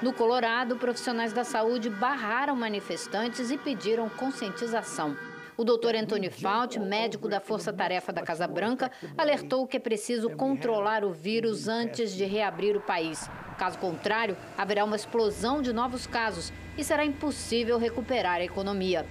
No 0.00 0.12
Colorado, 0.12 0.76
profissionais 0.76 1.32
da 1.32 1.44
saúde 1.44 1.90
barraram 1.90 2.56
manifestantes 2.56 3.50
e 3.50 3.58
pediram 3.58 4.08
conscientização. 4.08 5.16
O 5.54 5.64
doutor 5.64 5.94
Antônio 5.94 6.30
Fauci, 6.30 6.78
médico 6.78 7.28
da 7.28 7.38
Força 7.38 7.70
Tarefa 7.72 8.10
da 8.10 8.22
Casa 8.22 8.48
Branca, 8.48 8.90
alertou 9.18 9.66
que 9.66 9.76
é 9.76 9.80
preciso 9.80 10.30
controlar 10.30 11.04
o 11.04 11.12
vírus 11.12 11.68
antes 11.68 12.14
de 12.14 12.24
reabrir 12.24 12.74
o 12.74 12.80
país. 12.80 13.28
Caso 13.58 13.78
contrário, 13.78 14.34
haverá 14.56 14.82
uma 14.82 14.96
explosão 14.96 15.60
de 15.60 15.70
novos 15.70 16.06
casos 16.06 16.50
e 16.78 16.82
será 16.82 17.04
impossível 17.04 17.78
recuperar 17.78 18.36
a 18.36 18.44
economia. 18.44 19.04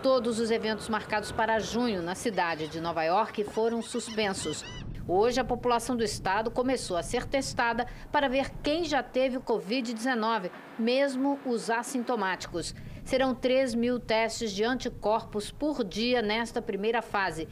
Todos 0.00 0.38
os 0.38 0.52
eventos 0.52 0.88
marcados 0.88 1.32
para 1.32 1.58
junho 1.58 2.00
na 2.00 2.14
cidade 2.14 2.68
de 2.68 2.80
Nova 2.80 3.02
York 3.02 3.42
foram 3.42 3.82
suspensos. 3.82 4.64
Hoje, 5.08 5.40
a 5.40 5.44
população 5.44 5.96
do 5.96 6.04
estado 6.04 6.50
começou 6.50 6.96
a 6.96 7.02
ser 7.02 7.24
testada 7.24 7.86
para 8.12 8.28
ver 8.28 8.50
quem 8.62 8.84
já 8.84 9.02
teve 9.02 9.38
o 9.38 9.40
Covid-19, 9.40 10.50
mesmo 10.78 11.40
os 11.44 11.70
assintomáticos. 11.70 12.72
Serão 13.08 13.34
3 13.34 13.74
mil 13.74 13.98
testes 13.98 14.52
de 14.52 14.62
anticorpos 14.62 15.50
por 15.50 15.82
dia 15.82 16.20
nesta 16.20 16.60
primeira 16.60 17.00
fase. 17.00 17.48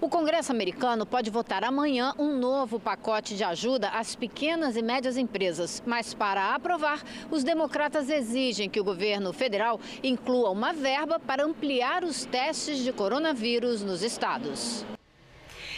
O 0.00 0.08
Congresso 0.08 0.52
americano 0.52 1.04
pode 1.04 1.30
votar 1.30 1.64
amanhã 1.64 2.14
um 2.16 2.38
novo 2.38 2.78
pacote 2.78 3.36
de 3.36 3.42
ajuda 3.42 3.88
às 3.88 4.14
pequenas 4.14 4.76
e 4.76 4.82
médias 4.82 5.16
empresas. 5.16 5.82
Mas, 5.84 6.14
para 6.14 6.54
aprovar, 6.54 7.02
os 7.28 7.42
democratas 7.42 8.08
exigem 8.08 8.70
que 8.70 8.78
o 8.78 8.84
governo 8.84 9.32
federal 9.32 9.80
inclua 10.00 10.50
uma 10.50 10.72
verba 10.72 11.18
para 11.18 11.44
ampliar 11.44 12.04
os 12.04 12.24
testes 12.24 12.78
de 12.78 12.92
coronavírus 12.92 13.82
nos 13.82 14.04
estados. 14.04 14.86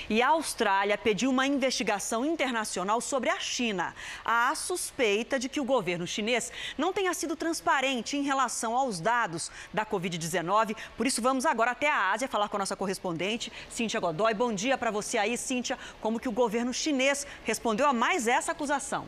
E 0.09 0.21
a 0.21 0.29
Austrália 0.29 0.99
pediu 0.99 1.31
uma 1.31 1.47
investigação 1.47 2.25
internacional 2.25 3.01
sobre 3.01 3.31
a 3.31 3.39
China. 3.39 3.95
Há 4.25 4.55
suspeita 4.55 5.39
de 5.39 5.49
que 5.49 5.61
o 5.61 5.65
governo 5.65 6.07
chinês 6.07 6.51
não 6.77 6.93
tenha 6.93 7.15
sido 7.15 7.37
transparente 7.37 8.17
em 8.17 8.23
relação 8.23 8.77
aos 8.77 9.01
dados 9.01 9.51
da 9.73 9.87
Covid-19. 9.87 10.77
Por 10.97 11.07
isso, 11.07 11.23
vamos 11.23 11.47
agora 11.47 11.71
até 11.73 11.91
a 11.91 12.13
Ásia 12.13 12.29
falar 12.29 12.49
com 12.49 12.57
a 12.57 12.61
nossa 12.61 12.77
correspondente, 12.77 13.53
Cíntia 13.69 14.01
Godoy. 14.01 14.35
Bom 14.35 14.53
dia 14.53 14.77
para 14.77 14.91
você 14.91 15.19
aí, 15.19 15.37
Cíntia. 15.37 15.79
Como 16.01 16.21
que 16.21 16.29
o 16.29 16.33
governo 16.33 16.73
chinês 16.73 17.27
respondeu 17.45 17.87
a 17.87 17.93
mais 17.93 18.27
essa 18.27 18.53
acusação? 18.53 19.07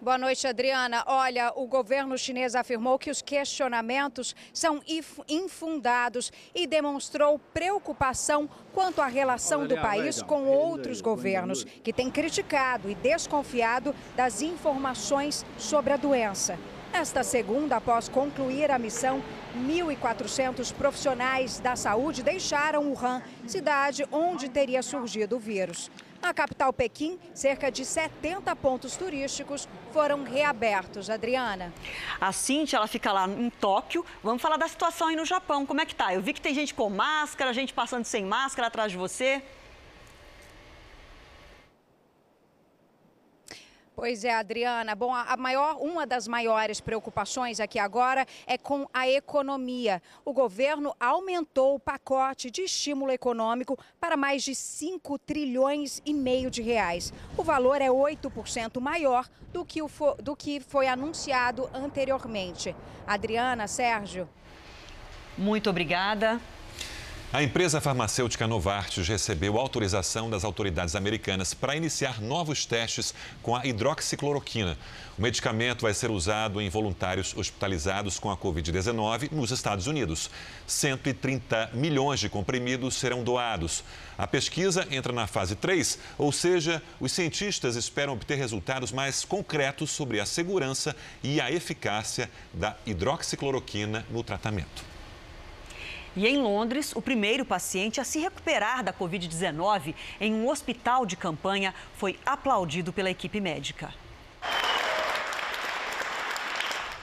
Boa 0.00 0.16
noite, 0.16 0.46
Adriana. 0.46 1.02
Olha, 1.08 1.52
o 1.56 1.66
governo 1.66 2.16
chinês 2.16 2.54
afirmou 2.54 3.00
que 3.00 3.10
os 3.10 3.20
questionamentos 3.20 4.32
são 4.52 4.80
infundados 5.28 6.30
e 6.54 6.68
demonstrou 6.68 7.36
preocupação 7.52 8.48
quanto 8.72 9.02
à 9.02 9.08
relação 9.08 9.66
do 9.66 9.76
país 9.76 10.22
com 10.22 10.46
outros 10.46 11.00
governos, 11.00 11.64
que 11.64 11.92
têm 11.92 12.12
criticado 12.12 12.88
e 12.88 12.94
desconfiado 12.94 13.92
das 14.14 14.40
informações 14.40 15.44
sobre 15.58 15.92
a 15.92 15.96
doença. 15.96 16.56
Nesta 16.92 17.24
segunda, 17.24 17.76
após 17.76 18.08
concluir 18.08 18.70
a 18.70 18.78
missão, 18.78 19.20
1.400 19.66 20.72
profissionais 20.74 21.58
da 21.58 21.74
saúde 21.74 22.22
deixaram 22.22 22.92
Wuhan, 22.92 23.20
cidade 23.48 24.06
onde 24.12 24.48
teria 24.48 24.80
surgido 24.80 25.36
o 25.36 25.40
vírus. 25.40 25.90
Na 26.20 26.34
capital 26.34 26.72
Pequim, 26.72 27.18
cerca 27.32 27.70
de 27.70 27.84
70 27.84 28.54
pontos 28.56 28.96
turísticos 28.96 29.68
foram 29.92 30.24
reabertos. 30.24 31.08
Adriana. 31.08 31.72
A 32.20 32.32
Cintia, 32.32 32.76
ela 32.76 32.88
fica 32.88 33.12
lá 33.12 33.28
em 33.28 33.48
Tóquio. 33.50 34.04
Vamos 34.22 34.42
falar 34.42 34.56
da 34.56 34.66
situação 34.66 35.08
aí 35.08 35.16
no 35.16 35.24
Japão. 35.24 35.64
Como 35.64 35.80
é 35.80 35.86
que 35.86 35.94
tá? 35.94 36.12
Eu 36.12 36.20
vi 36.20 36.32
que 36.32 36.40
tem 36.40 36.54
gente 36.54 36.74
com 36.74 36.90
máscara, 36.90 37.52
gente 37.52 37.72
passando 37.72 38.04
sem 38.04 38.24
máscara 38.24 38.66
atrás 38.68 38.90
de 38.90 38.98
você. 38.98 39.42
Pois 43.98 44.22
é, 44.22 44.32
Adriana. 44.32 44.94
Bom, 44.94 45.12
a 45.12 45.36
maior, 45.36 45.76
uma 45.80 46.06
das 46.06 46.28
maiores 46.28 46.80
preocupações 46.80 47.58
aqui 47.58 47.80
agora 47.80 48.24
é 48.46 48.56
com 48.56 48.86
a 48.94 49.08
economia. 49.08 50.00
O 50.24 50.32
governo 50.32 50.94
aumentou 51.00 51.74
o 51.74 51.80
pacote 51.80 52.48
de 52.48 52.62
estímulo 52.62 53.10
econômico 53.10 53.76
para 53.98 54.16
mais 54.16 54.44
de 54.44 54.54
5 54.54 55.18
trilhões 55.18 56.00
e 56.06 56.14
meio 56.14 56.48
de 56.48 56.62
reais. 56.62 57.12
O 57.36 57.42
valor 57.42 57.82
é 57.82 57.88
8% 57.88 58.80
maior 58.80 59.28
do 59.52 59.64
que, 59.64 59.82
o, 59.82 59.90
do 60.22 60.36
que 60.36 60.60
foi 60.60 60.86
anunciado 60.86 61.68
anteriormente. 61.74 62.76
Adriana, 63.04 63.66
Sérgio. 63.66 64.28
Muito 65.36 65.68
obrigada. 65.68 66.40
A 67.30 67.42
empresa 67.42 67.78
farmacêutica 67.78 68.46
Novartis 68.46 69.06
recebeu 69.06 69.58
autorização 69.58 70.30
das 70.30 70.44
autoridades 70.44 70.96
americanas 70.96 71.52
para 71.52 71.76
iniciar 71.76 72.22
novos 72.22 72.64
testes 72.64 73.12
com 73.42 73.54
a 73.54 73.66
hidroxicloroquina. 73.66 74.78
O 75.18 75.20
medicamento 75.20 75.82
vai 75.82 75.92
ser 75.92 76.10
usado 76.10 76.58
em 76.58 76.70
voluntários 76.70 77.36
hospitalizados 77.36 78.18
com 78.18 78.30
a 78.30 78.36
Covid-19 78.36 79.30
nos 79.30 79.50
Estados 79.50 79.86
Unidos. 79.86 80.30
130 80.66 81.72
milhões 81.74 82.18
de 82.18 82.30
comprimidos 82.30 82.94
serão 82.94 83.22
doados. 83.22 83.84
A 84.16 84.26
pesquisa 84.26 84.88
entra 84.90 85.12
na 85.12 85.26
fase 85.26 85.54
3, 85.54 85.98
ou 86.16 86.32
seja, 86.32 86.82
os 86.98 87.12
cientistas 87.12 87.76
esperam 87.76 88.14
obter 88.14 88.38
resultados 88.38 88.90
mais 88.90 89.22
concretos 89.22 89.90
sobre 89.90 90.18
a 90.18 90.24
segurança 90.24 90.96
e 91.22 91.42
a 91.42 91.52
eficácia 91.52 92.30
da 92.54 92.74
hidroxicloroquina 92.86 94.06
no 94.10 94.24
tratamento. 94.24 94.87
E 96.18 96.26
em 96.26 96.38
Londres, 96.38 96.90
o 96.96 97.00
primeiro 97.00 97.44
paciente 97.44 98.00
a 98.00 98.04
se 98.04 98.18
recuperar 98.18 98.82
da 98.82 98.92
Covid-19 98.92 99.94
em 100.20 100.34
um 100.34 100.48
hospital 100.48 101.06
de 101.06 101.16
campanha 101.16 101.72
foi 101.96 102.18
aplaudido 102.26 102.92
pela 102.92 103.08
equipe 103.08 103.40
médica. 103.40 103.94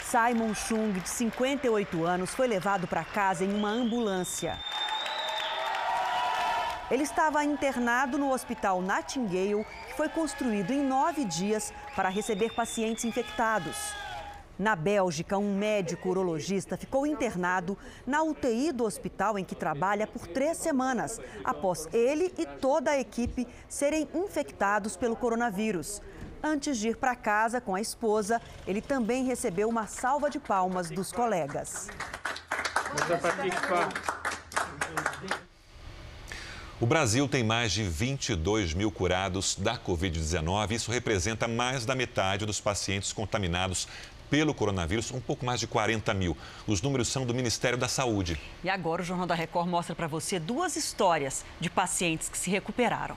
Simon 0.04 0.54
Chung, 0.54 0.92
de 0.92 1.08
58 1.08 2.04
anos, 2.04 2.32
foi 2.32 2.46
levado 2.46 2.88
para 2.88 3.06
casa 3.06 3.46
em 3.46 3.54
uma 3.54 3.70
ambulância. 3.70 4.60
Ele 6.92 7.04
estava 7.04 7.42
internado 7.46 8.18
no 8.18 8.34
hospital 8.34 8.82
Nightingale, 8.82 9.66
que 9.88 9.94
foi 9.96 10.10
construído 10.10 10.72
em 10.72 10.84
nove 10.84 11.24
dias 11.24 11.74
para 11.96 12.10
receber 12.10 12.54
pacientes 12.54 13.06
infectados. 13.06 13.78
Na 14.58 14.76
Bélgica, 14.76 15.38
um 15.38 15.54
médico 15.58 16.10
urologista 16.10 16.78
ficou 16.78 17.06
internado 17.06 17.78
na 18.08 18.24
UTI 18.24 18.72
do 18.72 18.86
hospital 18.86 19.38
em 19.38 19.44
que 19.44 19.54
trabalha 19.54 20.08
por 20.08 20.28
três 20.28 20.58
semanas, 20.58 21.20
após 21.44 21.90
ele 21.92 22.34
e 22.38 22.46
toda 22.46 22.92
a 22.92 23.00
equipe 23.00 23.46
serem 23.68 24.08
infectados 24.14 24.96
pelo 24.96 25.16
coronavírus. 25.16 26.02
Antes 26.42 26.78
de 26.78 26.90
ir 26.90 26.96
para 26.96 27.16
casa 27.16 27.60
com 27.60 27.76
a 27.76 27.82
esposa, 27.82 28.42
ele 28.66 28.82
também 28.82 29.26
recebeu 29.26 29.68
uma 29.68 29.88
salva 29.88 30.30
de 30.30 30.40
palmas 30.40 30.90
dos 30.90 31.12
colegas. 31.12 31.90
O 36.80 36.86
Brasil 36.86 37.28
tem 37.28 37.44
mais 37.44 37.72
de 37.72 37.84
22 37.84 38.74
mil 38.74 38.92
curados 38.92 39.56
da 39.56 39.78
Covid-19. 39.78 40.72
Isso 40.72 40.92
representa 40.92 41.48
mais 41.48 41.86
da 41.86 41.96
metade 41.96 42.46
dos 42.46 42.60
pacientes 42.60 43.12
contaminados 43.12 43.88
pelo 44.36 44.54
coronavírus, 44.54 45.12
um 45.12 45.22
pouco 45.22 45.46
mais 45.46 45.62
de 45.62 45.66
40 45.66 46.14
mil. 46.14 46.36
Os 46.68 46.82
números 46.82 47.08
são 47.08 47.26
do 47.26 47.34
Ministério 47.34 47.78
da 47.78 47.88
Saúde. 47.88 48.38
E 48.66 48.70
agora 48.70 49.02
o 49.02 49.06
Jornal 49.06 49.26
da 49.26 49.34
Record 49.34 49.70
mostra 49.70 49.96
para 49.96 50.08
você 50.08 50.38
duas 50.42 50.76
histórias 50.76 51.46
de 51.58 51.70
pacientes 51.70 52.28
que 52.28 52.38
se 52.38 52.50
recuperaram. 52.50 53.16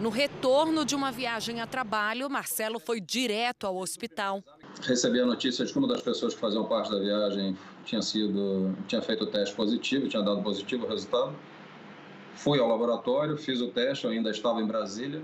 No 0.00 0.08
retorno 0.08 0.86
de 0.86 0.94
uma 0.94 1.12
viagem 1.12 1.60
a 1.60 1.66
trabalho, 1.66 2.30
Marcelo 2.30 2.80
foi 2.80 2.98
direto 2.98 3.66
ao 3.66 3.76
hospital. 3.76 4.42
Recebi 4.80 5.20
a 5.20 5.26
notícia 5.26 5.66
de 5.66 5.70
que 5.70 5.78
uma 5.78 5.88
das 5.88 6.00
pessoas 6.00 6.32
que 6.32 6.40
faziam 6.40 6.64
parte 6.64 6.90
da 6.90 6.98
viagem 6.98 7.54
tinha 7.84 8.00
sido, 8.00 8.74
tinha 8.86 9.02
feito 9.02 9.24
o 9.24 9.26
teste 9.26 9.54
positivo, 9.54 10.08
tinha 10.08 10.22
dado 10.22 10.42
positivo 10.42 10.86
o 10.86 10.88
resultado. 10.88 11.36
Fui 12.36 12.58
ao 12.58 12.68
laboratório, 12.68 13.36
fiz 13.36 13.60
o 13.60 13.68
teste, 13.68 14.06
eu 14.06 14.12
ainda 14.12 14.30
estava 14.30 14.62
em 14.62 14.66
Brasília 14.66 15.22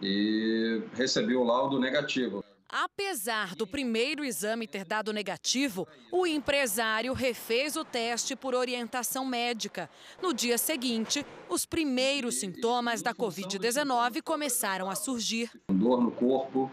e 0.00 0.80
recebi 0.94 1.36
o 1.36 1.44
laudo 1.44 1.78
negativo. 1.78 2.42
Apesar 2.70 3.54
do 3.54 3.66
primeiro 3.66 4.22
exame 4.22 4.66
ter 4.66 4.84
dado 4.84 5.10
negativo, 5.10 5.88
o 6.12 6.26
empresário 6.26 7.14
refez 7.14 7.76
o 7.76 7.84
teste 7.84 8.36
por 8.36 8.54
orientação 8.54 9.24
médica. 9.24 9.88
No 10.22 10.34
dia 10.34 10.58
seguinte, 10.58 11.24
os 11.48 11.64
primeiros 11.64 12.34
sintomas 12.34 13.00
da 13.00 13.14
Covid-19 13.14 14.20
começaram 14.22 14.90
a 14.90 14.94
surgir. 14.94 15.50
Dor 15.70 16.02
no 16.02 16.10
corpo, 16.10 16.70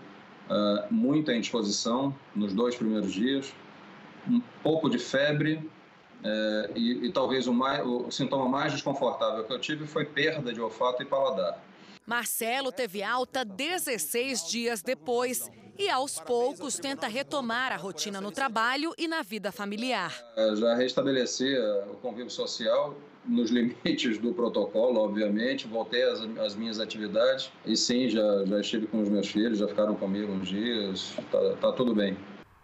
ah, 0.50 0.86
muita 0.92 1.34
indisposição 1.34 2.14
nos 2.36 2.54
dois 2.54 2.76
primeiros 2.76 3.14
dias, 3.14 3.54
um 4.28 4.42
pouco 4.62 4.90
de 4.90 5.00
febre 5.00 5.70
eh, 6.24 6.72
e, 6.76 7.06
e 7.06 7.12
talvez 7.12 7.48
o, 7.48 7.54
mais, 7.54 7.86
o 7.86 8.10
sintoma 8.10 8.50
mais 8.50 8.74
desconfortável 8.74 9.44
que 9.44 9.54
eu 9.54 9.60
tive 9.62 9.86
foi 9.86 10.04
perda 10.04 10.52
de 10.52 10.60
olfato 10.60 11.04
e 11.04 11.06
paladar. 11.06 11.64
Marcelo 12.06 12.72
teve 12.72 13.02
alta 13.02 13.46
16 13.46 14.50
dias 14.50 14.82
depois 14.82 15.50
e, 15.78 15.90
aos 15.90 16.20
poucos, 16.20 16.78
tenta 16.78 17.08
retomar 17.08 17.72
a 17.72 17.78
rotina 17.78 18.22
no 18.22 18.32
trabalho 18.32 18.94
e 18.98 19.08
na 19.08 19.22
vida 19.22 19.52
familiar. 19.52 20.14
Eh, 20.36 20.56
já 20.56 20.76
restabeleci 20.76 21.54
eh, 21.54 21.86
o 21.92 21.96
convívio 21.96 22.30
social 22.30 22.96
nos 23.26 23.50
limites 23.52 24.18
do 24.18 24.34
protocolo, 24.34 25.00
obviamente. 25.00 25.68
Voltei 25.68 26.04
às, 26.04 26.22
às, 26.40 26.56
minhas 26.56 26.80
atividades 26.80 27.52
e 27.66 27.76
sim, 27.76 28.08
já, 28.10 28.46
já 28.46 28.60
estive 28.60 28.88
com 28.88 29.02
os 29.02 29.10
meus 29.10 29.28
filhos, 29.28 29.60
já 29.60 29.68
ficaram 29.68 29.96
comigo 29.96 30.32
uns 30.32 30.48
dias, 30.48 31.14
tá, 31.32 31.56
tá 31.62 31.72
tudo 31.72 31.94
bem. 31.94 32.18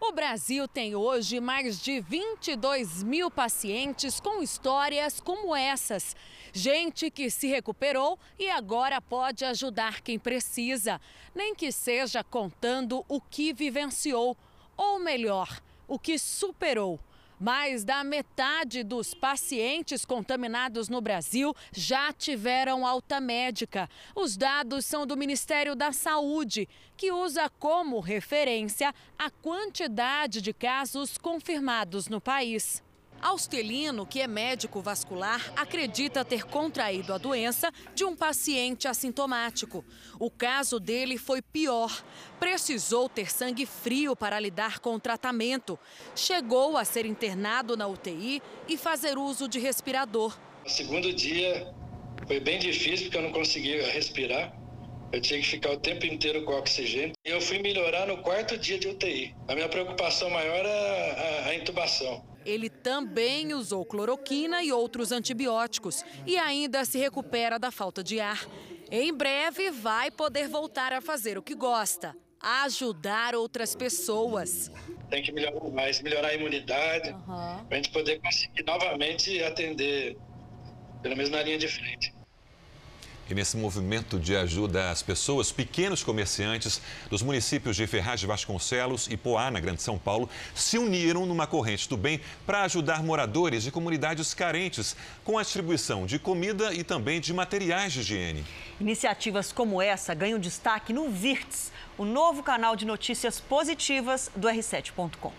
O 0.04 0.12
Brasil 0.12 0.68
tem 0.68 0.96
hoje 0.96 1.40
mais 1.40 1.80
de 1.80 2.00
22 2.02 3.04
mil 3.04 3.30
pacientes 3.30 4.20
com 4.20 4.42
histórias 4.42 5.22
como 5.22 5.56
essas. 5.56 6.16
Gente 6.52 7.12
que 7.12 7.30
se 7.30 7.46
recuperou 7.46 8.18
e 8.40 8.50
agora 8.50 9.00
pode 9.00 9.46
ajudar 9.46 10.02
quem 10.02 10.18
precisa, 10.18 11.00
nem 11.36 11.54
que 11.54 11.72
seja 11.72 12.24
contando 12.24 13.06
o 13.08 13.22
que 13.22 13.54
vivenciou, 13.54 14.36
ou 14.76 14.98
melhor, 14.98 15.62
o 15.88 16.00
que 16.00 16.18
superou. 16.18 17.00
Mais 17.42 17.84
da 17.84 18.04
metade 18.04 18.84
dos 18.84 19.16
pacientes 19.16 20.06
contaminados 20.06 20.88
no 20.90 21.02
Brasil 21.02 21.56
já 21.72 22.14
tiveram 22.14 22.86
alta 22.86 23.20
médica. 23.20 23.90
Os 24.16 24.38
dados 24.38 24.86
são 24.86 25.08
do 25.08 25.18
Ministério 25.18 25.76
da 25.76 25.92
Saúde, 25.92 26.70
que 26.96 27.12
usa 27.12 27.50
como 27.58 28.00
referência 28.00 28.94
a 29.18 29.32
quantidade 29.32 30.40
de 30.40 30.54
casos 30.54 31.18
confirmados 31.18 32.08
no 32.08 32.22
país. 32.22 32.84
Austelino, 33.22 34.06
que 34.06 34.20
é 34.20 34.28
médico 34.28 34.82
vascular, 34.82 35.54
acredita 35.56 36.26
ter 36.26 36.44
contraído 36.44 37.14
a 37.14 37.18
doença 37.18 37.72
de 37.94 38.04
um 38.04 38.16
paciente 38.16 38.88
assintomático. 38.88 39.86
O 40.20 40.30
caso 40.30 40.80
dele 40.80 41.18
foi 41.18 41.42
pior. 41.42 42.04
Precisou 42.40 43.08
ter 43.08 43.32
sangue 43.32 43.66
frio 43.66 44.16
para 44.16 44.40
lidar 44.40 44.80
com 44.80 44.96
o 44.96 45.00
tratamento. 45.00 45.78
Chegou 46.16 46.78
a 46.78 46.84
ser 46.84 47.06
internado 47.06 47.78
na 47.78 47.88
UTI 47.88 48.42
e 48.68 48.76
fazer 48.78 49.18
uso 49.18 49.48
de 49.48 49.60
respirador. 49.60 50.38
O 50.66 50.70
segundo 50.70 51.14
dia 51.14 51.72
foi 52.28 52.40
bem 52.40 52.60
difícil 52.60 53.06
porque 53.06 53.18
eu 53.18 53.22
não 53.22 53.32
conseguia 53.32 53.92
respirar. 53.92 54.60
Eu 55.12 55.22
tinha 55.22 55.40
que 55.42 55.46
ficar 55.46 55.72
o 55.72 55.78
tempo 55.78 56.06
inteiro 56.06 56.44
com 56.46 56.54
oxigênio. 56.54 57.14
Eu 57.26 57.42
fui 57.42 57.60
melhorar 57.60 58.08
no 58.08 58.18
quarto 58.20 58.58
dia 58.58 58.80
de 58.80 58.88
UTI. 58.88 59.36
A 59.48 59.54
minha 59.54 59.68
preocupação 59.68 60.30
maior 60.30 60.66
é 60.66 61.46
a, 61.46 61.50
a 61.50 61.56
intubação. 61.56 62.31
Ele 62.46 62.70
também 62.70 63.54
usou 63.54 63.86
cloroquina 63.86 64.64
e 64.64 64.72
outros 64.72 65.12
antibióticos 65.12 66.04
e 66.26 66.38
ainda 66.38 66.84
se 66.86 66.98
recupera 66.98 67.60
da 67.60 67.72
falta 67.72 68.04
de 68.04 68.20
ar. 68.20 68.46
Em 68.90 69.14
breve 69.14 69.72
vai 69.72 70.12
poder 70.12 70.48
voltar 70.48 70.92
a 70.92 71.00
fazer 71.00 71.38
o 71.38 71.42
que 71.42 71.56
gosta, 71.56 72.16
ajudar 72.40 73.36
outras 73.36 73.76
pessoas. 73.76 74.72
Tem 75.10 75.22
que 75.24 75.32
melhorar 75.32 75.70
mais, 75.70 76.02
melhorar 76.02 76.30
a 76.30 76.34
imunidade, 76.34 77.12
uhum. 77.12 77.26
para 77.26 77.66
a 77.70 77.76
gente 77.76 77.92
poder 77.92 78.20
conseguir 78.20 78.64
novamente 78.64 79.42
atender, 79.44 80.18
pelo 81.02 81.16
menos 81.16 81.30
na 81.30 81.42
linha 81.44 81.58
de 81.58 81.68
frente. 81.68 82.14
E 83.32 83.34
nesse 83.34 83.56
movimento 83.56 84.20
de 84.20 84.36
ajuda 84.36 84.92
às 84.92 85.02
pessoas, 85.02 85.54
pequenos 85.54 86.04
comerciantes 86.04 86.82
dos 87.10 87.22
municípios 87.22 87.78
de 87.78 87.88
Ferraz 87.88 88.20
de 88.20 88.28
Vasconcelos 88.28 89.08
e 89.10 89.16
Poá, 89.16 89.50
na 89.50 89.62
Grande 89.62 89.82
São 89.82 89.98
Paulo, 89.98 90.30
se 90.54 90.78
uniram 90.78 91.26
numa 91.26 91.48
corrente 91.48 91.88
do 91.88 91.96
bem 91.96 92.20
para 92.46 92.64
ajudar 92.64 93.02
moradores 93.02 93.64
de 93.64 93.72
comunidades 93.72 94.34
carentes 94.34 94.98
com 95.24 95.40
a 95.40 95.44
distribuição 95.44 96.06
de 96.06 96.20
comida 96.20 96.74
e 96.74 96.84
também 96.84 97.22
de 97.22 97.34
materiais 97.34 97.94
de 97.94 98.02
higiene. 98.02 98.46
Iniciativas 98.82 99.54
como 99.54 99.82
essa 99.82 100.14
ganham 100.14 100.38
destaque 100.38 100.92
no 100.92 101.10
VIRTS, 101.10 101.72
o 101.98 102.04
novo 102.04 102.44
canal 102.44 102.76
de 102.76 102.84
notícias 102.84 103.40
positivas 103.40 104.30
do 104.36 104.50
R7.com. 104.50 105.32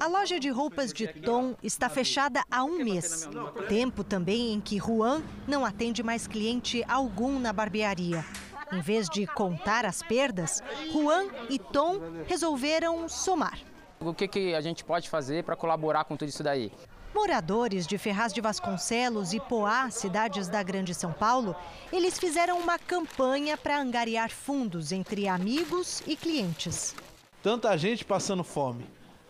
A 0.00 0.06
loja 0.06 0.40
de 0.40 0.48
roupas 0.50 0.92
de 0.92 1.06
Tom 1.06 1.54
está 1.62 1.88
fechada 1.88 2.42
há 2.50 2.64
um 2.64 2.78
mês. 2.78 3.28
Tempo 3.68 4.02
também 4.02 4.52
em 4.52 4.60
que 4.60 4.78
Juan 4.78 5.22
não 5.46 5.64
atende 5.64 6.02
mais 6.02 6.26
cliente 6.26 6.84
algum 6.88 7.38
na 7.38 7.52
barbearia. 7.52 8.24
Em 8.72 8.80
vez 8.80 9.08
de 9.08 9.26
contar 9.26 9.84
as 9.84 10.02
perdas, 10.02 10.62
Juan 10.92 11.26
e 11.48 11.58
Tom 11.58 12.00
resolveram 12.26 13.08
somar. 13.08 13.58
O 14.00 14.12
que, 14.12 14.26
que 14.26 14.54
a 14.54 14.60
gente 14.60 14.84
pode 14.84 15.08
fazer 15.08 15.44
para 15.44 15.56
colaborar 15.56 16.04
com 16.04 16.16
tudo 16.16 16.28
isso 16.28 16.42
daí? 16.42 16.72
Moradores 17.14 17.86
de 17.86 17.96
Ferraz 17.96 18.32
de 18.32 18.40
Vasconcelos 18.40 19.32
e 19.32 19.40
Poá, 19.40 19.88
cidades 19.90 20.48
da 20.48 20.62
Grande 20.62 20.92
São 20.94 21.12
Paulo, 21.12 21.54
eles 21.92 22.18
fizeram 22.18 22.58
uma 22.58 22.78
campanha 22.78 23.56
para 23.56 23.80
angariar 23.80 24.30
fundos 24.30 24.90
entre 24.90 25.28
amigos 25.28 26.02
e 26.06 26.16
clientes. 26.16 26.94
Tanta 27.40 27.76
gente 27.76 28.04
passando 28.04 28.42
fome 28.42 28.84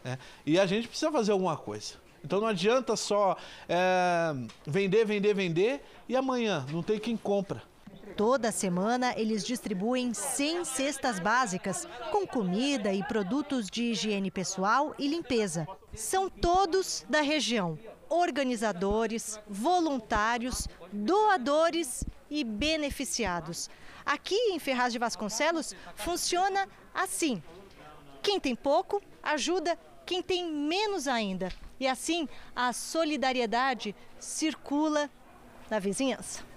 né? 0.04 0.18
E 0.44 0.58
a 0.60 0.66
gente 0.66 0.86
precisa 0.86 1.10
fazer 1.10 1.32
alguma 1.32 1.56
coisa. 1.56 1.94
Então 2.22 2.40
não 2.40 2.46
adianta 2.46 2.96
só 2.96 3.36
é, 3.68 4.34
vender, 4.66 5.04
vender, 5.04 5.34
vender 5.34 5.84
e 6.08 6.14
amanhã 6.14 6.64
não 6.70 6.82
tem 6.82 6.98
quem 6.98 7.16
compra. 7.16 7.62
Toda 8.16 8.52
semana 8.52 9.12
eles 9.16 9.44
distribuem 9.44 10.14
100 10.14 10.64
cestas 10.64 11.18
básicas 11.18 11.88
com 12.12 12.26
comida 12.26 12.92
e 12.92 13.02
produtos 13.02 13.68
de 13.68 13.90
higiene 13.90 14.30
pessoal 14.30 14.94
e 14.98 15.08
limpeza. 15.08 15.66
São 15.94 16.30
todos 16.30 17.04
da 17.08 17.20
região: 17.20 17.78
organizadores, 18.08 19.40
voluntários, 19.48 20.68
doadores 20.92 22.04
e 22.30 22.44
beneficiados. 22.44 23.68
Aqui 24.06 24.36
em 24.52 24.58
Ferraz 24.58 24.92
de 24.92 24.98
Vasconcelos 24.98 25.74
funciona 25.96 26.68
assim: 26.94 27.42
quem 28.22 28.38
tem 28.38 28.54
pouco 28.54 29.02
ajuda 29.22 29.78
quem 30.04 30.22
tem 30.22 30.50
menos 30.50 31.08
ainda. 31.08 31.50
E 31.78 31.86
assim 31.86 32.28
a 32.54 32.72
solidariedade 32.72 33.94
circula 34.18 35.10
na 35.70 35.78
vizinhança. 35.78 36.53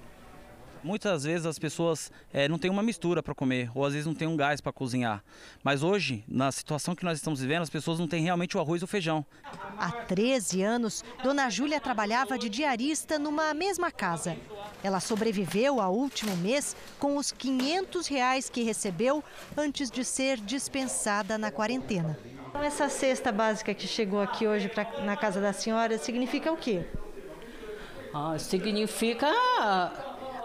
Muitas 0.84 1.24
vezes 1.24 1.46
as 1.46 1.60
pessoas 1.60 2.12
é, 2.34 2.48
não 2.48 2.58
têm 2.58 2.70
uma 2.70 2.84
mistura 2.84 3.22
para 3.22 3.34
comer, 3.34 3.70
ou 3.74 3.86
às 3.86 3.94
vezes 3.94 4.06
não 4.06 4.14
tem 4.14 4.28
um 4.28 4.38
gás 4.38 4.62
para 4.62 4.72
cozinhar. 4.72 5.24
Mas 5.64 5.84
hoje, 5.84 6.24
na 6.28 6.52
situação 6.52 6.96
que 6.96 7.04
nós 7.04 7.18
estamos 7.18 7.40
vivendo, 7.40 7.64
as 7.64 7.70
pessoas 7.70 8.00
não 8.00 8.08
têm 8.08 8.24
realmente 8.24 8.56
o 8.56 8.60
arroz 8.60 8.82
e 8.82 8.86
o 8.86 8.88
feijão. 8.88 9.26
Há 9.78 9.92
13 9.92 10.62
anos, 10.62 11.04
Dona 11.24 11.50
Júlia 11.50 11.80
trabalhava 11.80 12.38
de 12.38 12.50
diarista 12.50 13.20
numa 13.20 13.54
mesma 13.54 13.92
casa. 13.92 14.38
Ela 14.84 15.00
sobreviveu 15.00 15.82
ao 15.82 15.94
último 15.94 16.36
mês 16.38 16.76
com 17.00 17.18
os 17.18 17.32
500 17.32 18.08
reais 18.08 18.50
que 18.50 18.64
recebeu 18.64 19.24
antes 19.56 19.90
de 19.90 20.04
ser 20.06 20.38
dispensada 20.38 21.38
na 21.38 21.52
quarentena. 21.52 22.18
Então, 22.50 22.64
essa 22.64 22.90
cesta 22.90 23.32
básica 23.32 23.74
que 23.74 23.88
chegou 23.88 24.22
aqui 24.22 24.48
hoje 24.48 24.70
pra, 24.70 25.02
na 25.04 25.16
casa 25.16 25.42
da 25.42 25.54
senhora 25.54 25.98
significa 25.98 26.52
o 26.52 26.58
quê? 26.58 26.86
Ah, 28.14 28.38
significa 28.40 29.28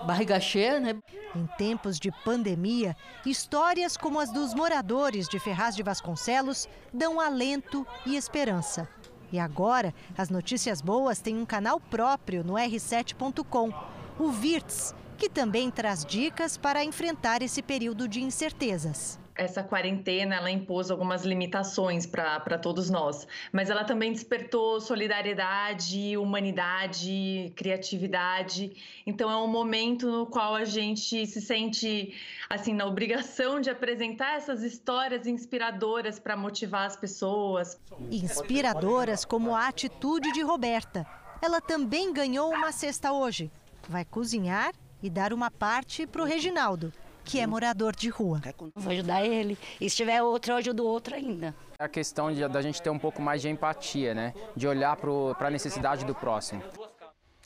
barriga 0.05 0.39
cheia, 0.41 0.81
né? 0.81 0.97
Em 1.35 1.47
tempos 1.57 1.99
de 1.99 2.11
pandemia, 2.25 2.97
histórias 3.25 3.97
como 3.97 4.21
as 4.21 4.31
dos 4.31 4.55
moradores 4.55 5.29
de 5.29 5.39
Ferraz 5.39 5.75
de 5.75 5.83
Vasconcelos 5.83 6.69
dão 6.93 7.21
alento 7.21 7.87
e 8.05 8.17
esperança. 8.17 8.89
E 9.33 9.39
agora, 9.39 9.95
as 10.17 10.29
notícias 10.29 10.83
boas 10.83 11.21
têm 11.21 11.39
um 11.39 11.47
canal 11.47 11.81
próprio 11.81 12.45
no 12.45 12.55
r7.com, 12.55 13.73
o 14.19 14.31
VIRTS, 14.31 14.95
que 15.17 15.29
também 15.31 15.71
traz 15.71 16.05
dicas 16.05 16.59
para 16.59 16.85
enfrentar 16.85 17.43
esse 17.43 17.63
período 17.63 18.07
de 18.07 18.21
incertezas. 18.23 19.22
Essa 19.35 19.63
quarentena 19.63 20.37
ela 20.37 20.51
impôs 20.51 20.91
algumas 20.91 21.25
limitações 21.25 22.07
para 22.07 22.59
todos 22.59 22.91
nós, 22.91 23.27
mas 23.53 23.71
ela 23.71 23.85
também 23.85 24.13
despertou 24.13 24.81
solidariedade, 24.81 26.17
humanidade, 26.17 27.53
criatividade. 27.57 28.77
Então 29.07 29.31
é 29.31 29.37
um 29.37 29.47
momento 29.47 30.11
no 30.11 30.27
qual 30.27 30.55
a 30.55 30.65
gente 30.65 31.27
se 31.27 31.41
sente 31.41 32.15
assim 32.49 32.75
na 32.75 32.85
obrigação 32.85 33.61
de 33.61 33.71
apresentar 33.71 34.37
essas 34.37 34.63
histórias 34.63 35.27
inspiradoras 35.27 36.19
para 36.19 36.37
motivar 36.37 36.87
as 36.87 36.97
pessoas. 36.97 37.81
Inspiradoras 38.11 39.25
como 39.25 39.55
a 39.55 39.69
atitude 39.69 40.33
de 40.33 40.43
Roberta. 40.43 41.07
Ela 41.41 41.61
também 41.61 42.13
ganhou 42.13 42.51
uma 42.53 42.71
cesta 42.71 43.13
hoje. 43.13 43.51
Vai 43.89 44.05
cozinhar 44.05 44.73
e 45.03 45.11
dar 45.11 45.33
uma 45.33 45.51
parte 45.51 46.07
para 46.07 46.23
o 46.23 46.25
Reginaldo 46.25 46.93
que 47.25 47.41
é 47.41 47.47
morador 47.47 47.95
de 47.95 48.09
rua. 48.09 48.41
Vou 48.75 48.93
ajudar 48.93 49.25
ele. 49.25 49.59
E 49.81 49.89
se 49.89 49.97
tiver 49.97 50.23
outro, 50.23 50.53
eu 50.53 50.57
ajudo 50.57 50.87
outro 50.87 51.15
ainda. 51.15 51.55
É 51.79 51.85
a 51.85 51.89
questão 51.89 52.33
de, 52.33 52.47
da 52.49 52.63
gente 52.63 52.81
ter 52.81 52.91
um 52.91 52.99
pouco 52.99 53.21
mais 53.21 53.43
de 53.43 53.49
empatia, 53.49 54.15
né? 54.15 54.35
De 54.57 54.67
olhar 54.67 54.97
para 54.97 55.49
a 55.49 55.51
necessidade 55.51 56.05
do 56.05 56.15
próximo. 56.15 56.63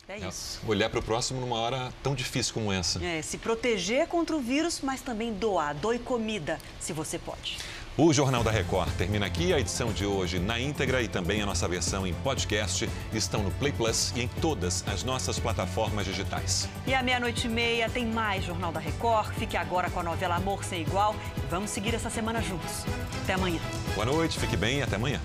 É 0.08 0.18
isso. 0.18 0.60
É, 0.64 0.70
olhar 0.70 0.88
para 0.88 1.00
o 1.00 1.02
próximo 1.02 1.40
numa 1.40 1.58
hora 1.58 1.92
tão 2.02 2.14
difícil 2.14 2.54
como 2.54 2.72
essa. 2.72 3.04
É, 3.04 3.20
se 3.22 3.38
proteger 3.38 4.06
contra 4.06 4.36
o 4.36 4.40
vírus, 4.40 4.80
mas 4.80 5.00
também 5.00 5.32
doar. 5.32 5.74
Doe 5.74 5.98
comida, 5.98 6.58
se 6.78 6.92
você 6.92 7.18
pode. 7.18 7.58
O 7.98 8.12
Jornal 8.12 8.44
da 8.44 8.50
Record 8.50 8.90
termina 8.98 9.24
aqui. 9.24 9.54
A 9.54 9.58
edição 9.58 9.90
de 9.90 10.04
hoje 10.04 10.38
na 10.38 10.60
íntegra 10.60 11.00
e 11.00 11.08
também 11.08 11.40
a 11.40 11.46
nossa 11.46 11.66
versão 11.66 12.06
em 12.06 12.12
podcast 12.12 12.86
estão 13.10 13.42
no 13.42 13.50
Play 13.52 13.72
Plus 13.72 14.12
e 14.14 14.20
em 14.20 14.28
todas 14.28 14.84
as 14.86 15.02
nossas 15.02 15.38
plataformas 15.38 16.04
digitais. 16.04 16.68
E 16.86 16.92
à 16.92 17.02
meia-noite 17.02 17.46
e 17.46 17.50
meia 17.50 17.88
tem 17.88 18.04
mais 18.04 18.44
Jornal 18.44 18.70
da 18.70 18.80
Record. 18.80 19.32
Fique 19.36 19.56
agora 19.56 19.88
com 19.88 20.00
a 20.00 20.02
novela 20.02 20.36
Amor 20.36 20.62
Sem 20.62 20.82
Igual 20.82 21.16
e 21.38 21.40
vamos 21.50 21.70
seguir 21.70 21.94
essa 21.94 22.10
semana 22.10 22.42
juntos. 22.42 22.84
Até 23.22 23.32
amanhã. 23.32 23.60
Boa 23.94 24.04
noite, 24.04 24.38
fique 24.38 24.58
bem 24.58 24.80
e 24.80 24.82
até 24.82 24.96
amanhã. 24.96 25.18